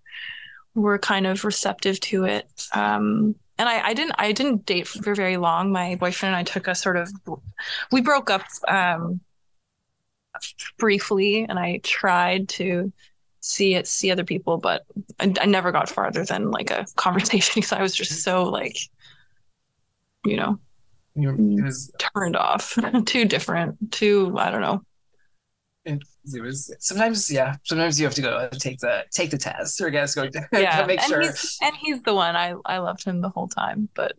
[0.74, 2.50] were kind of receptive to it.
[2.74, 5.72] Um, and I, I didn't I didn't date for very long.
[5.72, 7.12] My boyfriend and I took a sort of
[7.91, 9.20] we broke up um,
[10.80, 12.91] briefly, and I tried to
[13.41, 14.84] see it see other people, but
[15.20, 18.78] I, I never got farther than like a conversation because I was just so like,
[20.26, 20.60] you know,
[21.18, 21.60] Mm.
[21.60, 22.77] it was turned off.
[23.06, 23.91] too different.
[23.91, 24.81] Too I don't know.
[25.86, 26.03] It,
[26.34, 27.56] it was sometimes yeah.
[27.64, 30.86] Sometimes you have to go take the take the test or I guess go yeah.
[30.86, 31.22] make and sure.
[31.22, 32.36] He's, and he's the one.
[32.36, 34.14] I I loved him the whole time, but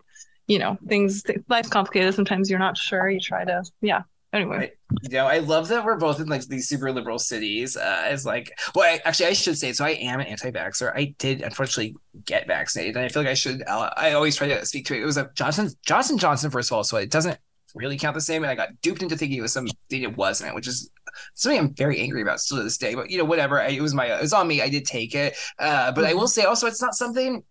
[0.47, 2.15] you know things life's complicated.
[2.15, 3.09] Sometimes you're not sure.
[3.09, 4.03] You try to yeah.
[4.33, 4.73] Anyway.
[5.03, 7.77] You know, I love that we're both in like these super liberal cities.
[7.77, 9.73] Uh, as like, well, I, actually, I should say.
[9.73, 10.93] So I am an anti-vaxxer.
[10.95, 13.63] I did unfortunately get vaccinated, and I feel like I should.
[13.67, 15.03] Uh, I always try to speak to it.
[15.03, 17.39] It was a Johnson Johnson Johnson first of all, so it doesn't
[17.75, 18.43] really count the same.
[18.43, 20.91] And I got duped into thinking it was something it wasn't, which is
[21.35, 22.95] something I'm very angry about still to this day.
[22.95, 23.61] But you know, whatever.
[23.61, 24.63] I, it was my it was on me.
[24.63, 25.35] I did take it.
[25.59, 26.11] Uh, but mm-hmm.
[26.11, 27.43] I will say also, it's not something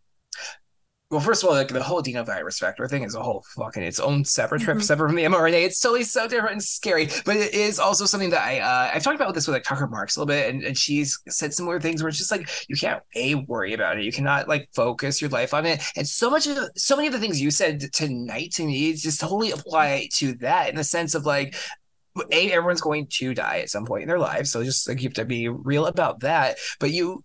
[1.09, 3.99] well, first of all, like the whole adenovirus vector thing is a whole fucking its
[3.99, 4.83] own separate trip, mm-hmm.
[4.83, 5.65] separate from the mRNA.
[5.65, 9.01] It's totally so different and scary, but it is also something that I uh, I've
[9.01, 11.51] talked about with this with like Tucker Marks a little bit, and, and she's said
[11.51, 14.69] similar things where it's just like you can't a worry about it, you cannot like
[14.75, 17.49] focus your life on it, and so much of so many of the things you
[17.49, 21.55] said tonight to me just totally apply to that in the sense of like
[22.31, 25.07] a everyone's going to die at some point in their lives so just like you
[25.07, 26.57] have to be real about that.
[26.79, 27.23] But you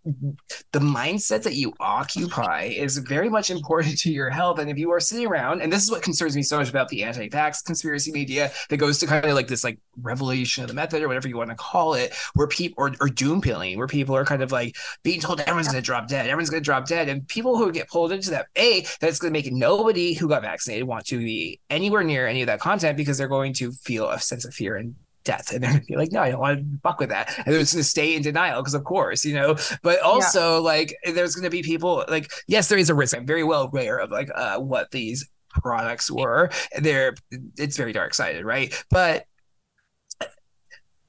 [0.73, 4.91] the mindset that you occupy is very much important to your health and if you
[4.93, 8.13] are sitting around and this is what concerns me so much about the anti-vax conspiracy
[8.13, 11.29] media that goes to kind of like this like revelation of the method or whatever
[11.29, 14.43] you want to call it where people or, or doom pilling where people are kind
[14.43, 17.27] of like being told everyone's going to drop dead everyone's going to drop dead and
[17.29, 20.87] people who get pulled into that a that's going to make nobody who got vaccinated
[20.87, 24.19] want to be anywhere near any of that content because they're going to feel a
[24.19, 24.95] sense of fear and
[25.25, 25.53] death.
[25.53, 27.37] And they're gonna be like, no, I don't want to fuck with that.
[27.39, 29.57] And they're just gonna stay in denial because of course, you know.
[29.83, 30.59] But also yeah.
[30.59, 33.17] like there's gonna be people like, yes, there is a risk.
[33.17, 36.51] I'm very well aware of like uh, what these products were.
[36.79, 37.15] They're
[37.57, 38.73] it's very dark sided, right?
[38.91, 39.27] But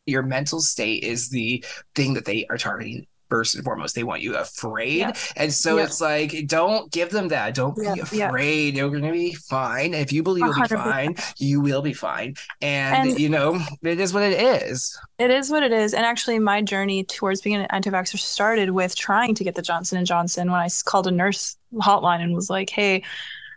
[0.05, 1.63] your mental state is the
[1.95, 3.95] thing that they are targeting first and foremost.
[3.95, 4.99] They want you afraid.
[4.99, 5.13] Yeah.
[5.35, 5.83] And so yeah.
[5.83, 7.55] it's like, don't give them that.
[7.55, 7.95] Don't yeah.
[7.95, 8.75] be afraid.
[8.75, 9.93] You're going to be fine.
[9.93, 12.35] If you believe you'll be fine, you will be fine.
[12.61, 14.97] And, and, you know, it is what it is.
[15.17, 15.93] It is what it is.
[15.93, 20.03] And actually, my journey towards being an anti-vaxxer started with trying to get the Johnson
[20.05, 23.03] & Johnson when I called a nurse hotline and was like, hey,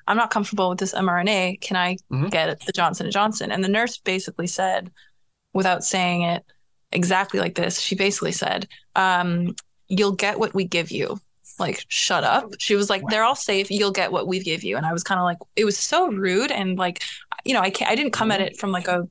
[0.07, 1.61] I'm not comfortable with this mRNA.
[1.61, 2.29] Can I mm-hmm.
[2.29, 3.53] get the Johnson & Johnson?
[3.53, 4.91] And the nurse basically said,
[5.53, 6.45] without saying it,
[6.93, 7.81] exactly like this.
[7.81, 9.55] She basically said, um,
[9.91, 11.19] You'll get what we give you.
[11.59, 12.53] Like, shut up.
[12.59, 13.71] She was like, They're all safe.
[13.71, 14.77] You'll get what we give you.
[14.77, 16.51] And I was kind of like, It was so rude.
[16.51, 17.03] And like,
[17.45, 19.09] you know, I, can't, I didn't come at it from like a,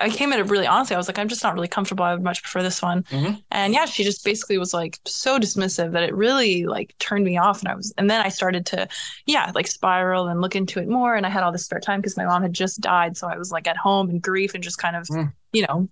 [0.00, 0.94] I came at it really honestly.
[0.94, 2.04] I was like, I'm just not really comfortable.
[2.04, 3.02] I would much prefer this one.
[3.04, 3.34] Mm-hmm.
[3.50, 7.36] And yeah, she just basically was like so dismissive that it really like turned me
[7.36, 7.60] off.
[7.60, 8.88] And I was, and then I started to,
[9.26, 11.14] yeah, like spiral and look into it more.
[11.14, 13.16] And I had all this spare time because my mom had just died.
[13.16, 15.32] So I was like at home in grief and just kind of, mm.
[15.52, 15.88] you know,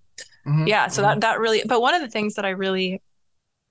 [0.47, 0.67] Mm-hmm.
[0.67, 0.87] Yeah.
[0.87, 1.19] So mm-hmm.
[1.19, 3.01] that that really, but one of the things that I really,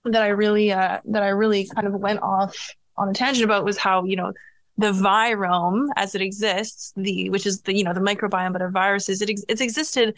[0.05, 3.65] that I really, uh, that I really kind of went off on a tangent about
[3.65, 4.33] was how you know
[4.79, 8.73] the virome as it exists, the which is the you know the microbiome, but of
[8.73, 10.17] viruses, it ex- it's existed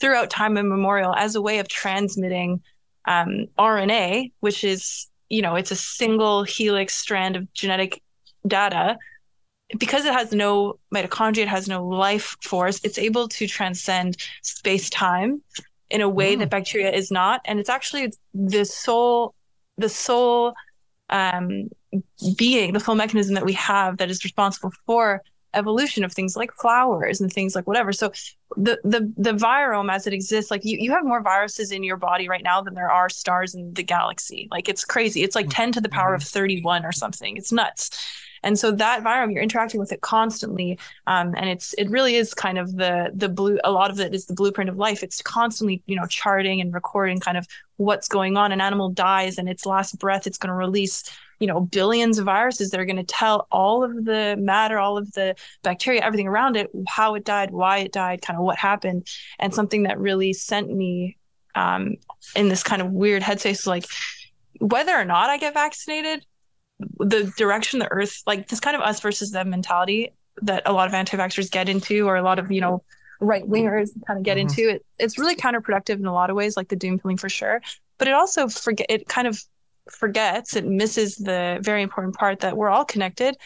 [0.00, 2.62] throughout time immemorial as a way of transmitting
[3.06, 8.02] um, RNA, which is you know it's a single helix strand of genetic
[8.46, 8.96] data
[9.78, 14.90] because it has no mitochondria, it has no life force, it's able to transcend space
[14.90, 15.42] time
[15.90, 16.38] in a way mm.
[16.38, 19.34] that bacteria is not and it's actually the sole
[19.76, 20.54] the sole
[21.10, 21.68] um,
[22.36, 25.22] being the sole mechanism that we have that is responsible for
[25.54, 28.12] evolution of things like flowers and things like whatever so
[28.56, 31.96] the the the virome as it exists like you, you have more viruses in your
[31.96, 35.46] body right now than there are stars in the galaxy like it's crazy it's like
[35.46, 35.54] mm.
[35.54, 36.38] 10 to the power of mm-hmm.
[36.38, 37.90] 31 or something it's nuts
[38.42, 42.34] and so that virome you're interacting with it constantly um, and it's it really is
[42.34, 45.02] kind of the the blue a lot of it is the blueprint of life.
[45.02, 47.46] It's constantly you know charting and recording kind of
[47.76, 48.52] what's going on.
[48.52, 51.04] An animal dies and its last breath it's going to release
[51.38, 54.98] you know billions of viruses that are going to tell all of the matter all
[54.98, 58.58] of the bacteria everything around it how it died why it died kind of what
[58.58, 59.06] happened.
[59.38, 61.16] And something that really sent me
[61.54, 61.96] um,
[62.36, 63.86] in this kind of weird headspace like
[64.60, 66.24] whether or not i get vaccinated
[66.98, 70.12] the direction the earth like this kind of us versus them mentality
[70.42, 72.82] that a lot of anti-vaxxers get into or a lot of you know
[73.20, 74.48] right wingers kind of get mm-hmm.
[74.48, 77.28] into it it's really counterproductive in a lot of ways like the doom pilling for
[77.28, 77.60] sure
[77.98, 79.42] but it also forget it kind of
[79.90, 83.36] forgets it misses the very important part that we're all connected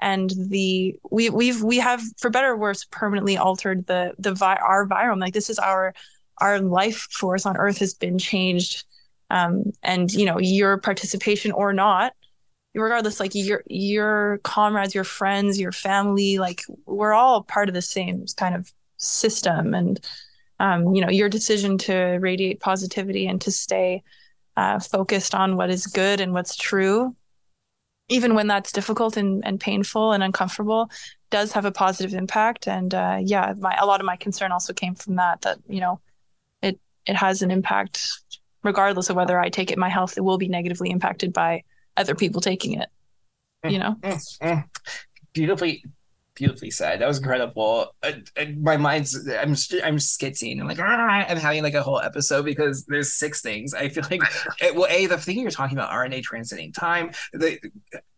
[0.00, 4.60] and the we we've we have for better or worse permanently altered the the vi-
[4.62, 5.94] our virome like this is our
[6.38, 8.84] our life force on earth has been changed
[9.30, 12.12] um and you know your participation or not
[12.74, 17.82] regardless like your your comrades your friends your family like we're all part of the
[17.82, 19.74] same kind of system.
[19.74, 20.00] And
[20.60, 24.02] um, you know your decision to radiate positivity and to stay
[24.56, 27.14] uh, focused on what is good and what's true
[28.10, 30.90] even when that's difficult and, and painful and uncomfortable
[31.30, 32.68] does have a positive impact.
[32.68, 35.80] And uh, yeah my a lot of my concern also came from that that you
[35.80, 36.00] know
[36.62, 38.06] it it has an impact
[38.62, 41.62] regardless of whether i take it my health it will be negatively impacted by
[41.96, 42.88] other people taking it
[43.64, 44.64] you know Mm, mm.
[45.32, 45.84] beautifully
[46.34, 47.94] beautifully said that was incredible
[48.58, 49.50] my mind's i'm
[49.84, 53.72] i'm skitzing i'm like "Ah," i'm having like a whole episode because there's six things
[53.72, 54.20] i feel like
[54.60, 57.58] it, well a the thing you're talking about rna transcending time the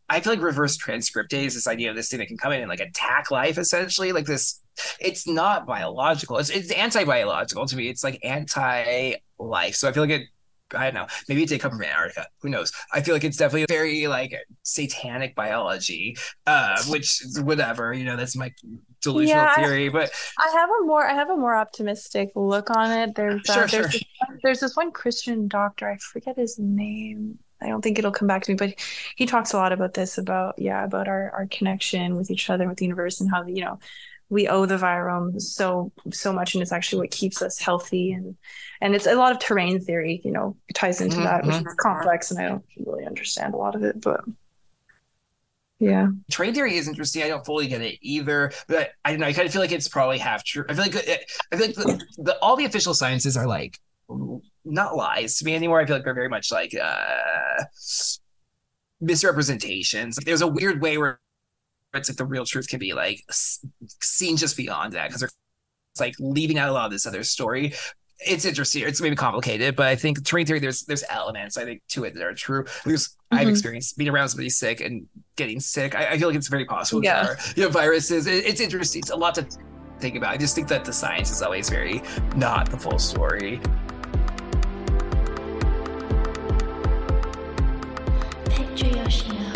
[0.08, 2.68] I feel like reverse transcriptase, this idea of this thing that can come in and
[2.68, 4.60] like attack life, essentially, like this.
[5.00, 6.38] It's not biological.
[6.38, 7.88] It's it's anti-biological to me.
[7.88, 9.74] It's like anti-life.
[9.74, 10.28] So I feel like it.
[10.74, 11.06] I don't know.
[11.28, 12.26] Maybe it did come from Antarctica.
[12.40, 12.72] Who knows?
[12.92, 16.16] I feel like it's definitely very like satanic biology.
[16.46, 18.16] Uh, which whatever you know.
[18.16, 18.52] That's my
[19.00, 19.88] delusional Yeah, theory.
[19.88, 23.14] But I have a more I have a more optimistic look on it.
[23.14, 23.88] There's uh, Sure, there's sure.
[23.92, 25.88] This one, there's this one Christian doctor.
[25.88, 27.38] I forget his name.
[27.62, 28.74] I don't think it'll come back to me, but
[29.16, 32.68] he talks a lot about this about yeah about our our connection with each other
[32.68, 33.78] with the universe and how you know
[34.28, 38.36] we owe the virome so so much and it's actually what keeps us healthy and
[38.80, 41.66] and it's a lot of terrain theory you know ties into Mhm, that which mhm.
[41.66, 44.24] is complex and I don't really understand a lot of it but
[45.78, 47.22] yeah terrain theory is interesting.
[47.22, 49.26] I don't fully get it either, but I don't know.
[49.26, 50.64] I kind of feel like it's probably half true.
[50.68, 53.78] I feel like I feel like the, the, all the official sciences are like
[54.64, 55.80] not lies to me anymore.
[55.80, 57.64] I feel like they're very much like uh,
[59.00, 60.16] misrepresentations.
[60.24, 61.20] There's a weird way where
[61.94, 63.24] it's like the real truth can be like
[64.02, 65.34] seen just beyond that because it's
[66.00, 67.72] like leaving out a lot of this other story.
[68.18, 68.82] It's interesting.
[68.86, 72.14] It's maybe complicated, but I think terrain theory there's there's elements I think to it
[72.14, 72.64] that are true.
[72.84, 73.50] Because I've Mhm.
[73.50, 75.06] experienced being around somebody sick and
[75.36, 75.94] getting sick.
[75.94, 77.04] I, I feel like it's very possible.
[77.04, 77.22] Yeah.
[77.24, 78.26] There are, you know, viruses.
[78.26, 79.00] It- it's interesting.
[79.00, 79.46] It's a lot to
[80.00, 80.32] think about.
[80.32, 82.02] I just think that the science is always very
[82.36, 83.60] not the full story.
[88.50, 89.52] Picture Yoshino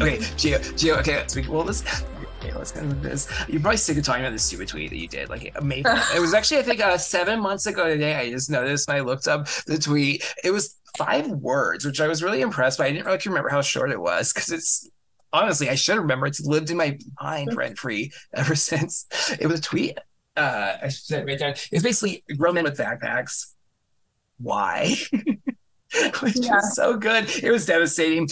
[0.00, 0.96] okay, Geo, Geo.
[0.96, 1.48] Okay, let's.
[1.48, 1.82] Well, let's.
[2.40, 3.28] Okay, let's get into this.
[3.48, 5.28] You're probably sick of talking about this stupid tweet that you did.
[5.28, 5.84] Like, amazing.
[6.16, 8.14] it was actually, I think, uh, seven months ago today.
[8.14, 10.24] I just noticed and I looked up the tweet.
[10.42, 12.86] It was five words, which I was really impressed by.
[12.86, 14.88] I didn't really remember how short it was because it's
[15.32, 16.26] honestly, I should remember.
[16.26, 19.06] It's lived in my mind rent free ever since.
[19.38, 19.98] It was a tweet.
[20.36, 21.54] Uh, I should say it right down.
[21.70, 23.52] It's basically grown men with backpacks.
[24.38, 24.94] Why?
[26.20, 26.54] Which Yeah.
[26.56, 27.28] was so good.
[27.42, 28.28] It was devastating.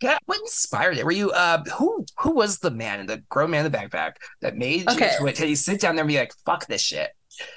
[0.00, 1.04] Yeah, what inspired it?
[1.04, 4.12] Were you uh who who was the man, in the grown man in the backpack
[4.40, 5.16] that made you Okay.
[5.20, 7.10] did he sit down there and be like, fuck this shit?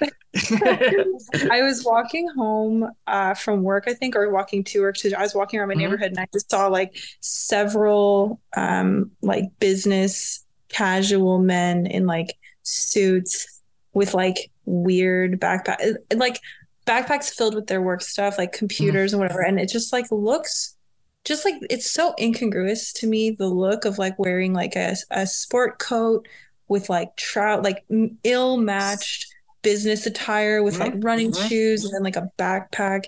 [0.60, 4.96] I was walking home uh, from work, I think, or walking to work.
[4.98, 5.78] To I was walking around my Mhm.
[5.78, 12.28] neighborhood, and I just saw like several um, like business casual men in like
[12.62, 13.62] suits
[13.92, 16.38] with like weird backpack, like
[16.86, 19.42] backpacks filled with their work stuff, like computers and whatever.
[19.42, 20.76] And it just like looks
[21.24, 23.30] just like it's so incongruous to me.
[23.30, 26.26] The look of like wearing like a a sport coat
[26.68, 27.84] with like trout, like
[28.24, 29.26] ill matched
[29.62, 31.48] business attire with like Mhm, running mhm.
[31.48, 33.06] shoes and then like a backpack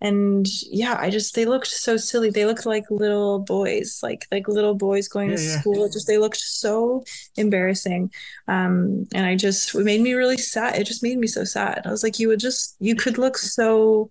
[0.00, 2.30] and yeah, I just they looked so silly.
[2.30, 5.60] They looked like little boys, like like little boys going Yeah, to yeah.
[5.60, 5.84] school.
[5.84, 7.04] It just they looked so
[7.36, 8.12] embarrassing.
[8.46, 10.76] Um, and I just it made me really sad.
[10.76, 11.82] It just made me so sad.
[11.84, 14.10] I was like, you would just you could look so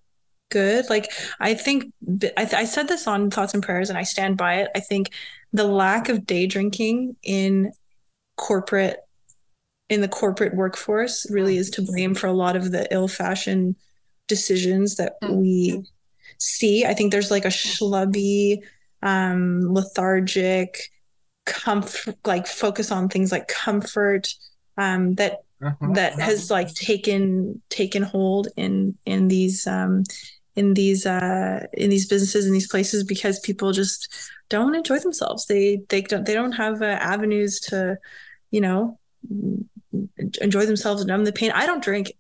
[0.50, 0.90] good.
[0.90, 1.94] Like I think
[2.38, 4.70] I, I said this on Thots and Prayers, and I stand by it.
[4.76, 5.12] I think
[5.54, 7.72] the lack of day drinking in
[8.36, 9.00] corporate
[9.90, 13.74] in the corporate workforce really is to blame for a lot of the ill-fashioned
[14.28, 15.84] decisions that we
[16.40, 16.86] see.
[16.86, 18.60] I think there's like a schlubby,
[19.02, 20.78] um, lethargic,
[21.46, 24.28] comfort, like focus on things like comfort,
[24.78, 25.96] um, that Mhm.
[25.96, 30.04] that has like taken taken hold in in these um
[30.56, 34.08] in these uh in these businesses in these places because people just
[34.50, 37.98] don't enjoy themselves they they don't they don't have uh, avenues to
[38.52, 39.00] you know
[40.42, 42.12] enjoy themselves and numb the pain i don't drink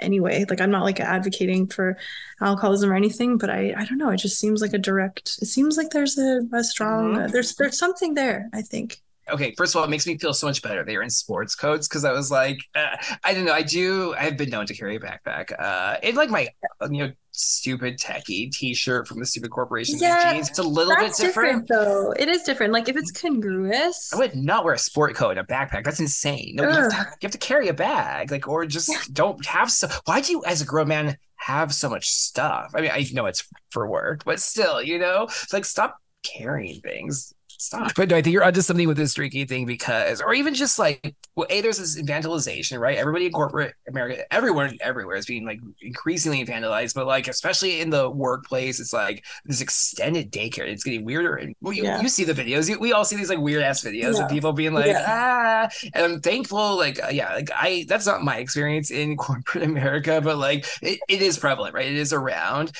[0.00, 1.96] anyway like i'm not like advocating for
[2.40, 5.46] alcoholism or anything but i i don't know it just seems like a direct it
[5.46, 7.32] seems like there's a, a strong Mhm.
[7.32, 9.00] there's there's something there i think
[9.30, 11.88] okay first of all it makes me feel so much better they're in sports coats
[11.88, 14.96] because i was like uh, i don't know i do i've been known to carry
[14.96, 16.48] a backpack uh in like my
[16.90, 20.48] you know stupid techie t-shirt from the stupid corporation Yeah, jeans.
[20.48, 22.12] It's a little bit different, though.
[22.12, 22.72] It is different.
[22.72, 24.12] Like if it's congruous.
[24.12, 25.84] I would not wear a sport coat and a backpack.
[25.84, 26.54] That's insane.
[26.56, 29.70] No you have, to, you have to carry a bag like or just don't have
[29.70, 32.72] so why do you as a grown man have so much stuff?
[32.74, 35.24] I mean i know it's for work but still you know?
[35.24, 37.92] It's like stop carrying things Stop.
[37.96, 40.78] But no, I think you're onto something with this drinking thing because, or even just
[40.78, 42.98] like, well, a there's this vandalization, right?
[42.98, 47.90] Everybody in corporate America, everyone everywhere is being like increasingly vandalized, but like especially in
[47.90, 50.66] the workplace, it's like this extended daycare.
[50.68, 52.00] It's getting weirder, and well, you, Yeah.
[52.02, 52.68] you see the videos.
[52.68, 54.24] You, we all see these like weird ass videos Yeah.
[54.24, 55.04] of people being like, Yeah.
[55.08, 55.68] ah.
[55.94, 60.20] And I'm thankful, like, uh, yeah, like I that's not my experience in corporate America,
[60.22, 61.86] but like it, it is prevalent, right?
[61.86, 62.72] It is around.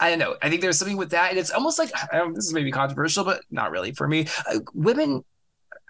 [0.00, 0.36] I don't know.
[0.42, 2.70] I think there's something with that, and it's almost like I don't, this is maybe
[2.70, 4.26] controversial, but not really for me.
[4.48, 5.24] Uh, women,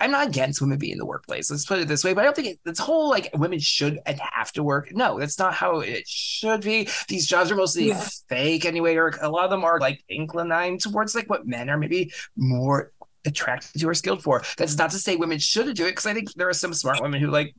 [0.01, 1.51] I'm not against women being in the workplace.
[1.51, 4.01] Let's put it this way, but I don't think it, this whole like women should
[4.07, 4.91] and have to work.
[4.93, 6.89] No, that's not how it should be.
[7.09, 8.09] These jobs are mostly Yeah.
[8.29, 11.79] fake anyway, or a lot of them are like inclined towards like what men are
[11.79, 12.93] maybe more
[13.25, 14.43] attracted to or skilled for.
[14.57, 17.01] That's not to say women shouldn't do it, because I think there are some smart
[17.01, 17.55] women who like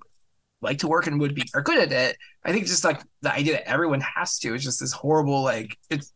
[0.63, 2.17] like to work and would be are good at it.
[2.43, 5.77] I think just like the idea that everyone has to is just this horrible like
[5.89, 6.13] it's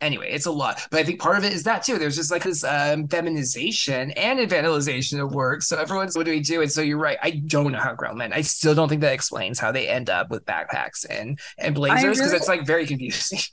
[0.00, 0.80] anyway, it's a lot.
[0.90, 1.98] But I think part of it is that too.
[1.98, 5.62] There's just like this um, feminization and infantilization of work.
[5.62, 6.62] So everyone's what do we do?
[6.62, 7.18] And so you're right.
[7.22, 8.32] I don't know how grown men.
[8.32, 12.18] I still don't think that explains how they end up with backpacks and and blazers
[12.18, 13.38] because really- it's like very confusing.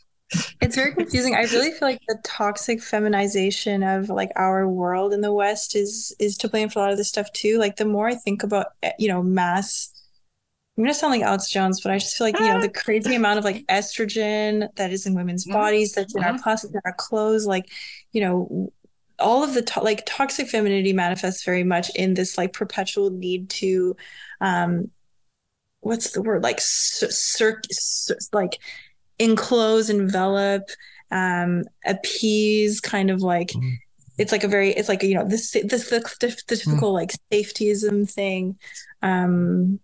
[0.60, 1.36] It's very confusing.
[1.36, 6.14] I really feel like the toxic feminization of like our world in the West is
[6.20, 7.58] is to blame for a lot of this stuff too.
[7.58, 9.90] Like the more I think about eh, you know mass,
[10.78, 13.16] I'm gonna sound like Alex Jones, but I just feel like you know the crazy
[13.22, 15.54] amount of like estrogen that is in women's Mhm.
[15.54, 16.42] bodies, that's in our Mhm.
[16.44, 17.66] plastics, in our clothes, like
[18.12, 18.72] you know
[19.20, 23.50] all of the to- like toxic femininity manifests very much in this like perpetual need
[23.50, 23.96] to
[24.42, 24.92] um
[25.80, 27.62] what's the word like cir- cir-
[28.34, 28.60] like
[29.18, 30.70] enclose envelop
[31.12, 33.78] um appease kind of like Mhm.
[34.20, 37.12] it's like a very it's like you know this this the, the, the typical like
[37.32, 38.56] safetyism thing
[39.02, 39.80] um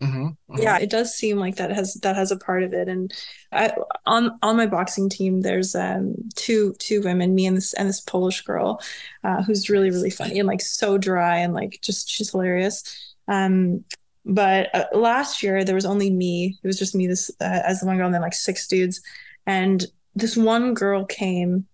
[0.00, 0.62] Mhm, mhm.
[0.62, 2.88] yeah it does seem like that has that has a part of it.
[2.88, 3.12] And
[3.52, 3.72] I,
[4.06, 8.00] on on my boxing team there's um two two women me and this and this
[8.00, 8.80] polish girl
[9.24, 12.82] uh, who's really really funny and like so dry and like just she's hilarious.
[13.26, 13.84] Um
[14.24, 17.80] but uh, last year there was only me it was just me this uh, as
[17.80, 19.00] the one girl and then like six dudes.
[19.46, 19.84] And
[20.14, 21.66] this one girl came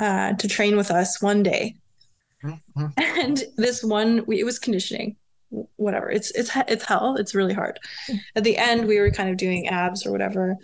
[0.00, 1.76] uh to train with us one day.
[2.44, 2.92] Mhm.
[2.96, 5.16] and this one we, it was conditioning
[5.76, 6.10] whatever.
[6.10, 7.16] It's it's it's hell.
[7.18, 7.78] It's really hard.
[8.34, 10.56] At the end we were kind of doing abs or whatever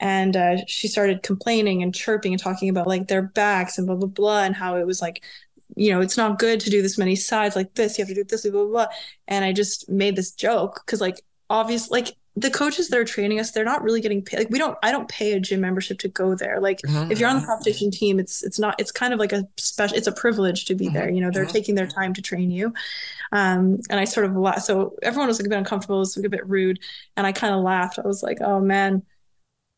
[0.00, 3.96] and uh, she started complaining and chirping and talking about like their backs and blah
[3.96, 5.22] blah blah and how it was like
[5.76, 7.98] you know it's not good to do this many sides like this.
[7.98, 8.86] You have to do this blah blah blah.
[9.28, 13.40] And i just made this joke because like obvious like the coaches that are training
[13.40, 14.38] us they're not really getting paid.
[14.38, 16.60] Like we don't i don't pay a gym membership to go there.
[16.60, 17.10] Like Mhm.
[17.10, 19.96] if you're on the competition team it's it's not it's kind of like a special
[19.96, 20.92] it's a privilege to be Mhm.
[20.94, 21.10] there.
[21.10, 21.52] You know they're Mhm.
[21.52, 22.72] taking their time to train you.
[23.32, 26.16] Um and i sort of la- so everyone was like a bit uncomfortable it was
[26.16, 26.78] like a bit rude
[27.16, 27.98] and i kind of laughed.
[27.98, 29.02] I was like oh man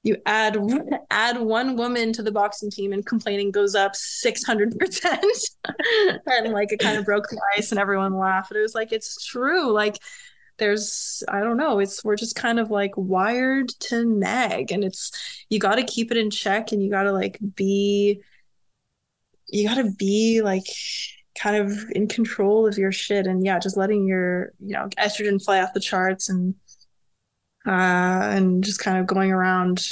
[0.04, 0.56] you add
[1.10, 5.46] add one woman to the boxing team and complaining goes up 600%
[6.26, 8.92] and like it kind of broke the ice and everyone laughed but it was like
[8.92, 9.70] it's true.
[9.70, 9.96] Like
[10.62, 15.10] there's i don't know it's we're just kind of like wired to nag and it's
[15.50, 18.20] you got to keep it in check and you got to like be
[19.48, 20.62] you got to be like
[21.36, 25.42] kind of in control of your shit and yeah just letting your you know estrogen
[25.42, 26.54] fly off the charts and
[27.66, 29.84] uh and just kind of going around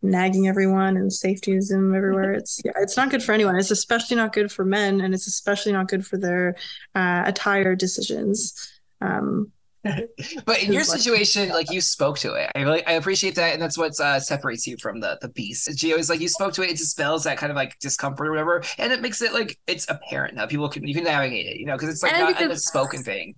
[0.00, 2.32] nagging everyone and safetyism everywhere.
[2.32, 3.56] It's yeah, it's not good for anyone.
[3.56, 6.54] It's especially not good for men, and it's especially not good for their
[6.94, 8.70] uh, attire decisions.
[9.00, 9.50] Um,
[10.44, 12.50] But in your situation, like you spoke to it.
[12.54, 15.70] I really I appreciate that, and that's what uh, separates you from the the beast.
[15.76, 16.70] Geo is like you spoke to it.
[16.70, 19.88] It dispels that kind of like discomfort or whatever, and it makes it like it's
[19.88, 20.46] apparent now.
[20.46, 22.60] People can you can navigate it, you know, because it's like And not because- a
[22.60, 23.34] spoken thing.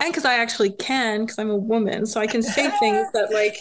[0.00, 3.32] and because I actually can, because I'm a woman, so I can say things that
[3.32, 3.56] like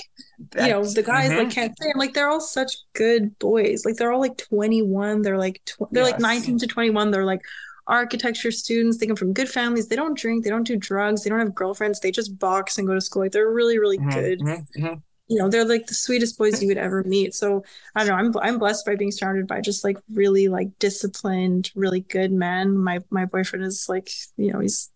[0.66, 1.38] you know the guys Mhm.
[1.46, 1.90] like can't say.
[1.92, 3.86] And like they're all such good boys.
[3.86, 5.22] Like they're all like 21.
[5.22, 7.12] They're like tw- they're like 19 to 21.
[7.12, 7.42] They're like
[7.88, 8.98] architecture students.
[8.98, 9.88] They come from good families.
[9.88, 10.44] They don't drink.
[10.44, 11.24] They don't do drugs.
[11.24, 12.00] They don't have girlfriends.
[12.00, 13.24] They just box and go to school.
[13.24, 14.42] Like they're really really Mhm, good.
[14.42, 15.04] mhm, mhm.
[15.28, 17.34] You know they're like the sweetest boys you would ever meet.
[17.36, 17.64] So
[17.96, 18.42] I don't know.
[18.42, 22.78] I'm I'm blessed by being surrounded by just like really like disciplined, really good men.
[22.78, 24.92] My my boyfriend is like you know he's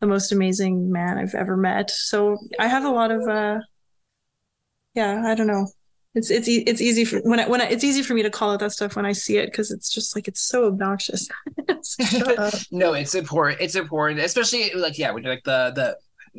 [0.00, 1.90] the most amazing man I've ever met.
[1.90, 3.60] So I have a lot of uh
[4.94, 5.66] yeah, I don't know.
[6.14, 8.30] It's it's e- it's easy for when I when I, it's easy for me to
[8.30, 11.28] call out that stuff when I see it because it's just like it's so obnoxious.
[11.68, 12.54] It's- shut up.
[12.72, 13.60] no, it's important.
[13.60, 15.96] It's important, especially like yeah, when you're like the the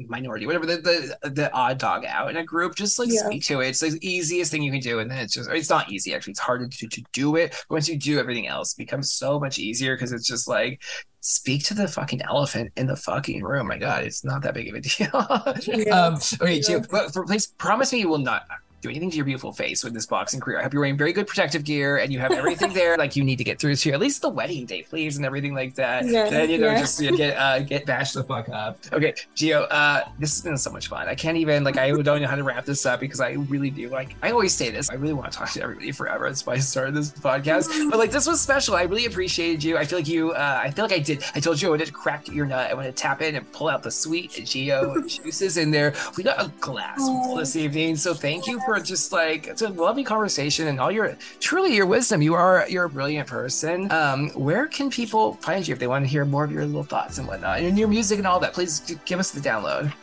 [0.07, 0.77] minority, whatever the
[1.21, 3.21] the the odd dog out in a group, just like Yeah.
[3.25, 3.69] speak to it.
[3.69, 6.31] It's the easiest thing you can do, and then it's just it's not easy actually.
[6.31, 7.51] It's harder to to do it.
[7.69, 10.81] But once you do, everything else becomes so much easier because it's just like
[11.21, 13.67] speak to the fucking elephant in the fucking room.
[13.67, 15.09] My God, it's not that big of a deal.
[15.85, 16.07] Yeah.
[16.07, 16.79] um, okay, Yeah.
[16.91, 18.43] But for, please promise me you will not
[18.81, 20.59] do anything to your beautiful face with this boxing career.
[20.59, 23.23] I hope you're wearing very good protective gear and you have everything there like you
[23.23, 26.05] need to get through to at least the wedding day, please, and everything like that.
[26.05, 26.79] Yeah, then you know yeah.
[26.79, 28.79] just you get uh, get bashed the fuck up.
[28.91, 31.07] Okay, Geo, uh, this has been so much fun.
[31.07, 33.69] I can't even like I don't know how to wrap this up because I really
[33.69, 34.89] do like I always say this.
[34.89, 36.27] I really want to talk to everybody forever.
[36.27, 37.69] That's why I started this podcast.
[37.91, 38.75] But like this was special.
[38.75, 39.77] I really appreciated you.
[39.77, 40.31] I feel like you.
[40.31, 41.23] Uh, I feel like I did.
[41.35, 42.71] I told you I wanted to crack your nut.
[42.71, 45.93] I want to tap in and pull out the sweet Geo juices in there.
[46.15, 49.69] We got a glass full this evening, so thank you for just like it's a
[49.69, 52.21] lovely conversation and all your truly your wisdom.
[52.21, 53.91] You are you're a brilliant person.
[53.91, 56.83] Um, where can people find you if they want to hear more of your little
[56.83, 58.53] thoughts and whatnot and your music and all that?
[58.53, 59.93] Please give us the download.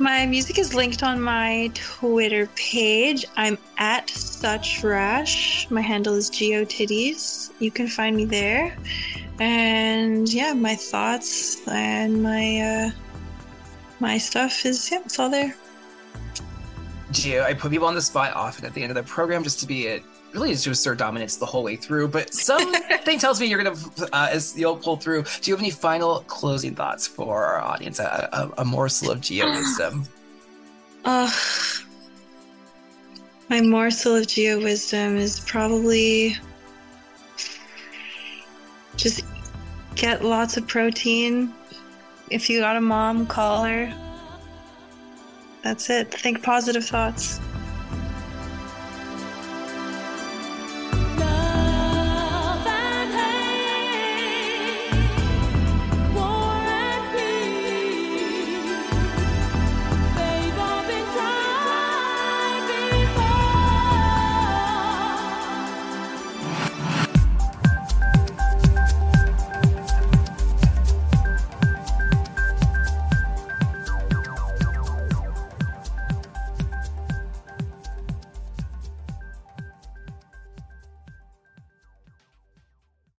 [0.00, 3.24] My music is linked on my Twitter page.
[3.36, 5.70] I'm at suchrash.
[5.70, 7.50] My handle is geotitties.
[7.60, 8.76] You can find me there.
[9.38, 12.90] And yeah, my thoughts and my uh
[14.00, 15.54] my stuff is yeah, it's all there.
[17.10, 19.60] Geo, I put people on the spot often at the end of the program just
[19.60, 20.02] to be it.
[20.32, 23.78] Really, is to assert dominance the whole way through, but something tells me you're gonna,
[24.12, 25.22] uh, as you'll pull through.
[25.22, 28.00] Do you have any final closing thoughts for our audience?
[28.00, 30.04] A, a, a morsel of Geo wisdom.
[31.06, 31.30] Uh,
[33.50, 36.36] my morsel of geo wisdom is probably
[38.96, 39.22] just
[39.96, 41.52] get lots of protein.
[42.30, 43.92] If you got a mom, call her.
[45.64, 46.12] That's it.
[46.12, 47.40] Think positive thoughts.